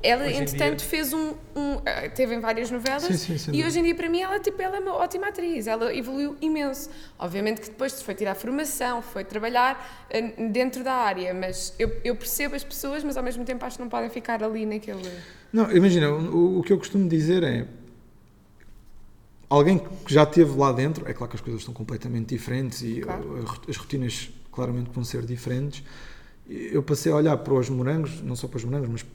Ela, 0.00 0.26
Hoje 0.26 0.36
entretanto, 0.36 0.78
dia- 0.78 0.88
fez 0.88 1.12
um, 1.12 1.30
um 1.56 1.74
ah, 1.84 2.08
teve 2.14 2.32
em 2.34 2.38
várias 2.40 2.70
novelas 2.70 3.02
Sim, 3.02 3.16
sim, 3.16 3.36
sem 3.38 3.54
e 3.56 3.64
hoje 3.64 3.80
em 3.80 3.82
dia 3.82 3.94
para 3.96 4.08
mim 4.08 4.20
ela, 4.20 4.38
tipo, 4.38 4.62
ela 4.62 4.76
é 4.76 4.80
uma 4.80 4.94
ótima 4.94 5.26
atriz, 5.28 5.66
ela 5.66 5.92
evoluiu 5.92 6.36
imenso. 6.40 6.88
Obviamente 7.18 7.60
que 7.60 7.68
depois 7.68 8.00
foi 8.00 8.14
tirar 8.14 8.36
formação, 8.36 9.02
foi 9.02 9.24
trabalhar 9.24 10.06
ah, 10.12 10.42
dentro 10.52 10.84
da 10.84 10.92
área, 10.94 11.34
mas 11.34 11.74
eu, 11.80 11.90
eu 12.04 12.14
percebo 12.14 12.54
as 12.54 12.62
pessoas, 12.62 13.02
mas 13.02 13.16
ao 13.16 13.24
mesmo 13.24 13.44
tempo 13.44 13.64
acho 13.64 13.76
que 13.76 13.82
não 13.82 13.88
podem 13.90 14.08
ficar 14.08 14.42
ali 14.42 14.64
naquele... 14.64 15.02
Não, 15.52 15.70
imagina, 15.72 16.10
o, 16.10 16.60
o 16.60 16.62
que 16.62 16.72
eu 16.72 16.78
costumo 16.78 17.08
dizer 17.08 17.42
é. 17.42 17.66
Alguém 19.50 19.78
que 19.78 20.12
já 20.12 20.24
esteve 20.24 20.56
lá 20.58 20.70
dentro, 20.72 21.08
é 21.08 21.14
claro 21.14 21.30
que 21.30 21.36
as 21.36 21.40
coisas 21.40 21.62
estão 21.62 21.72
completamente 21.72 22.26
diferentes 22.28 22.82
e 22.82 23.00
Claro. 23.00 23.44
as 23.66 23.76
rotinas 23.76 24.30
claramente 24.52 24.90
vão 24.92 25.02
ser 25.02 25.24
diferentes. 25.24 25.82
Eu 26.46 26.82
passei 26.82 27.10
a 27.10 27.14
olhar 27.16 27.36
para 27.38 27.54
os 27.54 27.68
morangos, 27.70 28.20
não 28.20 28.36
só 28.36 28.46
para 28.46 28.58
os 28.58 28.64
morangos, 28.64 28.88
mas 28.90 29.06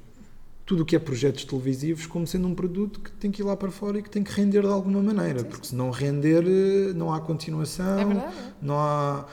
tudo 0.65 0.83
o 0.83 0.85
que 0.85 0.95
é 0.95 0.99
projetos 0.99 1.43
televisivos, 1.45 2.05
como 2.05 2.25
sendo 2.25 2.47
um 2.47 2.55
produto 2.55 2.99
que 3.01 3.11
tem 3.11 3.29
que 3.31 3.41
ir 3.41 3.45
lá 3.45 3.55
para 3.57 3.69
fora 3.69 3.99
e 3.99 4.01
que 4.01 4.09
tem 4.09 4.23
que 4.23 4.31
render 4.31 4.61
de 4.61 4.67
alguma 4.67 5.01
maneira, 5.03 5.43
porque 5.43 5.67
se 5.67 5.75
não 5.75 5.89
render, 5.91 6.43
eh, 6.45 6.93
não 6.93 7.13
há 7.13 7.19
continuação, 7.19 7.99
É 7.99 8.05
verdade, 8.05 8.33
é. 8.37 8.51
não 8.61 8.75
há. 8.79 9.25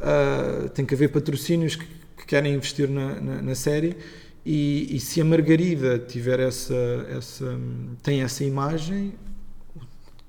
ah, 0.00 0.68
tem 0.74 0.86
que 0.86 0.94
haver 0.94 1.10
patrocínios 1.12 1.76
que, 1.76 1.84
que 2.16 2.26
querem 2.26 2.54
investir 2.54 2.88
na, 2.88 3.20
na, 3.20 3.42
na 3.42 3.54
série. 3.54 3.96
E, 4.44 4.96
e 4.96 5.00
se 5.00 5.20
a 5.20 5.24
Margarida 5.24 5.98
tiver 5.98 6.40
essa, 6.40 6.74
essa, 7.10 7.58
tem 8.02 8.22
essa 8.22 8.42
imagem, 8.42 9.12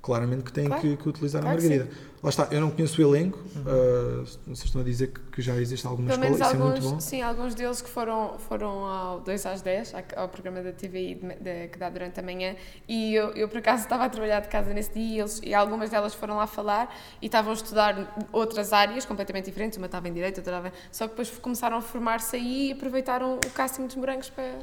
claramente 0.01 0.43
que 0.43 0.51
tem 0.51 0.65
Claro. 0.67 0.81
que, 0.81 0.97
que 0.97 1.09
utilizar 1.09 1.41
Claro 1.41 1.57
a 1.57 1.61
Margarida. 1.61 1.89
Lá 2.23 2.29
está, 2.29 2.47
eu 2.51 2.61
não 2.61 2.69
conheço 2.69 3.01
o 3.01 3.03
elenco, 3.15 3.39
ah, 3.65 4.23
vocês 4.45 4.65
estão 4.65 4.81
a 4.81 4.83
dizer 4.83 5.07
que, 5.07 5.19
que 5.31 5.41
já 5.41 5.55
existe 5.55 5.87
alguma 5.87 6.07
Pelo 6.09 6.23
escola, 6.23 6.37
menos 6.37 6.47
isso 6.47 6.55
é 6.55 6.59
muito 6.59 6.75
alguns, 6.85 6.91
bom. 6.91 6.99
sim, 6.99 7.21
alguns 7.23 7.55
deles 7.55 7.81
que 7.81 7.89
foram, 7.89 8.37
foram 8.37 8.85
ao 8.85 9.19
2 9.21 9.43
às 9.47 9.61
10, 9.63 9.93
ao 10.15 10.29
programa 10.29 10.61
da 10.61 10.71
TVI 10.71 11.15
de- 11.15 11.35
de- 11.43 11.67
que 11.69 11.79
dá 11.79 11.89
durante 11.89 12.19
a 12.19 12.23
manhã, 12.23 12.55
e 12.87 13.15
eu, 13.15 13.31
eu 13.31 13.49
por 13.49 13.57
acaso 13.57 13.81
estava 13.83 14.05
a 14.05 14.09
trabalhar 14.09 14.39
de 14.41 14.49
casa 14.49 14.71
nesse 14.71 14.93
dia 14.93 15.15
e, 15.15 15.19
eles, 15.19 15.41
e 15.43 15.51
algumas 15.55 15.89
delas 15.89 16.13
foram 16.13 16.37
lá 16.37 16.45
falar 16.45 16.95
e 17.19 17.25
estavam 17.25 17.49
a 17.51 17.55
estudar 17.55 18.15
outras 18.31 18.71
áreas 18.71 19.03
completamente 19.03 19.45
diferentes, 19.45 19.79
uma 19.79 19.87
estava 19.87 20.07
em 20.07 20.13
Direito, 20.13 20.37
outra 20.37 20.53
estava... 20.57 20.73
Só 20.91 21.05
que 21.05 21.11
depois 21.13 21.29
começaram 21.39 21.77
a 21.77 21.81
formar-se 21.81 22.35
aí 22.35 22.67
e 22.69 22.71
aproveitaram 22.73 23.37
o 23.43 23.49
casting 23.49 23.87
dos 23.87 23.95
morangos 23.95 24.29
para... 24.29 24.59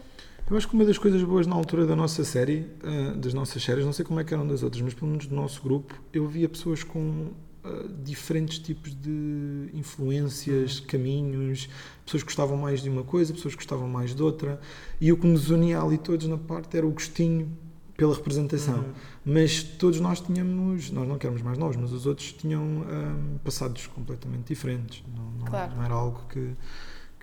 Eu 0.49 0.57
acho 0.57 0.69
que 0.69 0.75
uma 0.75 0.85
das 0.85 0.97
coisas 0.97 1.23
boas 1.25 1.45
na 1.47 1.57
altura 1.57 1.85
da 1.87 1.97
nossa 1.97 2.23
série, 2.25 2.71
ah, 2.85 3.15
das 3.17 3.35
nossas 3.35 3.61
séries, 3.65 3.85
não 3.85 3.93
sei 3.93 4.05
como 4.05 4.21
é 4.21 4.25
que 4.25 4.33
eram 4.33 4.47
das 4.47 4.63
outras, 4.63 4.81
mas 4.81 4.95
pelo 4.95 5.09
menos 5.11 5.27
do 5.27 5.35
nosso 5.35 5.61
grupo, 5.61 5.93
eu 6.13 6.25
via 6.29 6.49
pessoas 6.49 6.83
com 6.85 7.33
ah, 7.69 7.89
diferentes 8.05 8.59
tipos 8.59 8.95
de 8.95 9.69
influências, 9.75 10.81
caminhos, 10.81 11.69
pessoas 12.05 12.23
que 12.23 12.29
gostavam 12.29 12.57
mais 12.57 12.83
de 12.83 12.89
uma 12.89 13.03
coisa, 13.05 13.33
pessoas 13.33 13.55
que 13.55 13.59
gostavam 13.59 13.89
mais 13.89 14.15
de 14.15 14.23
outra, 14.23 14.61
e 15.01 15.13
o 15.13 15.17
que 15.17 15.27
nos 15.27 15.51
unia 15.51 15.81
ali 15.81 15.99
todos 15.99 16.27
na 16.27 16.39
parte 16.39 16.77
era 16.77 16.87
o 16.87 16.91
gostinho 16.91 17.49
pela 17.97 18.15
representação. 18.15 18.85
Mas 19.25 19.63
todos 19.63 19.99
nós 20.01 20.21
tínhamos, 20.21 20.91
nós 20.91 21.07
não 21.09 21.19
que 21.19 21.27
éramos 21.27 21.43
mais 21.43 21.59
novos, 21.59 21.77
mas 21.77 21.93
os 21.93 22.07
outros 22.07 22.33
tinham 22.33 22.85
ah, 22.89 23.39
passados 23.45 23.87
completamente 23.89 24.49
diferentes. 24.49 25.03
Não, 25.17 25.25
não- 25.33 25.47
Claro. 25.47 25.75
não 25.77 25.85
era 25.85 25.95
algo 25.95 26.23
que, 26.29 26.53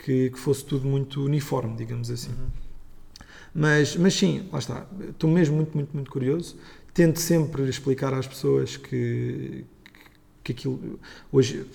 que, 0.03 0.29
que 0.31 0.37
fosse 0.39 0.65
tudo 0.65 0.85
muito 0.87 1.23
uniforme, 1.23 1.75
digamos 1.77 2.11
assim. 2.11 2.31
Mas, 3.53 3.95
mas 3.95 4.13
sim, 4.13 4.47
lá 4.51 4.59
está. 4.59 4.85
Estou 5.09 5.29
mesmo 5.29 5.55
muito, 5.55 5.73
muito, 5.77 5.93
muito 5.93 6.11
curioso. 6.11 6.57
Tento 6.93 7.19
sempre 7.19 7.67
explicar 7.69 8.13
às 8.13 8.27
pessoas 8.27 8.75
que, 8.77 9.65
que 10.45 10.51
aquilo. 10.53 10.99
Hoje 11.31 11.65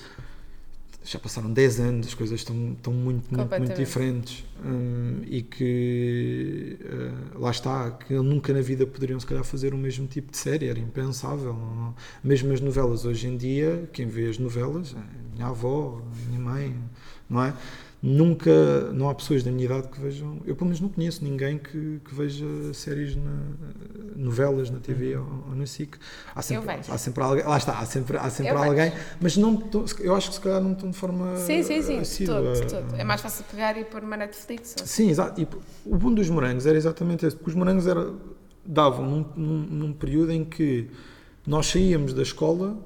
já 1.02 1.18
passaram 1.18 1.50
10 1.52 1.80
anos, 1.80 2.06
as 2.08 2.14
coisas 2.14 2.38
estão, 2.40 2.72
estão 2.72 2.92
muito, 2.92 3.24
muito, 3.34 3.48
muito 3.58 3.72
diferentes. 3.84 4.44
hum, 4.64 5.22
e 5.26 5.42
que 5.42 6.76
eh, 6.84 7.10
lá 7.38 7.50
está, 7.50 7.90
que 7.90 8.12
nunca 8.14 8.52
na 8.52 8.60
vida 8.60 8.86
poderiam 8.86 9.18
se 9.18 9.26
calhar 9.26 9.42
fazer 9.42 9.72
o 9.74 9.78
mesmo 9.78 10.06
tipo 10.06 10.30
de 10.30 10.36
série, 10.36 10.68
era 10.68 10.78
impensável. 10.78 11.54
não- 11.54 11.94
mesmo 12.22 12.52
as 12.52 12.60
novelas 12.60 13.04
hoje 13.06 13.26
em 13.26 13.36
dia, 13.36 13.88
quem 13.92 14.06
vê 14.06 14.28
as 14.28 14.38
novelas, 14.38 14.94
a 14.94 15.02
minha 15.34 15.46
avó, 15.48 16.00
a 16.04 16.28
minha 16.28 16.38
mãe, 16.40 16.76
não 17.28 17.42
é? 17.42 17.54
Nunca, 18.02 18.50
não 18.94 19.10
há 19.10 19.14
pessoas 19.14 19.42
da 19.42 19.50
minha 19.50 19.66
idade 19.66 19.88
que 19.88 20.00
vejam, 20.00 20.40
eu 20.46 20.54
pelo 20.56 20.66
menos 20.68 20.80
não 20.80 20.88
conheço 20.88 21.22
ninguém 21.22 21.58
que, 21.58 22.00
que 22.02 22.14
veja 22.14 22.46
séries, 22.72 23.14
na, 23.14 23.30
novelas 24.16 24.70
na 24.70 24.78
TV 24.78 25.16
ou, 25.16 25.26
ou 25.50 25.54
na 25.54 25.66
SIC. 25.66 25.96
Há 26.34 26.40
sempre, 26.40 26.76
vejo. 26.76 26.90
há 26.92 26.96
sempre 26.96 27.22
alguém, 27.22 27.44
lá 27.44 27.58
está, 27.58 27.78
há 27.78 27.84
sempre, 27.84 28.16
há 28.16 28.30
sempre 28.30 28.52
Eu 28.52 28.58
vejo. 28.58 28.70
alguém, 28.70 28.92
mas 29.20 29.36
não, 29.36 29.54
tão- 29.54 29.84
eu 29.98 30.14
acho 30.16 30.28
que 30.30 30.34
se 30.36 30.40
calhar 30.40 30.62
não 30.62 30.72
estão 30.72 30.90
de 30.90 30.96
forma 30.96 31.36
Sim, 31.36 31.62
sim, 31.62 31.82
sim, 31.82 31.98
assídua. 31.98 32.54
todo, 32.54 32.70
todo. 32.70 32.96
É 32.96 33.04
mais 33.04 33.20
fácil 33.20 33.44
pegar 33.50 33.76
e 33.78 33.84
pôr 33.84 34.00
numa 34.00 34.16
Netflix. 34.16 34.76
ou- 34.80 34.86
Sim, 34.86 35.10
exato. 35.10 35.38
E 35.38 35.46
o 35.84 35.96
bom 35.98 36.12
dos 36.14 36.28
morangos 36.30 36.64
era 36.64 36.78
exatamente 36.78 37.26
esse, 37.26 37.36
porque 37.36 37.50
os 37.50 37.56
morangos 37.56 37.86
era, 37.86 38.14
davam 38.64 39.04
num, 39.04 39.26
num, 39.36 39.58
num 39.66 39.92
período 39.92 40.32
em 40.32 40.42
que 40.42 40.88
nós 41.46 41.66
saíamos 41.66 42.14
da 42.14 42.22
escola 42.22 42.78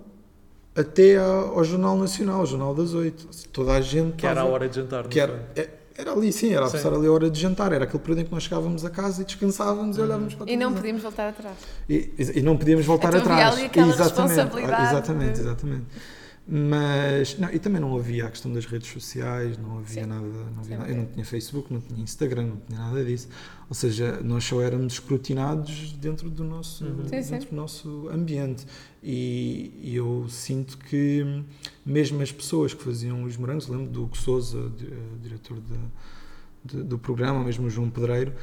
até 0.77 1.17
ao, 1.17 1.63
Jornal 1.65 1.97
Nacional, 1.97 2.41
ao 2.41 2.47
Jornal 2.47 2.75
das 2.75 2.95
Oito. 2.95 3.27
Toda 3.53 3.73
a 3.73 3.81
gente 3.81 4.17
Que 4.17 4.27
era 4.27 4.41
a 4.41 4.45
hora 4.45 4.69
de 4.69 4.77
jantar, 4.77 5.05
não 5.05 5.11
que 5.11 5.21
era, 5.21 5.49
é- 5.55 5.69
era 5.97 6.11
ali, 6.11 6.33
sim, 6.33 6.53
era 6.53 6.67
a 6.67 6.71
passar 6.71 6.93
ali 6.93 7.07
a 7.07 7.13
hora 7.13 7.31
de 7.31 7.41
jantar. 7.41 7.73
Era 7.73 7.85
aquele 7.85 8.01
período 8.01 8.21
em 8.23 8.25
que 8.25 8.33
nós 8.33 8.43
chegávamos 8.43 8.85
a 8.85 8.91
casa 8.91 9.23
e 9.23 9.25
descansávamos 9.25 9.97
e 9.97 10.01
olhávamos 10.01 10.35
para 10.35 10.47
a 10.47 10.51
E 10.53 10.57
não 10.57 10.73
podíamos 10.75 11.03
voltar 11.03 11.29
atrás. 11.29 11.57
E, 11.89 12.11
e 12.35 12.43
não 12.43 12.57
podíamos 12.57 12.85
voltar 12.85 13.09
Então 13.15 13.21
havia 13.21 13.33
atrás. 13.47 13.55
ali 13.57 13.67
aquela 13.67 13.87
exatamente, 13.89 14.19
responsabilidade 14.37 14.83
exatamente, 14.93 15.33
de- 15.35 15.41
exatamente. 15.41 15.85
Mas 16.47 17.39
não, 17.39 17.51
e 17.51 17.59
também 17.59 17.81
não 17.81 17.97
havia 17.97 18.27
a 18.27 18.31
questão 18.31 18.53
das 18.53 18.67
redes 18.67 18.91
sociais, 18.93 19.57
não 19.57 19.79
havia 19.79 20.03
Sim. 20.03 20.09
nada, 20.09 20.27
não 20.27 20.61
havia 20.61 20.77
nada- 20.77 20.91
eu 20.91 20.97
não 20.97 21.07
tinha 21.07 21.25
Facebook, 21.25 21.73
não 21.73 21.81
tinha 21.81 22.03
Instagram, 22.03 22.47
não 22.49 22.57
tinha 22.59 22.79
nada 22.79 23.03
disso. 23.03 23.29
Ou 23.67 23.75
seja, 23.75 24.21
nós 24.23 24.45
só 24.45 24.61
éramos 24.61 24.93
escrutinados 24.95 25.93
dentro 25.95 26.29
do 26.29 26.45
nosso, 26.45 26.85
Uhum. 26.85 27.09
Sim, 27.09 27.23
sim. 27.23 27.31
dentro 27.31 27.49
do 27.49 27.57
nosso 27.57 28.09
ambiente. 28.11 28.67
E, 29.03 29.73
e 29.83 29.97
eu 29.97 30.27
sinto 30.29 30.77
que 30.77 31.25
mesmo 31.85 32.21
as 32.23 32.31
pessoas 32.31 32.75
que 32.75 32.85
faziam 32.85 33.25
os 33.25 33.39
morangos, 33.39 33.67
lembro 33.67 33.87
do 33.91 34.11
Souza, 34.15 34.71
eh, 34.83 34.95
diretor 35.23 35.59
de- 35.61 36.77
de- 36.77 36.83
do 36.83 36.99
programa, 36.99 37.43
mesmo 37.43 37.67
o 37.67 37.71
João 37.71 37.89
Pedreiro, 37.89 38.35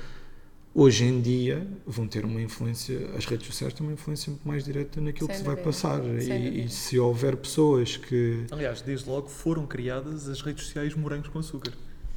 hoje 0.73 1.03
em 1.05 1.21
dia 1.21 1.67
vão 1.85 2.07
ter 2.07 2.23
uma 2.25 2.41
influência, 2.41 3.09
as 3.17 3.25
redes 3.25 3.47
sociais 3.47 3.73
têm 3.73 3.85
uma 3.85 3.93
influência 3.93 4.29
muito 4.31 4.47
mais 4.47 4.63
direta 4.63 4.99
naquilo 5.01 5.27
Sem 5.27 5.35
que 5.35 5.41
se 5.41 5.45
vai 5.47 5.55
passar. 5.55 5.99
E, 6.03 6.65
e 6.65 6.69
se 6.69 6.97
houver 6.99 7.35
pessoas 7.37 7.97
que. 7.97 8.45
Aliás, 8.51 8.81
desde 8.81 9.09
logo 9.09 9.27
foram 9.27 9.65
criadas 9.65 10.27
as 10.29 10.41
redes 10.41 10.65
sociais 10.65 10.95
morangos 10.95 11.27
com 11.29 11.39
açúcar. 11.39 11.73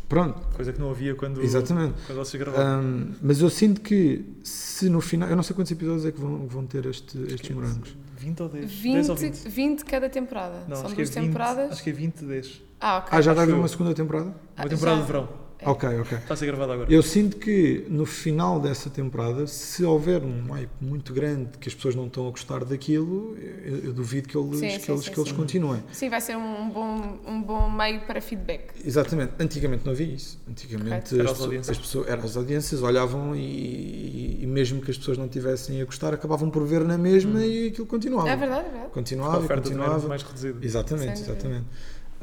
Pronto, 0.08 0.38
Coisa 0.54 0.70
que 0.72 0.78
não 0.78 0.90
havia 0.90 1.14
quando, 1.14 1.40
exatamente. 1.42 1.94
quando 2.06 2.18
vocês 2.18 2.40
gravaram. 2.40 2.80
Ahm, 2.80 3.12
mas 3.22 3.40
eu 3.40 3.48
sinto 3.48 3.80
que 3.80 4.22
se 4.44 4.88
no 4.90 5.00
final. 5.00 5.28
Eu 5.30 5.34
não 5.34 5.42
sei 5.42 5.56
quantos 5.56 5.72
episódios 5.72 6.04
é 6.04 6.12
que 6.12 6.20
vão, 6.20 6.46
vão 6.46 6.66
ter 6.66 6.84
este- 6.86 7.18
estes 7.32 7.50
morangos. 7.50 7.96
20 8.18 8.42
ou 8.42 8.48
10? 8.50 8.70
20, 8.70 8.92
10 8.94 9.08
ou 9.08 9.16
20? 9.16 9.48
20 9.48 9.84
cada 9.84 10.08
temporada. 10.10 10.62
Não, 10.68 10.76
São 10.76 10.90
é 10.90 10.94
duas 10.94 11.08
20, 11.10 11.24
temporadas. 11.26 11.72
acho 11.72 11.82
que 11.82 11.90
é 11.90 11.92
20 11.92 12.22
10. 12.24 12.62
Ah, 12.80 12.98
ok. 12.98 13.08
Ah, 13.12 13.20
já 13.22 13.32
vai 13.32 13.42
Acho 13.44 13.52
haver 13.52 13.60
uma 13.60 13.68
segunda 13.68 13.94
temporada? 13.94 14.26
Uma 14.26 14.34
Ah, 14.56 14.68
temporada 14.68 14.96
já. 14.98 15.00
de 15.00 15.06
verão. 15.06 15.28
É. 15.60 15.68
Ok, 15.68 15.88
ok. 16.00 16.18
Está 16.18 16.34
a 16.34 16.36
ser 16.36 16.46
gravada 16.46 16.72
agora. 16.74 16.92
Eu 16.92 17.02
sinto 17.02 17.36
que 17.36 17.86
no 17.88 18.04
final 18.04 18.60
dessa 18.60 18.90
temporada, 18.90 19.46
se 19.46 19.84
houver 19.84 20.22
um 20.22 20.50
hype 20.52 20.70
muito 20.80 21.12
grande 21.14 21.56
que 21.58 21.68
as 21.68 21.74
pessoas 21.74 21.94
não 21.94 22.06
estão 22.06 22.26
a 22.26 22.30
gostar 22.30 22.64
daquilo, 22.64 23.36
eu, 23.64 23.78
eu 23.84 23.92
duvido 23.92 24.28
que 24.28 24.36
eles, 24.36 24.58
Sim, 24.58 24.66
que 24.68 24.80
sim, 24.80 24.92
eles, 24.92 25.04
sim, 25.04 25.12
que 25.12 25.20
eles 25.20 25.32
continuem. 25.32 25.82
Sim, 25.92 26.08
vai 26.10 26.20
ser 26.20 26.36
um 26.36 26.68
bom, 26.70 27.18
um 27.26 27.42
bom 27.42 27.70
meio 27.70 28.00
para 28.02 28.20
feedback. 28.20 28.72
Exatamente. 28.84 29.32
Antigamente 29.38 29.84
não 29.86 29.92
havia 29.92 30.06
isso. 30.14 30.38
Antigamente 30.48 31.20
as, 31.20 31.40
as 31.40 31.68
as 31.70 31.78
pessoas- 31.78 32.08
eram 32.08 32.24
as 32.24 32.36
audiências, 32.36 32.82
olhavam 32.82 33.34
e, 33.34 34.42
e- 34.42 34.46
mesmo 34.46 34.80
que 34.80 34.90
as 34.90 34.98
pessoas 34.98 35.16
não 35.18 35.28
tivessem 35.28 35.80
a 35.80 35.84
gostar, 35.84 36.12
acabavam 36.14 36.50
por 36.50 36.64
ver 36.66 36.84
na 36.84 36.98
mesma 36.98 37.44
e 37.44 37.68
aquilo 37.68 37.86
continuava. 37.86 38.28
É 38.28 38.36
verdade, 38.36 38.66
é 38.66 38.70
verdade. 38.70 38.92
Continuava 38.92 39.48
continuava. 39.48 40.08
mais 40.08 40.22
reduzida. 40.22 40.58
Exatamente, 40.64 41.20
exatamente. 41.22 41.64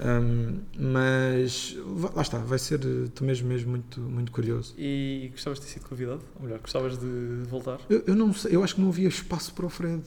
Hum, 0.04 0.62
mas 0.80 1.78
lá 2.16 2.22
está, 2.24 2.40
vai 2.40 2.58
ser. 2.58 2.80
eh, 2.84 3.06
Estou 3.06 3.26
mesmo, 3.28 3.48
mesmo 3.48 3.70
muito, 3.72 4.02
muito 4.02 4.32
curioso. 4.32 4.74
E 4.78 5.30
gostavas 5.32 5.60
de 5.60 5.66
ter 5.68 5.74
sido 5.74 5.88
convidado? 5.88 6.22
Ou 6.38 6.44
melhor, 6.46 6.60
gostavas 6.60 6.98
de 6.98 7.08
voltar? 7.48 7.80
Eu, 7.88 8.04
eu 8.08 8.16
não 8.16 8.34
sei, 8.34 8.56
eu 8.56 8.64
acho 8.64 8.74
que 8.76 8.82
não 8.82 8.90
havia 8.90 9.08
espaço 9.08 9.54
para 9.54 9.66
o 9.66 9.70
Fred. 9.70 10.02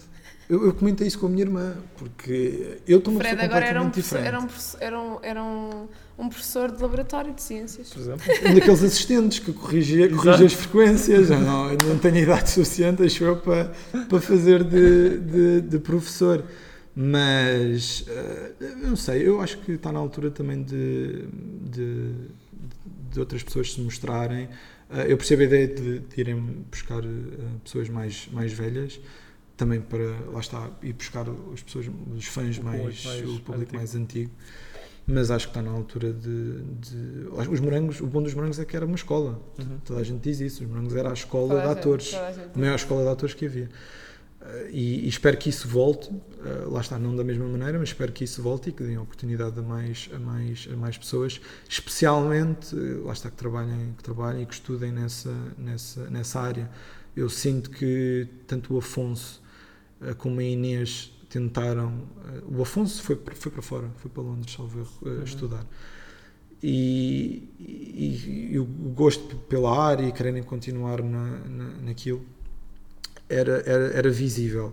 Eu, 0.51 0.67
eu 0.67 0.75
comentei 0.75 1.07
isso 1.07 1.19
com 1.19 1.27
a 1.27 1.29
minha 1.29 1.43
irmã, 1.45 1.75
porque 1.97 2.79
eu 2.89 2.99
estou 2.99 3.13
O 3.13 3.17
uma 3.17 3.21
Fred 3.23 3.37
pessoa 3.37 3.51
agora 3.57 3.67
era 3.67 3.83
um, 3.83 3.89
diferente. 3.91 4.27
era, 4.27 4.39
um, 4.41 4.47
professor- 4.47 4.79
era, 4.83 5.01
um, 5.01 5.19
era 5.23 5.43
um, 5.45 5.89
um 6.19 6.29
professor 6.29 6.73
de 6.73 6.83
laboratório 6.83 7.33
de 7.33 7.43
ciências. 7.43 7.89
Por 7.91 8.01
exemplo? 8.01 8.25
Um 8.51 8.55
daqueles 8.55 8.83
assistentes 8.83 9.39
que 9.39 9.53
corrige, 9.53 10.09
corrige 10.09 10.45
as 10.47 10.53
frequências. 10.55 11.31
Eu 11.31 11.41
não, 11.41 11.71
eu 11.71 11.79
não 11.89 11.99
tenho 11.99 12.17
idade 12.19 12.51
suficiente, 12.51 13.01
acho 13.03 13.23
eu, 13.23 13.37
para, 13.37 13.73
para 14.09 14.21
fazer 14.21 14.65
de, 14.65 15.19
de, 15.21 15.61
de 15.61 15.79
professor. 15.79 16.45
Mas, 16.97 18.05
eu 18.61 18.77
não 18.77 18.95
sei, 18.97 19.27
eu 19.27 19.41
acho 19.41 19.59
que 19.59 19.73
está 19.73 19.91
na 19.91 19.99
altura 19.99 20.31
também 20.31 20.63
de, 20.63 21.27
de, 21.71 22.13
de 23.11 23.19
outras 23.21 23.43
pessoas 23.43 23.73
se 23.73 23.81
mostrarem. 23.81 24.49
Eh, 24.91 25.07
eu 25.13 25.17
percebo 25.17 25.43
a 25.43 25.45
ideia 25.47 25.67
de, 25.67 25.99
de 25.99 26.21
irem 26.21 26.37
buscar 26.71 27.03
eh, 27.03 27.09
pessoas 27.65 27.89
mais, 27.89 28.29
mais 28.33 28.53
velhas, 28.53 29.01
também 29.57 29.81
para, 29.81 30.05
lá 30.33 30.39
está, 30.39 30.71
ir 30.83 30.93
buscar 30.93 31.27
as 31.53 31.63
pessoas, 31.63 31.87
os 32.17 32.27
fãs 32.27 32.59
O 32.59 32.65
mais, 32.65 33.05
mais- 33.05 33.29
o 33.29 33.41
público 33.41 33.53
antigo. 33.63 33.77
mais 33.77 33.95
antigo. 33.97 34.31
Mas 35.07 35.31
acho 35.31 35.49
que 35.49 35.51
está 35.59 35.63
na 35.63 35.71
altura 35.77 36.13
de, 36.13 36.63
de- 36.81 37.27
Os 37.51 37.61
morangos, 37.61 38.01
o 38.01 38.07
bom 38.07 38.23
dos 38.23 38.33
morangos 38.35 38.59
é 38.59 38.65
que 38.65 38.75
era 38.77 38.87
uma 38.87 38.95
escola. 38.95 39.39
Uhum. 39.59 39.79
Toda 39.85 40.01
a 40.01 40.03
gente 40.05 40.23
diz 40.23 40.41
isso. 40.41 40.63
Os 40.65 40.71
morangos 40.71 40.95
era 40.97 41.11
a 41.11 41.13
escola 41.13 41.49
Toda 41.49 41.61
a 41.61 41.63
de 41.63 41.69
gente- 41.69 41.79
atores. 41.81 42.11
toda 42.11 42.27
a 42.27 42.33
gente 42.33 42.51
A 42.55 42.59
maior 42.59 42.75
escola 42.77 43.03
de 43.03 43.09
atores 43.09 43.35
que 43.35 43.45
havia. 43.45 43.69
E, 44.71 45.05
e 45.07 45.09
espero 45.09 45.37
que 45.39 45.49
isso 45.49 45.67
volte. 45.69 46.11
eh, 46.45 46.65
lá 46.67 46.81
está, 46.81 46.99
não 46.99 47.17
da 47.17 47.25
mesma 47.25 47.47
maneira, 47.47 47.79
mas 47.79 47.89
espero 47.89 48.13
que 48.13 48.25
isso 48.25 48.43
volte 48.43 48.69
e 48.71 48.73
que 48.73 48.83
deem 48.83 48.99
oportunidade 48.99 49.59
a 49.59 49.63
mais, 49.63 50.11
a 50.15 50.19
mais, 50.19 50.69
a 50.71 50.77
mais 50.77 50.99
pessoas, 50.99 51.41
especialmente, 51.69 52.77
eh, 52.77 53.01
lá 53.05 53.13
está, 53.15 53.31
que 53.31 53.37
trabalhem, 53.37 53.95
que 53.97 54.03
trabalhem 54.03 54.43
e 54.43 54.47
que 54.47 54.53
estudem 54.55 54.93
nessa, 54.93 55.33
nessa, 55.57 56.11
nessa 56.11 56.41
área. 56.41 56.71
Eu 57.17 57.29
sinto 57.31 57.71
que 57.71 58.29
tanto 58.47 58.75
o 58.75 58.79
Afonso 58.79 59.43
eh, 60.03 60.13
como 60.15 60.41
a 60.41 60.45
Inês 60.45 61.11
tentaram. 61.31 62.03
o 62.47 62.61
Afonso 62.63 63.03
foi, 63.03 63.17
para- 63.17 63.35
foi 63.35 63.51
para 63.51 63.63
fora, 63.63 63.89
foi 63.97 64.11
para 64.11 64.23
Londres, 64.23 64.55
salvo 64.55 64.81
erro, 64.81 64.99
Uhum. 65.03 65.23
estudar. 65.25 65.67
E, 66.63 67.49
e- 67.59 68.49
e 68.53 68.59
o 68.59 68.65
gosto 68.65 69.37
pela 69.37 69.77
área 69.79 70.07
e 70.07 70.13
quererem 70.13 70.43
continuar 70.43 71.03
na, 71.03 71.39
na, 71.49 71.65
naquilo 71.83 72.25
era, 73.35 73.63
era, 73.67 73.85
era 73.93 74.11
visível. 74.11 74.73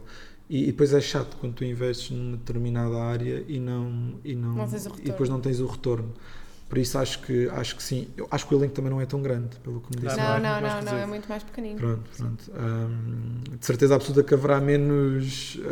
E, 0.49 0.63
e 0.63 0.65
depois 0.67 0.93
é 0.93 0.99
chato 0.99 1.37
quando 1.37 1.53
tu 1.53 1.63
investes 1.63 2.11
numa 2.11 2.35
determinada 2.35 2.97
área 2.97 3.43
e 3.47 3.59
não, 3.59 4.19
e 4.23 4.35
não, 4.35 4.53
Não 4.53 4.67
e 4.99 5.03
depois 5.03 5.29
não 5.29 5.39
tens 5.39 5.59
o 5.59 5.65
retorno. 5.65 6.13
Por 6.71 6.77
isso 6.77 6.97
acho 6.97 7.21
que, 7.21 7.49
acho 7.49 7.75
que 7.75 7.83
sim. 7.83 8.07
Eu 8.15 8.27
acho 8.31 8.47
que 8.47 8.55
o 8.55 8.57
elenco 8.57 8.73
também 8.73 8.89
não 8.89 9.01
é 9.01 9.05
tão 9.05 9.21
grande, 9.21 9.57
pelo 9.57 9.81
que 9.81 9.93
me 9.93 10.03
disse. 10.03 10.15
Não, 10.15 10.39
Não, 10.39 10.55
é 10.55 10.61
não, 10.61 10.61
não, 10.61 10.81
não, 10.83 10.97
é 10.97 11.05
muito 11.05 11.27
mais 11.27 11.43
pequenino. 11.43 11.77
Pronto, 11.77 12.09
pronto. 12.15 12.49
Hum, 12.49 13.41
de 13.59 13.65
certeza 13.65 13.95
absoluta 13.95 14.23
que 14.23 14.33
haverá 14.33 14.61
menos, 14.61 15.59
ah, 15.65 15.69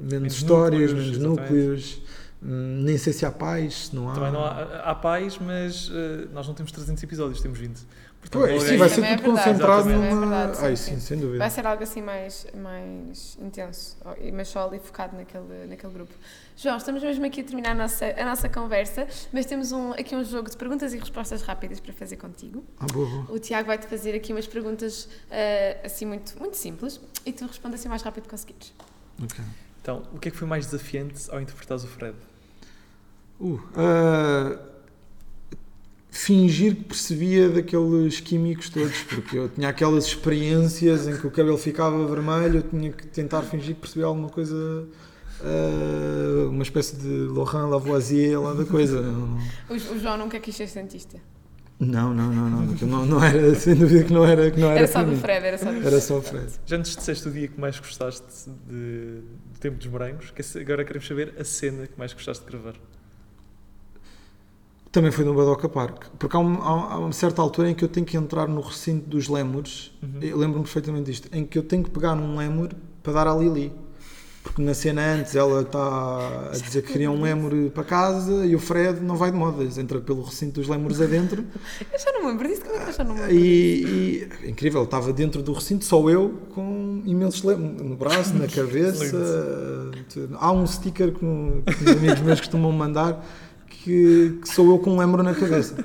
menos, 0.00 0.12
Menos 0.12 0.34
histórias, 0.34 0.92
núcleos, 0.92 1.18
menos 1.18 1.18
núcleos. 1.18 2.02
Hum, 2.42 2.82
nem 2.82 2.98
sei 2.98 3.12
se 3.12 3.24
há 3.24 3.30
pais, 3.30 3.86
se 3.86 3.94
não 3.94 4.10
há. 4.10 4.14
Também 4.14 4.32
não 4.32 4.44
há, 4.44 4.62
há 4.84 4.94
pais, 4.96 5.38
mas 5.38 5.90
eh, 5.94 6.26
nós 6.32 6.46
não 6.46 6.54
temos 6.54 6.72
300 6.72 7.02
episódios, 7.02 7.40
temos 7.40 7.58
20. 7.58 7.80
Pois, 8.30 8.62
sim, 8.62 8.76
vai 8.76 8.88
ser 8.88 9.04
é 9.04 9.16
tudo 9.16 9.34
verdade, 9.34 9.48
concentrado 9.50 9.90
é 9.90 9.94
numa. 9.94 10.20
verdade, 10.20 10.56
sim, 10.56 10.64
Ai, 10.64 10.76
sim. 10.76 10.94
sim, 10.94 11.00
sem 11.00 11.18
dúvida. 11.18 11.38
Vai 11.38 11.50
ser 11.50 11.66
algo 11.66 11.82
assim 11.82 12.02
mais, 12.02 12.46
mais 12.54 13.38
intenso, 13.40 13.96
e- 14.20 14.32
mas 14.32 14.48
só 14.48 14.66
ali 14.66 14.78
focado 14.78 15.16
naquele, 15.16 15.66
naquele 15.68 15.92
grupo. 15.92 16.12
João, 16.56 16.76
estamos 16.76 17.02
mesmo 17.02 17.24
aqui 17.26 17.40
a 17.40 17.44
terminar 17.44 17.70
a 17.72 17.74
nossa, 17.74 18.06
a 18.06 18.24
nossa 18.24 18.48
conversa, 18.48 19.06
mas 19.32 19.46
temos 19.46 19.72
um, 19.72 19.92
aqui 19.92 20.16
um 20.16 20.24
jogo 20.24 20.50
de 20.50 20.56
perguntas 20.56 20.92
e 20.94 20.98
respostas 20.98 21.42
rápidas 21.42 21.78
para 21.80 21.92
fazer 21.92 22.16
contigo. 22.16 22.64
Ah, 22.80 22.86
boa, 22.92 23.06
boa. 23.08 23.26
O 23.32 23.38
Tiago 23.38 23.66
vai-te 23.66 23.86
fazer 23.86 24.14
aqui 24.14 24.32
umas 24.32 24.46
perguntas 24.46 25.08
ah, 25.30 25.86
assim 25.86 26.04
muito, 26.06 26.38
muito 26.38 26.56
simples 26.56 27.00
e 27.24 27.32
tu 27.32 27.46
respondes 27.46 27.80
assim 27.80 27.88
o 27.88 27.90
mais 27.90 28.02
rápido 28.02 28.24
que 28.24 28.30
conseguires. 28.30 28.72
Ok. 29.22 29.44
Então, 29.82 30.02
o 30.12 30.18
que 30.18 30.28
é 30.28 30.30
que 30.32 30.36
foi 30.36 30.48
mais 30.48 30.66
desafiante 30.66 31.30
ao 31.30 31.40
interpretares 31.40 31.84
o 31.84 31.86
Fred? 31.86 32.16
Uh, 33.38 33.60
ah, 33.76 34.58
fingir 36.16 36.74
que 36.76 36.84
percebia 36.84 37.48
daqueles 37.48 38.20
químicos 38.20 38.68
todos, 38.70 39.02
porque 39.04 39.36
eu 39.38 39.48
tinha 39.48 39.68
aquelas 39.68 40.06
experiências 40.06 41.06
em 41.06 41.16
que 41.16 41.26
o 41.26 41.30
cabelo 41.30 41.58
ficava 41.58 42.06
vermelho, 42.06 42.58
eu 42.58 42.62
tinha 42.62 42.92
que 42.92 43.06
tentar 43.06 43.42
fingir 43.42 43.74
que 43.74 43.80
percebia 43.82 44.06
alguma 44.06 44.28
coisa, 44.30 44.88
ah, 45.40 46.48
uma 46.48 46.62
espécie 46.62 46.96
de 46.96 47.08
Laurent 47.28 47.68
Lavoisier 47.70 48.40
lá 48.40 48.54
da 48.54 48.64
coisa. 48.64 49.00
Não, 49.02 49.38
O, 49.68 49.74
o 49.74 49.98
João 50.00 50.16
nunca 50.18 50.40
quis 50.40 50.56
ser 50.56 50.68
cientista. 50.68 51.18
não, 51.78 52.14
não, 52.14 52.32
não, 52.32 52.48
não, 52.50 52.74
não, 52.88 53.06
não 53.06 53.22
era, 53.24 53.54
sem 53.54 53.74
dúvida 53.74 54.04
que 54.04 54.12
não 54.12 54.24
era, 54.24 54.50
que 54.50 54.58
não 54.58 54.70
era, 54.70 54.78
Era 54.80 54.86
só 54.88 55.04
para 55.04 55.10
do. 55.10 55.16
Fred, 55.16 55.46
era 55.46 55.58
só 55.58 55.70
do 55.72 55.86
Era 55.86 56.00
só 56.00 56.18
o 56.18 56.22
Fred. 56.22 56.52
Já 56.64 56.76
antes 56.76 56.96
disseste 56.96 57.28
o 57.28 57.30
dia 57.30 57.48
que 57.48 57.60
mais 57.60 57.78
gostaste 57.78 58.48
de, 58.66 59.20
do 59.52 59.60
tempo 59.60 59.76
dos 59.76 59.86
morangos, 59.86 60.30
que 60.30 60.58
agora 60.58 60.84
queremos 60.84 61.06
saber 61.06 61.34
a 61.38 61.44
cena 61.44 61.86
que 61.86 61.98
mais 61.98 62.12
gostaste 62.14 62.44
de 62.44 62.50
gravar. 62.50 62.74
Também 64.96 65.10
foi 65.12 65.26
no 65.26 65.34
Badoca 65.34 65.68
Park, 65.68 66.04
porque 66.18 66.34
há, 66.34 66.40
um- 66.40 66.62
há- 66.62 66.98
uma 67.00 67.12
certa 67.12 67.42
altura 67.42 67.68
em 67.70 67.74
que 67.74 67.84
eu 67.84 67.88
tenho 67.88 68.06
que 68.06 68.16
entrar 68.16 68.48
no 68.48 68.62
recinto 68.62 69.06
dos 69.10 69.28
lémures, 69.28 69.92
Uhum. 70.02 70.22
eu 70.22 70.38
lembro-me 70.38 70.64
perfeitamente 70.64 71.10
disto, 71.10 71.28
em 71.36 71.44
que 71.44 71.58
eu 71.58 71.62
tenho 71.62 71.84
que 71.84 71.90
pegar 71.90 72.14
num 72.14 72.34
lémur 72.38 72.70
para 73.02 73.12
dar 73.12 73.28
à 73.28 73.34
Lili. 73.36 73.70
Porque 74.42 74.62
na 74.62 74.72
cena 74.72 75.02
antes 75.16 75.34
ela 75.36 75.60
está 75.62 76.48
a 76.48 76.56
dizer 76.56 76.80
que 76.82 76.92
queria 76.92 77.10
um 77.10 77.20
lémur 77.20 77.52
para 77.74 77.82
casa 77.84 78.46
e 78.46 78.54
o 78.54 78.58
Fred 78.58 79.00
não 79.00 79.16
vai 79.16 79.30
de 79.32 79.36
modas, 79.36 79.76
entra 79.76 80.00
pelo 80.00 80.22
recinto 80.22 80.60
dos 80.60 80.68
lémures 80.68 80.98
adentro 81.00 81.44
Eu 81.92 81.98
já 81.98 82.12
não 82.12 82.22
me 82.22 82.28
lembro 82.30 82.48
disso, 82.48 82.62
como 82.62 82.76
é 82.76 82.78
que 82.84 82.88
eu 82.88 82.92
já 82.94 83.04
não 83.04 83.14
me 83.16 83.20
lembro? 83.20 83.34
e, 83.36 84.22
e- 84.44 84.48
incrível, 84.50 84.84
estava 84.84 85.12
dentro 85.12 85.42
do 85.42 85.52
recinto 85.52 85.84
só 85.84 86.08
eu 86.08 86.38
com 86.54 87.02
imensos 87.04 87.42
lémures 87.42 87.82
no 87.82 87.96
braço, 87.96 88.32
na 88.34 88.46
cabeça. 88.48 89.04
Há 90.38 90.52
um 90.52 90.66
sticker 90.66 91.12
que, 91.12 91.18
que 91.18 91.84
os 91.84 91.90
amigos 91.96 92.20
meus 92.20 92.40
costumam 92.40 92.70
mandar 92.72 93.26
que, 93.86 94.40
que 94.42 94.48
sou 94.48 94.68
eu 94.68 94.78
com 94.80 94.94
um 94.94 94.98
lémur 94.98 95.22
na 95.22 95.32
cabeça. 95.32 95.76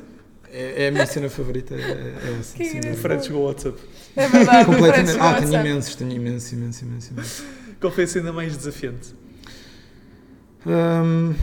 É, 0.51 0.85
é 0.85 0.87
a 0.87 0.91
minha 0.91 1.05
cena 1.05 1.29
favorita, 1.29 1.75
é, 1.75 1.77
é 1.77 2.37
essa. 2.39 2.57
Que. 2.57 2.79
O 2.89 2.97
Fred 2.97 3.23
chegou 3.23 3.41
ao 3.43 3.47
WhatsApp. 3.49 3.79
É 4.15 4.27
verdade, 4.27 4.65
Completamente. 4.65 5.17
Ah, 5.19 5.39
tenho 5.39 5.53
imensos, 5.53 5.95
tenho 5.95 6.11
imensos, 6.11 6.51
imensos, 6.51 6.81
imensos, 6.81 7.11
imensos. 7.11 7.43
Qual 7.79 7.93
foi 7.93 8.05
a 8.05 8.07
cena 8.07 8.33
mais 8.33 8.57
desafiante? 8.57 9.13
Hum, 10.65 11.35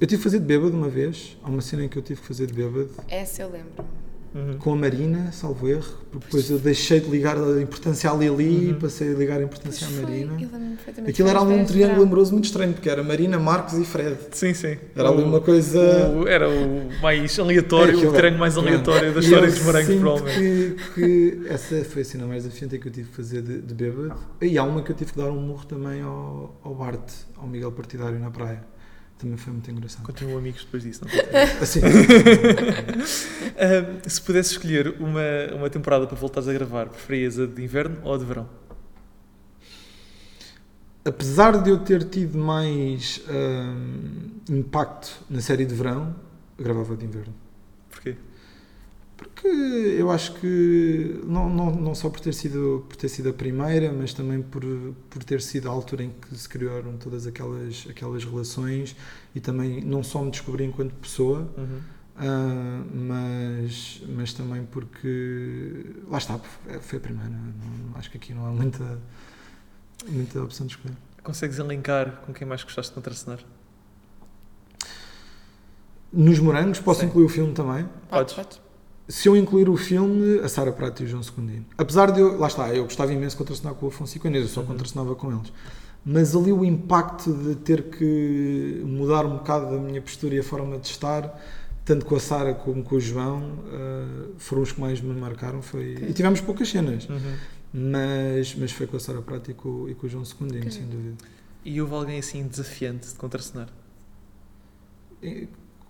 eu 0.00 0.06
tive 0.06 0.16
que 0.16 0.24
fazer 0.24 0.38
de 0.38 0.46
bêbado 0.46 0.74
uma 0.74 0.88
vez. 0.88 1.36
Há 1.42 1.50
uma 1.50 1.60
cena 1.60 1.84
em 1.84 1.88
que 1.88 1.98
eu 1.98 2.02
tive 2.02 2.22
que 2.22 2.26
fazer 2.26 2.46
de 2.46 2.54
bêbado 2.54 2.90
Essa 3.06 3.42
eu 3.42 3.50
lembro. 3.50 3.84
Uhum. 4.32 4.58
com 4.58 4.72
a 4.72 4.76
Marina, 4.76 5.32
salvo 5.32 5.68
erro. 5.68 5.98
porque 6.12 6.26
Depois 6.26 6.50
eu 6.50 6.58
deixei 6.58 7.00
de 7.00 7.08
ligar 7.10 7.36
a 7.36 7.60
importância 7.60 8.10
à 8.10 8.14
Lili 8.14 8.68
e 8.68 8.72
Uhum. 8.72 8.78
passei 8.78 9.12
a 9.12 9.16
ligar 9.16 9.40
a 9.40 9.42
importância 9.42 9.86
à 9.86 9.90
Pois 9.90 10.00
foi, 10.02 10.10
Marina. 10.24 10.34
perfeitamente. 10.76 11.10
Aquilo 11.10 11.28
era 11.28 11.40
Foi 11.40 11.52
ali 11.52 11.62
um 11.62 11.64
triângulo 11.64 12.02
amoroso 12.02 12.32
muito 12.32 12.44
estranho, 12.44 12.72
porque 12.72 12.88
era 12.88 13.02
Marina, 13.02 13.38
Marcos 13.40 13.74
e 13.74 13.84
Fred. 13.84 14.16
Sim, 14.32 14.54
sim. 14.54 14.76
Era 14.94 15.08
ali 15.08 15.22
uma 15.22 15.40
coisa. 15.40 15.80
o- 16.16 16.28
era 16.28 16.48
o 16.48 16.90
mais 17.02 17.38
aleatório, 17.38 17.94
Aquilo 17.96 18.12
o 18.12 18.14
treino 18.14 18.38
mais 18.38 18.56
aleatório 18.56 19.12
da 19.12 19.20
E 19.20 19.24
história 19.24 19.48
dos 19.50 19.62
morangos, 19.64 19.94
provavelmente. 19.96 20.76
Que, 20.94 20.94
que 20.94 21.48
essa 21.48 21.84
foi 21.84 22.02
a 22.02 22.04
cena 22.04 22.26
mais 22.26 22.44
desafiante 22.44 22.78
que 22.78 22.86
eu 22.88 22.92
tive 22.92 23.08
que 23.08 23.16
fazer 23.16 23.42
de, 23.42 23.60
de 23.60 23.74
bêbado. 23.74 24.14
E 24.40 24.56
há 24.58 24.62
uma 24.64 24.82
que 24.82 24.92
eu 24.92 24.96
tive 24.96 25.12
que 25.12 25.18
dar 25.18 25.30
um 25.30 25.40
murro 25.40 25.66
também 25.66 26.02
ao, 26.02 26.60
ao 26.62 26.74
Bart, 26.74 27.10
ao 27.36 27.46
Miguel 27.48 27.72
Partidário 27.72 28.18
na 28.18 28.30
praia. 28.30 28.62
Também 29.20 29.36
foi 29.36 29.52
muito 29.52 29.70
engraçado. 29.70 30.02
Continuam 30.02 30.38
amigos 30.38 30.64
depois 30.64 30.82
disso, 30.82 31.02
não? 31.04 31.10
Assim, 31.60 31.80
Ahm, 33.58 34.08
se 34.08 34.22
pudesse 34.22 34.52
escolher 34.52 34.96
uma, 34.98 35.54
uma 35.54 35.68
temporada 35.68 36.06
para 36.06 36.16
voltares 36.16 36.48
a 36.48 36.52
gravar, 36.52 36.88
preferias 36.88 37.38
a 37.38 37.46
de 37.46 37.62
inverno 37.62 37.98
ou 38.02 38.14
a 38.14 38.18
de 38.18 38.24
verão? 38.24 38.48
apesar 41.04 41.62
de 41.62 41.70
eu 41.70 41.78
ter 41.78 42.04
tido 42.04 42.38
mais 42.38 43.22
impacto 44.48 45.24
na 45.28 45.40
série 45.40 45.64
de 45.64 45.74
verão, 45.74 46.14
gravava 46.58 46.96
de 46.96 47.04
inverno. 47.04 47.34
Porque 49.20 49.46
eu 49.48 50.10
acho 50.10 50.32
que 50.36 51.20
não, 51.26 51.50
não, 51.50 51.70
não 51.70 51.94
só 51.94 52.08
por 52.08 52.20
ter, 52.20 52.32
sido, 52.32 52.86
por 52.88 52.96
ter 52.96 53.08
sido 53.10 53.28
a 53.28 53.32
primeira, 53.34 53.92
mas 53.92 54.14
também 54.14 54.40
por, 54.40 54.62
por 55.10 55.22
ter 55.22 55.42
sido 55.42 55.68
a 55.68 55.70
altura 55.72 56.04
em 56.04 56.10
que 56.10 56.34
se 56.34 56.48
criaram 56.48 56.96
todas 56.96 57.26
aquelas, 57.26 57.86
aquelas 57.90 58.24
relações 58.24 58.96
e 59.34 59.40
também 59.40 59.82
não 59.82 60.02
só 60.02 60.22
me 60.24 60.30
descobri 60.30 60.64
enquanto 60.64 60.94
pessoa, 60.94 61.40
Uhum. 61.58 61.80
ah, 62.16 62.82
mas, 62.94 64.02
mas 64.08 64.32
também 64.32 64.64
porque 64.64 65.84
lá 66.08 66.16
está, 66.16 66.40
foi 66.80 66.96
a 66.98 67.00
primeira. 67.02 67.28
Não- 67.28 67.98
acho 67.98 68.10
que 68.10 68.16
aqui 68.16 68.32
não 68.32 68.46
há 68.46 68.50
muita, 68.50 68.98
muita 70.08 70.42
opção 70.42 70.66
de 70.66 70.72
escolher. 70.76 70.96
Consegues 71.22 71.58
elencar 71.58 72.22
com 72.24 72.32
quem 72.32 72.46
mais 72.46 72.64
gostaste 72.64 72.90
de 72.90 72.94
contracenar? 72.94 73.40
Nos 76.10 76.38
morangos, 76.38 76.80
posso 76.80 77.00
Sim. 77.00 77.06
incluir 77.06 77.24
o 77.26 77.28
filme 77.28 77.52
também. 77.52 77.86
Podes. 78.08 78.60
Se 79.10 79.28
eu 79.28 79.36
incluir 79.36 79.68
o 79.68 79.76
filme, 79.76 80.38
a 80.40 80.48
Sara 80.48 80.70
Prato 80.72 81.02
e 81.02 81.06
o 81.06 81.08
João 81.08 81.22
Secundino. 81.22 81.66
Apesar 81.76 82.10
de 82.12 82.20
eu, 82.20 82.38
lá 82.38 82.46
está, 82.46 82.72
eu 82.74 82.84
gostava 82.84 83.12
imenso 83.12 83.34
de 83.36 83.38
contracenar 83.38 83.74
com 83.74 83.86
o 83.86 83.88
Afonso 83.88 84.16
e 84.16 84.20
com 84.20 84.28
a 84.28 84.30
Inês, 84.30 84.44
eu 84.44 84.50
só 84.50 84.60
Uhum. 84.60 84.66
contracenava 84.68 85.14
com 85.16 85.32
eles. 85.32 85.52
Mas 86.04 86.34
ali 86.36 86.52
o 86.52 86.64
impacto 86.64 87.32
de 87.32 87.56
ter 87.56 87.90
que 87.90 88.80
mudar 88.86 89.26
um 89.26 89.36
bocado 89.38 89.74
a 89.74 89.78
minha 89.78 90.00
postura 90.00 90.34
e 90.34 90.38
a 90.38 90.42
forma 90.42 90.78
de 90.78 90.86
estar, 90.86 91.38
tanto 91.84 92.06
com 92.06 92.14
a 92.14 92.20
Sara 92.20 92.54
como 92.54 92.82
com 92.84 92.94
o 92.96 93.00
João, 93.00 93.58
eh, 93.72 94.28
foram 94.38 94.62
os 94.62 94.72
que 94.72 94.80
mais 94.80 95.00
me 95.00 95.12
marcaram. 95.12 95.60
Foi... 95.60 95.94
E 96.08 96.12
tivemos 96.12 96.40
poucas 96.40 96.68
cenas, 96.70 97.08
Uhum. 97.08 97.34
mas, 97.74 98.54
mas 98.54 98.70
foi 98.72 98.86
com 98.86 98.96
a 98.96 99.00
Sara 99.00 99.20
Prato 99.20 99.50
e 99.50 99.54
com, 99.54 99.88
e 99.88 99.94
com 99.94 100.06
o 100.06 100.08
João 100.10 100.24
Secundino, 100.24 100.60
Ok. 100.60 100.70
sem 100.70 100.86
dúvida. 100.86 101.16
E 101.64 101.80
houve 101.82 101.94
alguém 101.94 102.18
assim 102.18 102.46
desafiante 102.46 103.08
de 103.08 103.14
contracenar? 103.14 103.68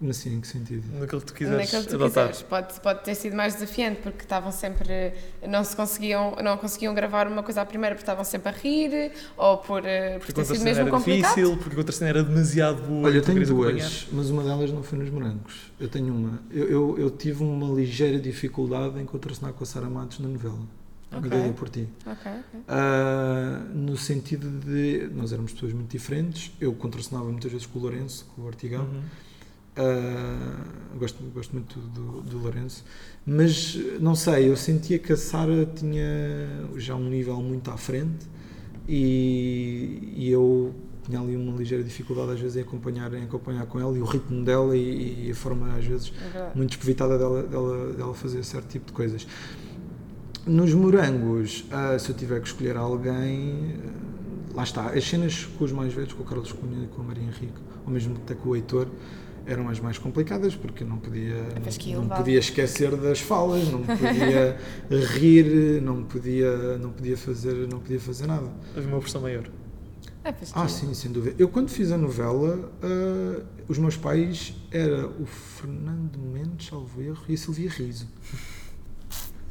Assim, 0.09 0.37
em 0.37 0.41
que 0.41 0.47
sentido? 0.47 0.83
Naquele 0.99 1.21
que 1.21 1.27
tu 1.27 1.35
quiseres 1.35 1.71
que 1.71 1.83
tu 1.83 1.95
adotar? 1.97 2.29
quiseres. 2.29 2.43
Pode, 2.43 2.81
pode 2.81 3.05
ter 3.05 3.15
sido 3.15 3.37
mais 3.37 3.53
desafiante 3.55 4.01
porque 4.01 4.23
estavam 4.23 4.51
sempre 4.51 5.13
não 5.47 5.63
se 5.63 5.77
conseguiam 5.77 6.37
não 6.43 6.57
conseguiam 6.57 6.95
gravar 6.95 7.27
uma 7.29 7.43
coisa 7.43 7.61
à 7.61 7.67
primeira 7.67 7.95
porque 7.95 8.05
estavam 8.05 8.25
sempre 8.25 8.49
a 8.49 8.53
rir 8.53 9.13
ou 9.37 9.59
por, 9.59 9.85
eh, 9.85 10.13
por 10.19 10.21
Porque 10.21 10.33
ter 10.33 10.45
sido 10.47 10.65
mesmo 10.65 10.81
era 10.83 10.91
complicado. 10.91 11.35
difícil, 11.35 11.57
porque 11.59 11.75
a 11.75 11.77
contracenar 11.77 12.17
era 12.17 12.25
demasiado 12.25 12.81
boa 12.83 13.09
Olha, 13.09 13.17
eu 13.17 13.23
tenho 13.23 13.45
duas, 13.47 13.69
acompanhar. 13.69 13.91
mas 14.13 14.31
uma 14.31 14.43
delas 14.43 14.71
não 14.73 14.83
foi 14.83 14.99
nos 14.99 15.11
morangos. 15.11 15.71
Eu 15.79 15.89
tenho 15.89 16.15
uma. 16.15 16.43
Eu, 16.51 16.71
eu, 16.71 16.99
eu 16.99 17.11
tive 17.11 17.43
uma 17.43 17.69
ligeira 17.75 18.19
dificuldade 18.19 18.99
em 18.99 19.05
contracenar 19.05 19.53
com 19.53 19.63
a 19.65 19.67
Sara 19.67 19.91
Matos 19.91 20.19
na 20.21 20.29
novela. 20.29 20.59
Ok. 21.13 21.29
Cuidado 21.29 21.53
por 21.55 21.69
ti. 21.69 21.89
Ok, 22.07 22.31
ok. 22.31 22.61
Ah, 22.69 23.65
no 23.75 23.97
sentido 23.99 24.49
de. 24.65 25.11
Nós 25.13 25.31
éramos 25.33 25.53
pessoas 25.53 25.73
muito 25.75 25.91
diferentes. 25.91 26.53
Eu 26.61 26.73
contracenava 26.73 27.27
muitas 27.27 27.51
vezes 27.53 27.67
com 27.67 27.79
o 27.79 27.83
Lourenço, 27.83 28.25
com 28.35 28.43
o 28.43 28.49
Artigão. 28.49 28.85
Uhum. 28.85 29.03
Ah, 29.77 30.65
gosto, 30.99 31.23
gosto 31.33 31.53
muito 31.53 31.79
do, 31.79 32.23
do 32.23 32.39
Lourenço. 32.39 32.85
Mas 33.25 33.79
não 34.01 34.15
sei, 34.15 34.49
eu 34.49 34.57
sentia 34.57 34.99
que 34.99 35.13
a 35.13 35.17
Sara 35.17 35.67
tinha 35.67 36.05
já 36.77 36.95
um 36.95 37.09
nível 37.09 37.37
muito 37.37 37.71
à 37.71 37.77
frente 37.77 38.27
e, 38.89 40.13
e 40.17 40.31
eu 40.31 40.75
tinha 41.05 41.21
ali 41.21 41.37
uma 41.37 41.57
ligeira 41.57 41.83
dificuldade 41.83 42.33
às 42.33 42.41
vezes 42.41 42.57
em 42.57 42.61
acompanhar, 42.61 43.13
em 43.15 43.25
acompanhar 43.25 43.67
com 43.67 43.81
ela 43.81 43.97
e 43.97 44.01
o 44.01 44.05
ritmo 44.05 44.45
dela 44.45 44.77
e, 44.77 45.27
e 45.27 45.31
a 45.31 45.35
forma 45.35 45.75
às 45.75 45.85
vezes 45.85 46.09
verdade. 46.09 46.57
muito 46.57 46.71
despovitada 46.71 47.17
dela, 47.19 47.43
dela, 47.43 47.93
dela 47.93 48.15
fazer 48.15 48.43
certo 48.45 48.69
tipo 48.69 48.87
de 48.87 48.93
coisas. 48.93 49.27
Nos 50.47 50.73
morangos, 50.73 51.67
ah, 51.71 51.99
se 51.99 52.11
eu 52.11 52.17
tiver 52.17 52.41
que 52.41 52.49
escolher 52.49 52.77
alguém, 52.77 53.77
ah, 53.85 54.55
lá 54.55 54.63
está, 54.63 54.87
as 54.91 55.05
cenas 55.05 55.45
com 55.45 55.65
os 55.65 55.73
mais 55.73 55.93
velhos, 55.93 56.13
com 56.13 56.23
o 56.23 56.27
Carlos 56.27 56.51
Cunha 56.53 56.85
e 56.85 56.89
com 56.89 57.03
a 57.03 57.05
Maria 57.05 57.23
Henrique, 57.23 57.61
ou 57.85 57.93
mesmo 57.93 58.17
até 58.17 58.35
com 58.35 58.51
o 58.51 58.57
Heitor, 58.57 58.89
eram 59.46 59.68
as 59.68 59.81
mais 59.81 59.98
complicadas 59.98 60.55
porque 60.55 60.83
eu 60.85 60.88
não 60.88 60.98
podia, 60.98 61.35
não 61.94 62.03
levar. 62.03 62.16
podia 62.18 62.38
esquecer 62.38 62.94
das 62.96 63.20
falas, 63.20 63.68
não 63.70 63.83
podia 63.83 64.57
rir, 65.14 65.81
não 65.83 66.03
podia, 66.05 66.79
não 66.79 66.90
podia 66.90 67.16
fazer, 67.16 67.55
não 67.68 67.81
podia 67.81 68.00
fazer 68.00 68.26
nada. 68.26 68.48
Havia 68.76 68.88
uma 68.88 69.00
versão 69.00 69.20
maior. 69.20 69.44
É, 70.22 70.35
Ah, 70.53 70.68
sim, 70.68 70.92
sem 70.92 71.11
dúvida. 71.11 71.35
Eu, 71.38 71.48
quando 71.48 71.70
fiz 71.70 71.90
a 71.90 71.96
novela, 71.96 72.70
ah, 72.83 73.42
os 73.68 73.79
meus 73.79 73.96
pais 73.96 74.55
era 74.70 75.07
o 75.09 75.24
Fernando 75.24 76.18
Mendes, 76.18 76.66
salvo 76.68 77.00
erro, 77.00 77.22
e 77.29 77.35
a 77.35 77.38
Silvia 77.38 77.70
Riso. 77.70 78.07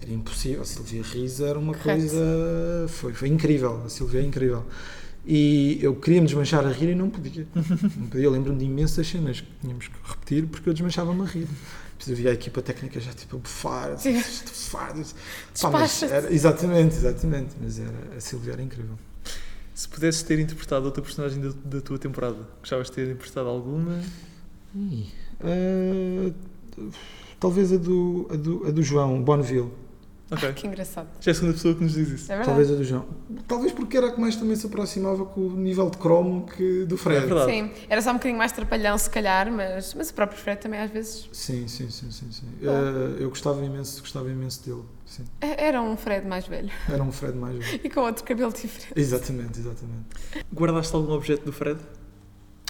Era 0.02 0.13
impossível. 0.13 0.62
A 0.62 0.65
Silvia 0.65 1.02
Riso 1.04 1.43
era 1.45 1.58
uma 1.60 1.73
Correto. 1.73 1.99
coisa. 1.99 2.86
Foi, 2.88 3.13
foi 3.13 3.28
incrível. 3.30 3.82
A 3.86 3.89
Silvia 3.89 4.21
é 4.21 4.23
incrível. 4.23 4.63
E 5.32 5.78
eu 5.84 5.96
queria 5.96 6.20
me 6.22 6.26
desmanchar 6.26 6.65
a 6.65 6.72
rir 6.72 6.89
e 6.89 6.96
não 6.96 7.08
podia. 7.08 7.48
Não 7.54 8.08
podia. 8.08 8.26
Eu 8.26 8.32
lembro-me 8.32 8.58
de 8.58 8.65
imensas 8.65 9.06
cenas 9.08 9.42
que 9.42 9.48
tínhamos 9.62 9.88
que 9.88 9.94
repetir 10.04 10.48
porque 10.48 10.68
eu 10.68 10.74
desmanchava-me 10.74 11.22
a 11.22 11.26
rir. 11.26 11.48
Depois 12.00 12.08
eu 12.10 12.15
via 12.15 12.32
a 12.32 12.34
equipa 12.34 12.63
técnica 12.63 13.00
já 13.00 13.13
tipo 13.13 13.36
a 13.36 13.39
bufar, 13.39 13.96
bufar. 14.56 14.96
Era- 16.12 16.34
exatamente, 16.34 16.96
exatamente. 16.96 17.56
Mas 17.62 17.78
era, 17.78 18.15
a 18.18 18.20
Silvia 18.20 18.54
era 18.54 18.62
incrível. 18.63 18.98
Se 19.76 19.88
pudesses 19.88 20.24
ter 20.24 20.39
interpretado 20.39 20.86
outra 20.88 21.04
personagem 21.04 21.39
da, 21.39 21.52
da 21.63 21.80
tua 21.80 22.00
temporada, 22.00 22.38
gostavas 22.60 22.88
de 22.88 22.94
ter 22.94 23.04
interpretado 23.04 23.50
alguma? 23.50 24.02
Eh, 25.42 26.32
talvez 27.39 27.72
a 27.72 27.78
do, 27.78 28.28
a 28.32 28.36
do, 28.36 28.68
a 28.68 28.72
do 28.72 28.82
João, 28.82 29.22
Bonneville. 29.22 29.72
Ok. 30.32 30.54
Que 30.54 30.68
engraçado. 30.68 31.08
Já 31.20 31.32
é 31.32 31.34
a 31.34 31.36
segunda 31.36 31.54
pessoa 31.54 31.74
que 31.76 31.84
nos 31.84 31.94
diz 31.94 32.08
isso. 32.10 32.26
É 32.32 32.38
verdade. 32.38 32.46
Talvez 32.48 32.72
a 32.72 32.76
do 32.76 32.84
João. 32.84 33.06
Talvez 33.48 33.72
porque 33.74 33.98
era 33.98 34.08
a 34.08 34.12
que 34.12 34.20
mais 34.22 34.36
também 34.36 34.56
se 34.56 34.65
aproximava 34.68 35.26
com 35.26 35.42
o 35.42 35.56
nível 35.56 35.89
de 35.89 35.98
cromo 35.98 36.46
que 36.46 36.86
do 36.86 36.98
Fred. 36.98 37.24
É 37.24 37.28
verdade. 37.28 37.52
Sim, 37.52 37.72
era 37.89 38.02
só 38.02 38.12
um 38.12 38.13
bocadinho 38.13 38.38
mais 38.38 38.52
trapalhão 38.52 38.98
se 38.98 39.10
calhar, 39.10 39.52
mas, 39.52 39.94
mas 39.94 40.10
o 40.10 40.13
próprio 40.13 40.39
Fred 40.39 40.62
também 40.62 40.80
às 40.80 40.92
vezes 40.92 41.28
Sim, 41.32 41.68
sim, 41.68 41.89
sim, 41.89 42.12
sim. 42.12 42.32
sim. 42.32 42.46
Eh, 42.62 43.24
eu 43.24 43.30
gostava 43.30 43.63
imenso, 43.65 44.02
gostava 44.02 44.30
imenso 44.30 44.63
dele. 44.65 44.84
Sim. 45.06 45.24
é- 45.42 45.65
era 45.68 45.82
um 45.82 45.98
Fred 45.98 46.28
mais 46.28 46.46
velho 46.46 46.70
Era 46.88 47.02
um 47.02 47.12
Fred 47.12 47.36
mais 47.36 47.58
velho. 47.58 47.80
e 47.84 47.89
com 47.89 48.02
outro 48.02 48.24
cabelo 48.24 48.54
diferente. 48.54 48.94
Exatamente, 48.96 49.60
exatamente. 49.60 50.06
Guardaste 50.54 50.96
algum 50.96 51.13
objeto 51.13 51.46
do 51.46 51.52
Fred? 51.52 51.80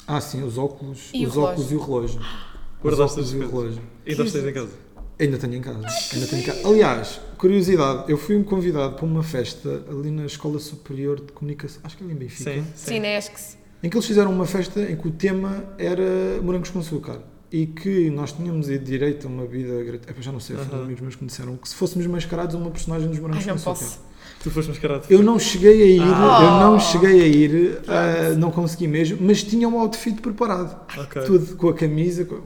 Ah, 0.08 0.22
sim, 0.22 0.42
os 0.44 0.58
óculos, 0.58 1.10
E 1.14 1.26
o 1.26 1.28
os 1.30 1.36
relógio. 1.36 1.52
óculos 1.54 1.72
e 1.72 1.76
o 1.76 1.80
relógio. 1.80 2.22
Os 2.82 2.84
Guardaste 2.86 3.20
óculos 3.20 3.28
as 3.28 3.34
e 3.34 3.38
o 3.44 3.50
relógio. 3.50 3.82
Ainda 4.08 4.24
os 4.24 4.32
tens 4.32 4.46
em 4.46 4.54
casa? 4.54 4.72
Ainda 5.20 5.38
tenho 5.38 5.56
em 5.56 5.62
casa. 5.62 5.86
Ainda 6.14 6.28
tenho 6.28 6.42
em 6.42 6.46
casa. 6.46 6.68
Aliás, 6.68 7.20
curiosidade, 7.38 8.06
eu 8.10 8.18
fui 8.18 8.42
convidado 8.44 8.96
para 8.96 9.06
uma 9.06 9.22
festa 9.24 9.84
ali 9.90 10.10
na 10.12 10.26
Escola 10.26 10.60
Superior 10.60 11.20
de 11.20 11.32
Comunicação, 11.34 11.82
acho 11.84 11.98
que 11.98 12.04
ali 12.04 12.14
em 12.14 12.16
Benfica. 12.16 12.52
Sim, 12.54 12.64
Sim, 12.76 13.00
na 13.00 13.08
Esques. 13.10 13.58
em 13.84 13.90
que 13.90 13.98
eles 13.98 14.06
fizeram 14.08 14.32
uma 14.32 14.46
festa 14.46 14.82
em 14.82 14.96
que 14.96 15.08
o 15.08 15.12
tema 15.12 15.64
era 15.78 16.42
morangos 16.42 16.70
com 16.70 16.80
açúcar 16.80 17.20
e 17.52 17.66
que 17.66 18.10
nós 18.12 18.32
tínhamos 18.32 18.70
ido 18.70 18.86
direito 18.86 19.28
a 19.28 19.30
uma 19.30 19.46
vida 19.46 19.84
gratuita. 19.84 20.22
Já 20.22 20.32
não 20.32 20.40
sei, 20.40 20.56
foram 20.56 20.72
Aham. 20.76 20.84
amigos 20.84 21.02
meus 21.02 21.16
que 21.16 21.24
me 21.24 21.28
disseram 21.30 21.58
que 21.58 21.68
se 21.68 21.76
fôssemos 21.76 22.08
mascarados 22.08 22.56
a 22.56 22.58
uma 22.58 22.72
personagem 22.72 23.10
dos 23.10 23.20
morangos 23.20 23.44
Ai, 23.46 23.54
não 23.54 23.62
com 23.62 23.72
açúcar. 23.72 23.86
posso. 23.88 24.10
Tu 24.42 24.50
foste 24.52 24.70
mascarado. 24.70 25.04
Eu 25.10 25.22
não 25.22 25.38
cheguei 25.38 25.82
a 25.82 25.86
ir, 25.86 26.02
Ah. 26.02 26.40
eu 26.44 26.70
não 26.72 26.80
cheguei 26.80 27.22
a 27.22 27.26
ir, 27.28 27.80
ah, 27.90 28.36
não 28.38 28.52
consegui 28.52 28.88
mesmo, 28.88 29.18
mas 29.20 29.44
tinha 29.44 29.68
um 29.68 29.78
outfit 29.80 30.22
preparado. 30.22 30.80
Ok. 30.98 31.24
Tudo 31.24 31.56
com 31.58 31.68
a 31.68 31.74
camisa, 31.74 32.24
com 32.24 32.40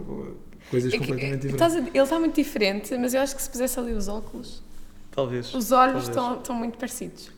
coisas 0.73 0.93
É 0.93 0.97
que- 0.97 1.05
completamente 1.07 1.47
diferentes. 1.47 1.75
ele 1.93 1.97
está 2.03 2.19
muito 2.19 2.35
diferente, 2.35 2.97
mas 2.97 3.13
eu 3.13 3.21
acho 3.21 3.35
que 3.35 3.41
se 3.41 3.49
pusesse 3.49 3.79
ali 3.79 3.93
os 3.93 4.07
óculos, 4.07 4.61
Talvez. 5.15 5.53
os 5.53 5.71
olhos 5.71 6.03
estão, 6.03 6.37
estão 6.37 6.55
muito 6.55 6.77
parecidos. 6.77 7.29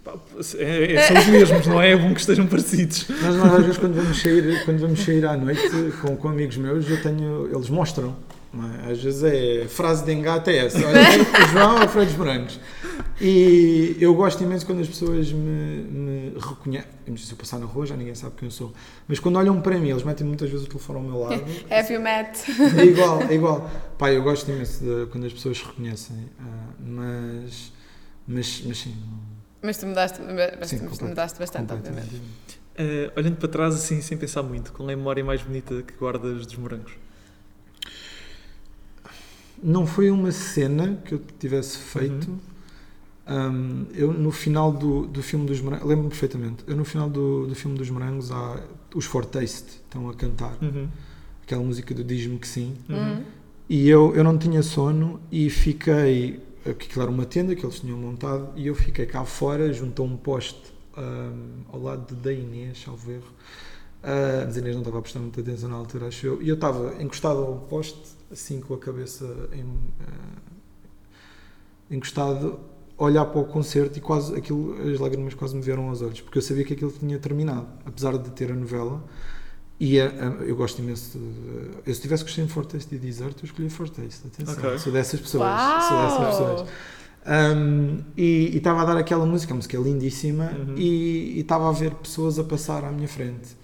É- 0.57 0.93
é- 0.93 1.01
são 1.07 1.17
os 1.17 1.27
mesmos, 1.27 1.67
não 1.67 1.81
é? 1.81 1.91
É 1.91 1.97
bom 1.97 2.13
que 2.13 2.19
estejam 2.21 2.47
parecidos. 2.47 3.07
Nós 3.09 3.35
às 3.53 3.61
vezes 3.61 3.77
quando 3.77 3.95
vamos 3.95 4.21
sair, 4.21 4.63
quando 4.65 4.79
vamos 4.79 4.99
sair 5.03 5.25
à 5.25 5.35
noite 5.37 5.61
com, 6.01 6.15
com 6.15 6.27
amigos 6.29 6.57
meus, 6.57 6.89
eu 6.89 7.01
tenho, 7.01 7.49
eles 7.53 7.69
mostram. 7.69 8.15
É? 8.63 8.91
Às 8.91 9.01
vezes 9.01 9.23
é 9.23 9.67
frase 9.67 10.05
de 10.05 10.11
engate 10.13 10.49
é 10.51 10.65
essa. 10.65 10.77
Olha, 10.77 10.99
o 11.45 11.47
João 11.51 11.81
é 11.81 11.85
o 11.85 11.89
Freire 11.89 12.09
dos 12.09 12.17
Morangos. 12.17 12.59
E 13.19 13.95
eu 13.99 14.13
gosto 14.13 14.43
imenso 14.43 14.65
quando 14.65 14.81
as 14.81 14.87
pessoas 14.87 15.31
me, 15.31 15.83
me 15.83 16.33
reconhecem. 16.39 16.89
Se 17.17 17.31
eu 17.31 17.37
passar 17.37 17.59
na 17.59 17.65
rua 17.65 17.85
já 17.85 17.95
ninguém 17.95 18.13
sabe 18.15 18.35
quem 18.37 18.47
eu 18.47 18.51
sou. 18.51 18.73
Mas 19.07 19.19
quando 19.19 19.37
olham 19.37 19.61
para 19.61 19.77
mim, 19.77 19.89
eles 19.89 20.03
metem 20.03 20.25
muitas 20.27 20.49
vezes 20.49 20.65
o 20.65 20.69
telefone 20.69 20.99
ao 20.99 21.05
meu 21.05 21.19
lado. 21.19 21.43
Have 21.71 21.93
you 21.93 22.01
met? 22.01 22.39
É 22.77 22.83
igual, 22.85 23.21
é 23.23 23.33
igual. 23.33 23.69
Pá, 23.97 24.11
eu 24.11 24.21
gosto 24.23 24.49
imenso 24.51 24.83
de, 24.83 25.05
quando 25.11 25.25
as 25.25 25.33
pessoas 25.33 25.57
se 25.57 25.65
reconhecem. 25.65 26.15
ah, 26.39 26.69
mas, 26.79 27.71
mas, 28.27 28.63
mas 28.65 28.77
sim. 28.79 28.95
Mas 29.61 29.77
tu 29.77 29.87
mudaste, 29.87 30.19
mas 30.59 30.69
Sim, 30.69 30.77
tu 30.77 30.81
completo- 30.83 31.05
mudaste 31.05 31.39
bastante, 31.39 31.73
obviamente. 31.73 32.21
Eh, 32.77 33.11
olhando 33.15 33.37
para 33.37 33.47
trás, 33.47 33.73
assim, 33.73 34.01
sem 34.01 34.17
pensar 34.17 34.43
muito, 34.43 34.71
qual 34.73 34.87
é 34.89 34.93
a 34.93 34.97
memória 34.97 35.23
mais 35.23 35.41
bonita 35.41 35.81
que 35.81 35.93
guardas 35.93 36.45
dos 36.45 36.55
morangos? 36.57 36.91
Não 39.61 39.85
foi 39.85 40.11
uma 40.11 40.31
cena 40.31 41.01
que 41.05 41.13
eu 41.13 41.21
tivesse 41.39 41.77
feito. 41.77 42.29
Um, 43.27 43.87
eu 43.93 44.13
no 44.13 44.31
final 44.31 44.71
do, 44.71 45.07
do 45.07 45.23
filme 45.23 45.47
dos 45.47 45.59
morangos, 45.59 45.87
lembro-me 45.87 46.09
perfeitamente. 46.09 46.63
Eu 46.67 46.75
no 46.75 46.85
final 46.85 47.09
do, 47.09 47.47
do 47.47 47.55
filme 47.55 47.77
dos 47.77 47.89
morangos 47.89 48.31
há 48.31 48.61
os 48.93 49.05
Fortaste 49.05 49.81
estão 49.83 50.09
a 50.09 50.13
cantar. 50.13 50.55
Uhum. 50.61 50.87
aquela 51.43 51.63
música 51.63 51.93
do 51.93 52.03
Diz-me 52.03 52.37
que 52.37 52.47
sim. 52.47 52.75
Uhum. 52.87 53.23
E 53.67 53.89
eu, 53.89 54.15
eu 54.15 54.23
não 54.23 54.37
tinha 54.37 54.61
sono 54.61 55.19
e 55.31 55.49
fiquei. 55.49 56.39
Aquilo 56.65 57.01
era 57.01 57.11
uma 57.11 57.25
tenda 57.25 57.55
que 57.55 57.63
eles 57.65 57.79
tinham 57.79 57.97
montado 57.97 58.49
e 58.55 58.67
eu 58.67 58.75
fiquei 58.75 59.05
cá 59.05 59.23
fora, 59.23 59.71
junto 59.71 60.01
a 60.01 60.05
um 60.05 60.17
poste 60.17 60.73
ahm, 60.97 61.63
ao 61.71 61.79
lado 61.79 62.15
da 62.15 62.31
Inês, 62.31 62.81
salvo 62.83 63.11
erro. 63.11 63.31
Ah, 64.07 64.43
mas 64.45 64.55
a 64.55 64.59
Inês 64.59 64.75
não 64.75 64.81
estava 64.83 64.99
a 64.99 65.01
prestar 65.01 65.19
muita 65.19 65.41
atenção 65.41 65.67
na 65.69 65.75
altura, 65.75 66.07
acho 66.07 66.27
eu. 66.27 66.41
E 66.41 66.47
eu 66.49 66.55
estava 66.55 67.01
encostado 67.01 67.39
ao 67.39 67.55
poste, 67.61 67.99
assim 68.31 68.61
com 68.61 68.73
a 68.75 68.77
cabeça 68.77 69.25
em, 69.51 69.65
ah, 70.01 70.39
encostado, 71.89 72.59
a 72.97 73.03
olhar 73.03 73.25
para 73.25 73.41
o 73.41 73.45
concerto 73.45 73.97
e 73.97 74.01
quase 74.01 74.35
aquilo, 74.35 74.75
as 74.91 74.99
lágrimas 74.99 75.33
quase 75.33 75.55
me 75.55 75.61
vieram 75.61 75.89
aos 75.89 76.01
olhos, 76.01 76.21
porque 76.21 76.37
eu 76.37 76.41
sabia 76.41 76.63
que 76.63 76.73
aquilo 76.73 76.91
tinha 76.91 77.19
terminado, 77.19 77.67
apesar 77.85 78.17
de 78.17 78.29
ter 78.31 78.51
a 78.51 78.55
novela. 78.55 79.03
E 79.77 79.99
a- 79.99 80.05
a- 80.07 80.43
eu 80.45 80.55
gosto 80.55 80.79
imenso 80.81 81.19
de. 81.19 81.71
Eu, 81.85 81.93
se 81.93 81.99
tivesse 82.01 82.23
gostado 82.23 82.47
de 82.47 82.53
Fortaste 82.53 82.95
e 82.95 82.97
Desert, 82.97 83.35
eu 83.41 83.45
escolhi 83.45 83.69
Fortaste. 83.69 84.27
Atenção, 84.27 84.53
Ok. 84.53 84.77
sou 84.79 84.93
dessas 84.93 85.19
pessoas. 85.19 85.49
Sou 85.83 86.01
dessas 86.01 86.27
pessoas. 86.27 86.61
Uau! 86.61 86.67
Um, 87.57 87.99
e 88.15 88.55
estava 88.55 88.83
a 88.83 88.85
dar 88.85 88.95
aquela 88.97 89.25
música, 89.25 89.51
a 89.51 89.55
música 89.57 89.75
é 89.75 89.81
lindíssima, 89.81 90.51
Uhum. 90.51 90.75
e 90.77 91.39
estava 91.39 91.67
a 91.67 91.71
ver 91.73 91.91
pessoas 91.95 92.39
a 92.39 92.43
passar 92.45 92.85
à 92.85 92.91
minha 92.91 93.07
frente. 93.09 93.57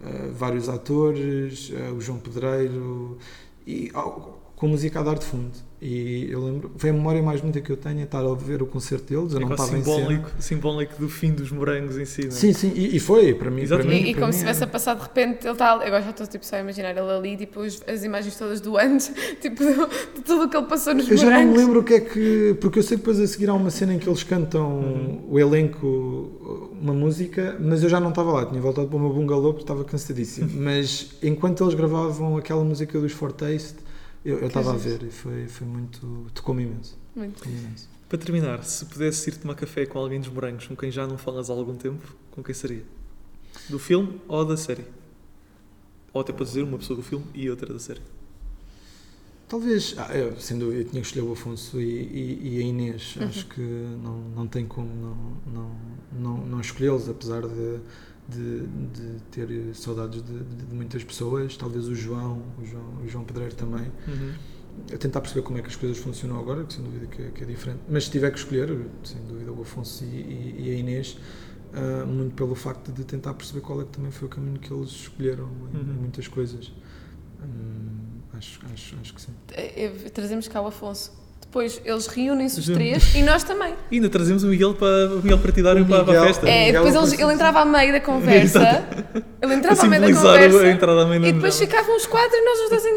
Uh, 0.00 0.32
vários 0.32 0.68
atores, 0.68 1.70
uh, 1.70 1.94
o 1.94 2.00
João 2.00 2.20
Pedreiro, 2.20 3.18
e 3.66 3.90
oh, 3.94 4.38
com 4.54 4.68
música 4.68 5.00
a 5.00 5.02
dar 5.02 5.18
de 5.18 5.24
fundo. 5.24 5.67
E 5.80 6.26
eu 6.28 6.44
lembro, 6.44 6.72
foi 6.76 6.90
a 6.90 6.92
memória 6.92 7.22
mais 7.22 7.40
bonita 7.40 7.60
que 7.60 7.70
eu 7.70 7.76
tenho, 7.76 8.00
é 8.00 8.02
estar 8.02 8.18
a 8.18 8.34
ver 8.34 8.60
o 8.62 8.66
concerto 8.66 9.14
deles. 9.14 9.32
Eu 9.32 9.38
É 9.38 9.42
não 9.44 9.50
estava 9.52 9.78
em 9.78 9.82
cena. 9.84 9.96
simbólico, 9.96 10.30
simbólico 10.40 10.94
do 11.00 11.08
fim 11.08 11.30
dos 11.30 11.52
morangos 11.52 11.96
em 11.96 12.04
si. 12.04 12.22
não 12.22 12.28
é? 12.28 12.30
Sim, 12.32 12.52
sim, 12.52 12.72
e, 12.74 12.96
e 12.96 12.98
foi 12.98 13.32
para 13.32 13.48
mim. 13.48 13.56
Para 13.58 13.62
Exatamente. 13.76 14.02
mim 14.02 14.06
E, 14.08 14.10
e 14.10 14.12
para 14.12 14.20
como 14.22 14.26
mim 14.26 14.32
se 14.32 14.38
tivesse 14.40 14.64
a 14.64 14.66
passar 14.66 14.94
de 14.96 15.02
repente, 15.02 15.44
ele 15.46 15.52
está. 15.52 15.72
Agora 15.74 16.02
já 16.02 16.10
estou 16.10 16.26
tipo, 16.26 16.44
só 16.44 16.56
a 16.56 16.60
imaginar 16.60 16.90
ele 16.90 17.00
ali, 17.00 17.36
tipo, 17.36 17.60
os- 17.60 17.80
as 17.86 18.02
imagens 18.02 18.36
todas 18.36 18.60
do 18.60 18.76
antes, 18.76 19.12
tipo, 19.40 19.62
de 19.64 20.22
tudo 20.22 20.44
o 20.46 20.48
que 20.48 20.56
ele 20.56 20.66
passou 20.66 20.94
nos 20.94 21.08
Eu 21.08 21.16
já 21.16 21.24
não 21.26 21.30
me 21.30 21.36
morangos. 21.44 21.58
lembro 21.62 21.80
o 21.80 21.84
que 21.84 21.94
é 21.94 22.00
que. 22.00 22.56
Porque 22.60 22.80
eu 22.80 22.82
sei 22.82 22.96
que 22.96 23.02
depois 23.04 23.20
a 23.20 23.26
seguir 23.28 23.48
há 23.48 23.54
uma 23.54 23.70
cena 23.70 23.94
em 23.94 23.98
que 24.00 24.08
eles 24.08 24.24
cantam 24.24 24.68
Uhum. 24.80 25.20
o 25.30 25.38
elenco, 25.38 26.68
uma 26.80 26.92
música, 26.92 27.56
mas 27.60 27.82
eu 27.84 27.88
já 27.88 28.00
não 28.00 28.08
estava 28.10 28.32
lá, 28.32 28.46
tinha 28.46 28.60
voltado 28.60 28.88
para 28.88 28.96
o 28.96 29.00
meu 29.00 29.10
bungalow 29.12 29.52
porque 29.52 29.62
estava 29.62 29.84
cansadíssimo. 29.84 30.50
mas 30.60 31.10
enquanto 31.22 31.62
eles 31.62 31.74
gravavam 31.74 32.36
aquela 32.36 32.64
música 32.64 32.98
dos 32.98 33.12
Fortaste, 33.12 33.76
eu, 34.24 34.46
estava 34.46 34.72
a 34.72 34.76
ver 34.76 35.02
e 35.02 35.10
foi, 35.10 35.46
foi 35.48 35.66
muito. 35.66 36.26
tocou-me 36.34 36.62
imenso. 36.64 36.98
Muito. 37.14 37.44
imenso. 37.48 37.88
Para 38.08 38.18
terminar, 38.18 38.64
se 38.64 38.84
pudesse 38.86 39.28
ir 39.30 39.36
tomar 39.36 39.54
café 39.54 39.84
com 39.86 39.98
alguém 39.98 40.18
dos 40.20 40.30
morangos 40.30 40.66
com 40.66 40.74
quem 40.76 40.90
já 40.90 41.06
não 41.06 41.18
falas 41.18 41.50
há 41.50 41.52
algum 41.52 41.76
tempo, 41.76 42.16
com 42.30 42.42
quem 42.42 42.54
seria? 42.54 42.84
Do 43.68 43.78
filme 43.78 44.20
ou 44.26 44.44
da 44.44 44.56
série? 44.56 44.84
Ou 46.12 46.20
até 46.22 46.32
para 46.32 46.44
dizer 46.44 46.62
uma 46.62 46.78
pessoa 46.78 46.96
do 46.96 47.02
filme 47.02 47.26
e 47.34 47.50
outra 47.50 47.70
da 47.72 47.78
série. 47.78 48.00
Talvez, 49.46 49.94
ah, 49.96 50.14
eu, 50.14 50.38
sem 50.38 50.58
dúvida, 50.58 50.80
eu 50.82 50.84
tinha 50.88 51.00
que 51.00 51.06
escolher 51.08 51.26
o 51.26 51.32
Afonso 51.32 51.80
e, 51.80 51.84
e- 51.84 52.56
e 52.56 52.58
a 52.58 52.62
Inês. 52.62 53.16
Uhum. 53.16 53.26
Acho 53.28 53.46
que 53.46 53.60
não, 53.60 54.18
não 54.36 54.46
tem 54.46 54.66
como 54.66 54.88
não, 54.94 55.52
não, 55.52 55.76
não, 56.12 56.46
não 56.46 56.60
escolhê-los, 56.60 57.08
apesar 57.08 57.42
de, 57.46 57.80
de, 58.28 58.66
de 58.66 59.20
ter 59.30 59.74
saudades 59.74 60.22
de, 60.22 60.32
de- 60.44 60.66
de 60.66 60.74
muitas 60.74 61.02
pessoas. 61.02 61.56
Talvez 61.56 61.86
o 61.88 61.94
João, 61.94 62.42
o 62.60 62.64
João, 62.66 62.84
o 63.04 63.08
João 63.08 63.24
Pedreiro 63.24 63.54
também. 63.54 63.90
Uhum. 64.06 64.34
A 64.94 64.96
tentar 64.96 65.20
perceber 65.20 65.42
como 65.42 65.58
é 65.58 65.62
que 65.62 65.68
as 65.68 65.74
coisas 65.76 65.98
funcionam 65.98 66.38
agora, 66.38 66.62
que 66.64 66.72
sem 66.74 66.84
dúvida 66.84 67.06
que 67.06 67.20
é, 67.22 67.30
que 67.30 67.42
é 67.42 67.46
diferente. 67.46 67.80
Mas 67.88 68.04
se 68.04 68.10
tiver 68.12 68.30
que 68.30 68.38
escolher, 68.38 68.68
sem 69.02 69.20
dúvida, 69.24 69.50
o 69.52 69.62
Afonso 69.62 70.04
e, 70.04 70.06
e- 70.06 70.54
e 70.68 70.70
a 70.70 70.74
Inês. 70.78 71.18
ah, 71.74 72.06
muito 72.06 72.34
pelo 72.34 72.54
facto 72.54 72.92
de 72.92 73.04
tentar 73.04 73.34
perceber 73.34 73.60
qual 73.60 73.80
é 73.80 73.84
que 73.84 73.90
também 73.90 74.10
foi 74.10 74.26
o 74.26 74.30
caminho 74.30 74.58
que 74.58 74.72
eles 74.72 74.90
escolheram 74.90 75.48
em, 75.74 75.76
em 75.76 75.80
Uhum. 75.80 75.94
muitas 76.00 76.28
coisas. 76.28 76.72
Hum, 77.42 78.20
acho, 78.32 78.60
acho, 78.72 78.96
acho 79.00 79.14
que 79.14 79.20
sim. 79.22 79.32
Eh, 79.52 79.84
eh, 79.84 80.10
Trazemos 80.10 80.48
cá 80.48 80.60
o 80.60 80.66
Afonso. 80.66 81.12
Depois 81.40 81.80
eles 81.82 82.06
reúnem-se 82.08 82.60
os 82.60 82.66
três 82.66 83.14
e 83.14 83.22
nós 83.22 83.42
também. 83.42 83.72
E 83.90 83.94
ainda 83.96 84.10
trazemos 84.10 84.44
o 84.44 84.48
Miguel 84.48 84.74
para, 84.74 85.14
o 85.14 85.22
Miguel 85.22 85.38
para 85.38 85.50
te 85.52 85.62
dar 85.62 85.76
O 85.78 85.86
para, 85.86 86.04
para 86.04 86.18
a 86.18 86.20
Miguel- 86.20 86.24
festa. 86.26 86.46
É, 86.48 86.66
Miguel 86.66 86.72
depois 86.84 86.94
eles- 86.94 87.08
apareceu- 87.08 87.24
ele 87.24 87.34
entrava 87.34 87.60
a 87.60 87.64
meio 87.64 87.92
da 87.92 88.00
conversa. 88.00 88.84
ele 89.40 89.54
entrava 89.54 89.82
a 89.82 89.86
meio 89.88 90.02
da 90.02 90.06
conversa. 90.08 90.28
à 90.28 90.94
da 90.94 91.04
E 91.16 91.32
depois 91.32 91.58
ficavam 91.58 91.96
os 91.96 92.04
quatro 92.06 92.36
e 92.36 92.44
nós 92.44 92.60
os 92.64 92.68
dois 92.70 92.84
a 92.84 92.88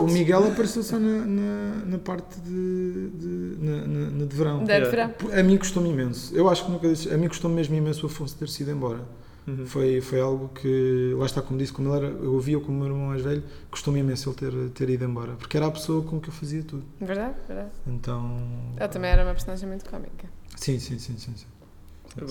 O. 0.00 0.12
Miguel 0.12 0.44
apareceu 0.48 0.82
só 0.82 0.98
na, 0.98 1.24
na, 1.24 1.72
na 1.86 1.98
parte 1.98 2.40
de, 2.40 3.10
de, 3.10 3.56
na, 3.64 3.86
na- 3.86 4.10
na 4.10 4.24
de 4.26 4.36
verão. 4.36 4.64
Da 4.64 4.74
Yeah. 4.74 4.90
verão. 4.90 5.14
A 5.38 5.42
mim 5.44 5.56
custou-me 5.56 5.90
imenso. 5.90 6.34
Eu 6.34 6.48
acho 6.50 6.64
que 6.64 6.70
nunca 6.72 6.88
disse. 6.88 7.14
A 7.14 7.16
mim 7.16 7.28
custou-me 7.28 7.54
mesmo 7.54 7.76
imenso 7.76 8.04
o 8.04 8.10
Afonso 8.10 8.34
ter 8.36 8.48
sido 8.48 8.72
embora. 8.72 9.00
Uhum. 9.46 9.66
Foi, 9.66 10.00
foi 10.00 10.20
algo 10.20 10.48
que, 10.48 11.14
lá 11.16 11.26
está, 11.26 11.40
como 11.42 11.58
disse, 11.58 11.72
como 11.72 11.88
ele 11.94 12.06
era, 12.06 12.14
eu 12.14 12.34
ouvia 12.34 12.58
como 12.60 12.72
o 12.76 12.80
meu 12.80 12.86
irmão 12.88 13.08
mais 13.08 13.22
velho, 13.22 13.42
custou-me 13.70 14.00
imenso 14.00 14.28
ele 14.30 14.36
ter, 14.36 14.70
ter 14.70 14.90
ido 14.90 15.04
embora. 15.04 15.32
Porque 15.32 15.56
era 15.56 15.66
a 15.66 15.70
pessoa 15.70 16.02
com 16.04 16.20
que 16.20 16.28
eu 16.28 16.32
fazia 16.32 16.62
tudo. 16.62 16.84
Verdade, 17.00 17.34
verdade. 17.48 17.70
Então. 17.86 18.38
Ele 18.78 18.88
também 18.88 19.10
era 19.10 19.22
uma 19.24 19.32
personagem 19.32 19.68
muito 19.68 19.88
cómica. 19.88 20.28
Sim, 20.56 20.78
sim, 20.78 20.98
sim, 20.98 21.16
sim. 21.18 21.32
sim. 21.34 21.46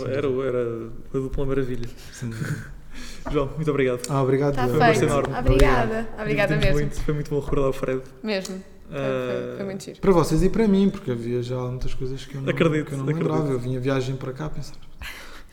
Era, 0.05 0.27
era 0.27 0.87
a 1.13 1.17
dupla 1.17 1.45
maravilha. 1.45 1.89
Dúvida. 2.21 2.79
João, 3.31 3.49
muito 3.55 3.69
obrigado. 3.69 4.01
Ah, 4.09 4.21
obrigado. 4.23 4.49
Está 4.51 4.65
Léo. 4.65 4.75
um 4.75 4.79
gosto 4.79 5.03
enorme. 5.05 5.33
Obrigada. 5.39 6.09
Obrigada 6.19 6.55
mesmo. 6.57 6.73
Muito, 6.73 7.01
foi 7.01 7.13
muito 7.13 7.29
bom 7.29 7.39
recordar 7.39 7.69
o 7.69 7.73
Fred. 7.73 8.01
Mesmo. 8.23 8.55
Foi, 8.89 8.97
Ah, 8.97 9.45
foi, 9.47 9.55
foi 9.57 9.65
muito 9.65 9.83
giro. 9.83 9.99
Para 10.01 10.11
vocês 10.11 10.43
e 10.43 10.49
para 10.49 10.67
mim, 10.67 10.89
porque 10.89 11.11
havia 11.11 11.41
já 11.43 11.57
muitas 11.59 11.93
coisas 11.93 12.25
que 12.25 12.35
eu 12.35 12.41
não, 12.41 12.49
Acredito, 12.49 12.87
que 12.87 12.93
eu 12.93 12.97
não 12.97 13.03
acredito. 13.05 13.23
lembrava. 13.31 13.51
Eu 13.53 13.59
vinha 13.59 13.79
viagem 13.79 14.15
para 14.15 14.33
cá 14.33 14.45
a 14.47 14.49
pensar, 14.49 14.75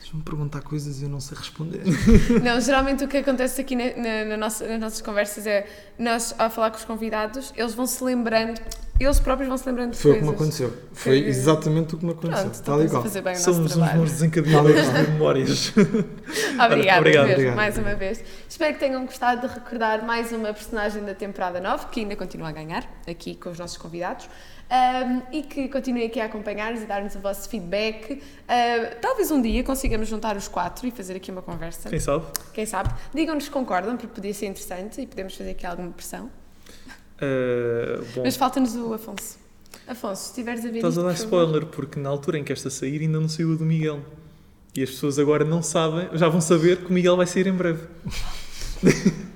vocês 0.07 0.11
vão 0.11 0.19
me 0.19 0.23
perguntar 0.23 0.61
coisas 0.61 1.01
e 1.01 1.03
eu 1.03 1.09
não 1.09 1.19
sei 1.19 1.37
responder. 1.37 1.81
Não, 2.41 2.59
geralmente 2.61 3.03
o 3.03 3.07
que 3.07 3.17
acontece 3.17 3.59
aqui 3.61 3.75
na, 3.75 3.83
na- 3.97 4.25
na 4.29 4.37
nossa- 4.37 4.65
nas 4.67 4.79
nossas 4.79 5.01
conversas 5.01 5.45
é 5.45 5.67
nós, 5.99 6.33
ao 6.37 6.49
falar 6.49 6.71
com 6.71 6.77
os 6.77 6.85
convidados, 6.85 7.51
eles 7.55 7.73
vão 7.73 7.85
se 7.85 8.01
lembrando, 8.03 8.59
eles 9.05 9.19
próprios 9.19 9.47
vão 9.47 9.57
se 9.57 9.65
lembrando 9.67 9.91
de 9.91 9.97
Foi 9.97 10.11
o 10.11 10.13
que 10.15 10.19
coisas. 10.21 10.35
me 10.39 10.43
aconteceu. 10.43 10.73
Foi 10.93 11.21
Que- 11.21 11.27
exatamente 11.29 11.95
o 11.95 11.97
que 11.97 12.05
me 12.05 12.11
aconteceu. 12.11 12.49
Pronto, 12.49 12.61
Tal 12.63 12.81
e 12.81 12.85
estamos 12.85 12.85
a 12.85 12.89
qual. 12.95 13.03
fazer 13.03 13.21
bem 13.21 13.33
o 13.33 13.35
nosso 13.35 13.53
Somos 13.53 13.71
uns 13.71 13.77
trabalho. 13.77 13.99
bons 13.99 14.11
desencadeadores 14.11 14.81
Obrigado. 14.87 15.05
de 15.05 15.11
memórias. 15.11 15.73
Obrigada 15.77 16.65
Obrigado. 16.67 16.99
mesmo, 16.99 17.31
Obrigado. 17.33 17.55
mais 17.55 17.77
uma 17.77 17.95
vez. 17.95 18.23
Espero 18.49 18.73
que 18.73 18.79
tenham 18.79 19.05
gostado 19.05 19.47
de 19.47 19.53
recordar 19.53 20.05
mais 20.05 20.31
uma 20.31 20.53
personagem 20.53 21.03
da 21.03 21.13
temporada 21.13 21.59
9, 21.59 21.87
que 21.87 21.99
ainda 22.01 22.15
continua 22.15 22.49
a 22.49 22.51
ganhar, 22.51 22.83
aqui 23.07 23.35
com 23.35 23.49
os 23.49 23.59
nossos 23.59 23.77
convidados. 23.77 24.27
Ahm, 24.69 25.21
e 25.31 25.43
que 25.43 25.69
continuem 25.69 26.07
aqui 26.07 26.19
a 26.19 26.25
acompanhar-nos 26.25 26.81
e 26.81 26.85
dar-nos 26.85 27.15
o 27.15 27.19
vosso 27.19 27.47
feedback. 27.47 28.21
Ah, 28.49 28.95
talvez 29.01 29.31
um 29.31 29.41
dia 29.41 29.63
consigamos 29.63 30.09
juntar 30.09 30.35
os 30.35 30.49
quatro 30.49 30.85
e 30.85 30.91
fazer 30.91 31.15
aqui 31.15 31.31
uma 31.31 31.41
conversa. 31.41 31.89
Quem 31.89 31.99
sabe? 32.01 32.25
Quem 32.53 32.65
sabe? 32.65 32.89
Digam-nos 33.13 33.45
se 33.45 33.49
concordam, 33.49 33.95
porque 33.95 34.13
podia 34.13 34.33
ser 34.33 34.47
interessante 34.47 34.99
e 34.99 35.07
podemos 35.07 35.35
fazer 35.37 35.51
aqui 35.51 35.65
alguma 35.65 35.91
pressão. 35.91 36.29
Ah, 37.21 38.03
Mas 38.23 38.35
falta-nos 38.35 38.75
o 38.75 38.93
Afonso. 38.93 39.37
Afonso, 39.87 40.21
se 40.23 40.29
estiveres 40.29 40.65
a 40.65 40.69
ver 40.69 40.77
estás 40.77 40.97
a 40.97 41.01
isto, 41.01 41.07
dar 41.07 41.13
por 41.13 41.17
favor. 41.29 41.43
spoiler, 41.43 41.65
porque 41.67 41.99
na 41.99 42.09
altura 42.09 42.37
em 42.39 42.43
que 42.43 42.51
esta 42.51 42.69
sair 42.69 43.01
ainda 43.01 43.19
não 43.19 43.29
saiu 43.29 43.53
a 43.53 43.55
do 43.55 43.65
Miguel. 43.65 44.01
E 44.75 44.83
as 44.83 44.89
pessoas 44.91 45.17
agora 45.17 45.43
não 45.45 45.63
sabem, 45.63 46.07
já 46.13 46.27
vão 46.29 46.41
saber 46.41 46.77
que 46.77 46.89
o 46.89 46.93
Miguel 46.93 47.15
vai 47.17 47.25
sair 47.25 47.47
em 47.47 47.53
breve. 47.53 47.81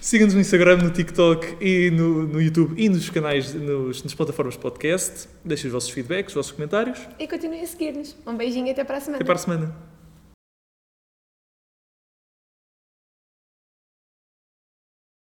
Siga-nos 0.00 0.34
no 0.34 0.40
Instagram, 0.40 0.78
no 0.78 0.90
TikTok 0.90 1.56
e 1.64 1.90
no, 1.92 2.26
no 2.26 2.42
YouTube 2.42 2.74
e 2.76 2.88
nos 2.88 3.08
canais, 3.08 3.54
nos, 3.54 4.02
nas 4.02 4.12
plataformas 4.12 4.56
podcast. 4.56 5.28
Deixem 5.44 5.68
os 5.68 5.72
vossos 5.72 5.90
feedbacks, 5.90 6.32
os 6.32 6.34
vossos 6.34 6.52
comentários. 6.52 6.98
E 7.18 7.28
continuem 7.28 7.62
a 7.62 7.66
seguir-nos. 7.66 8.16
Um 8.26 8.36
beijinho 8.36 8.66
e 8.66 8.70
até 8.70 8.82
para 8.82 8.96
a 8.96 9.00
semana. 9.00 9.16
Até 9.18 9.24
para 9.24 9.34
a 9.34 9.38
semana. 9.38 9.91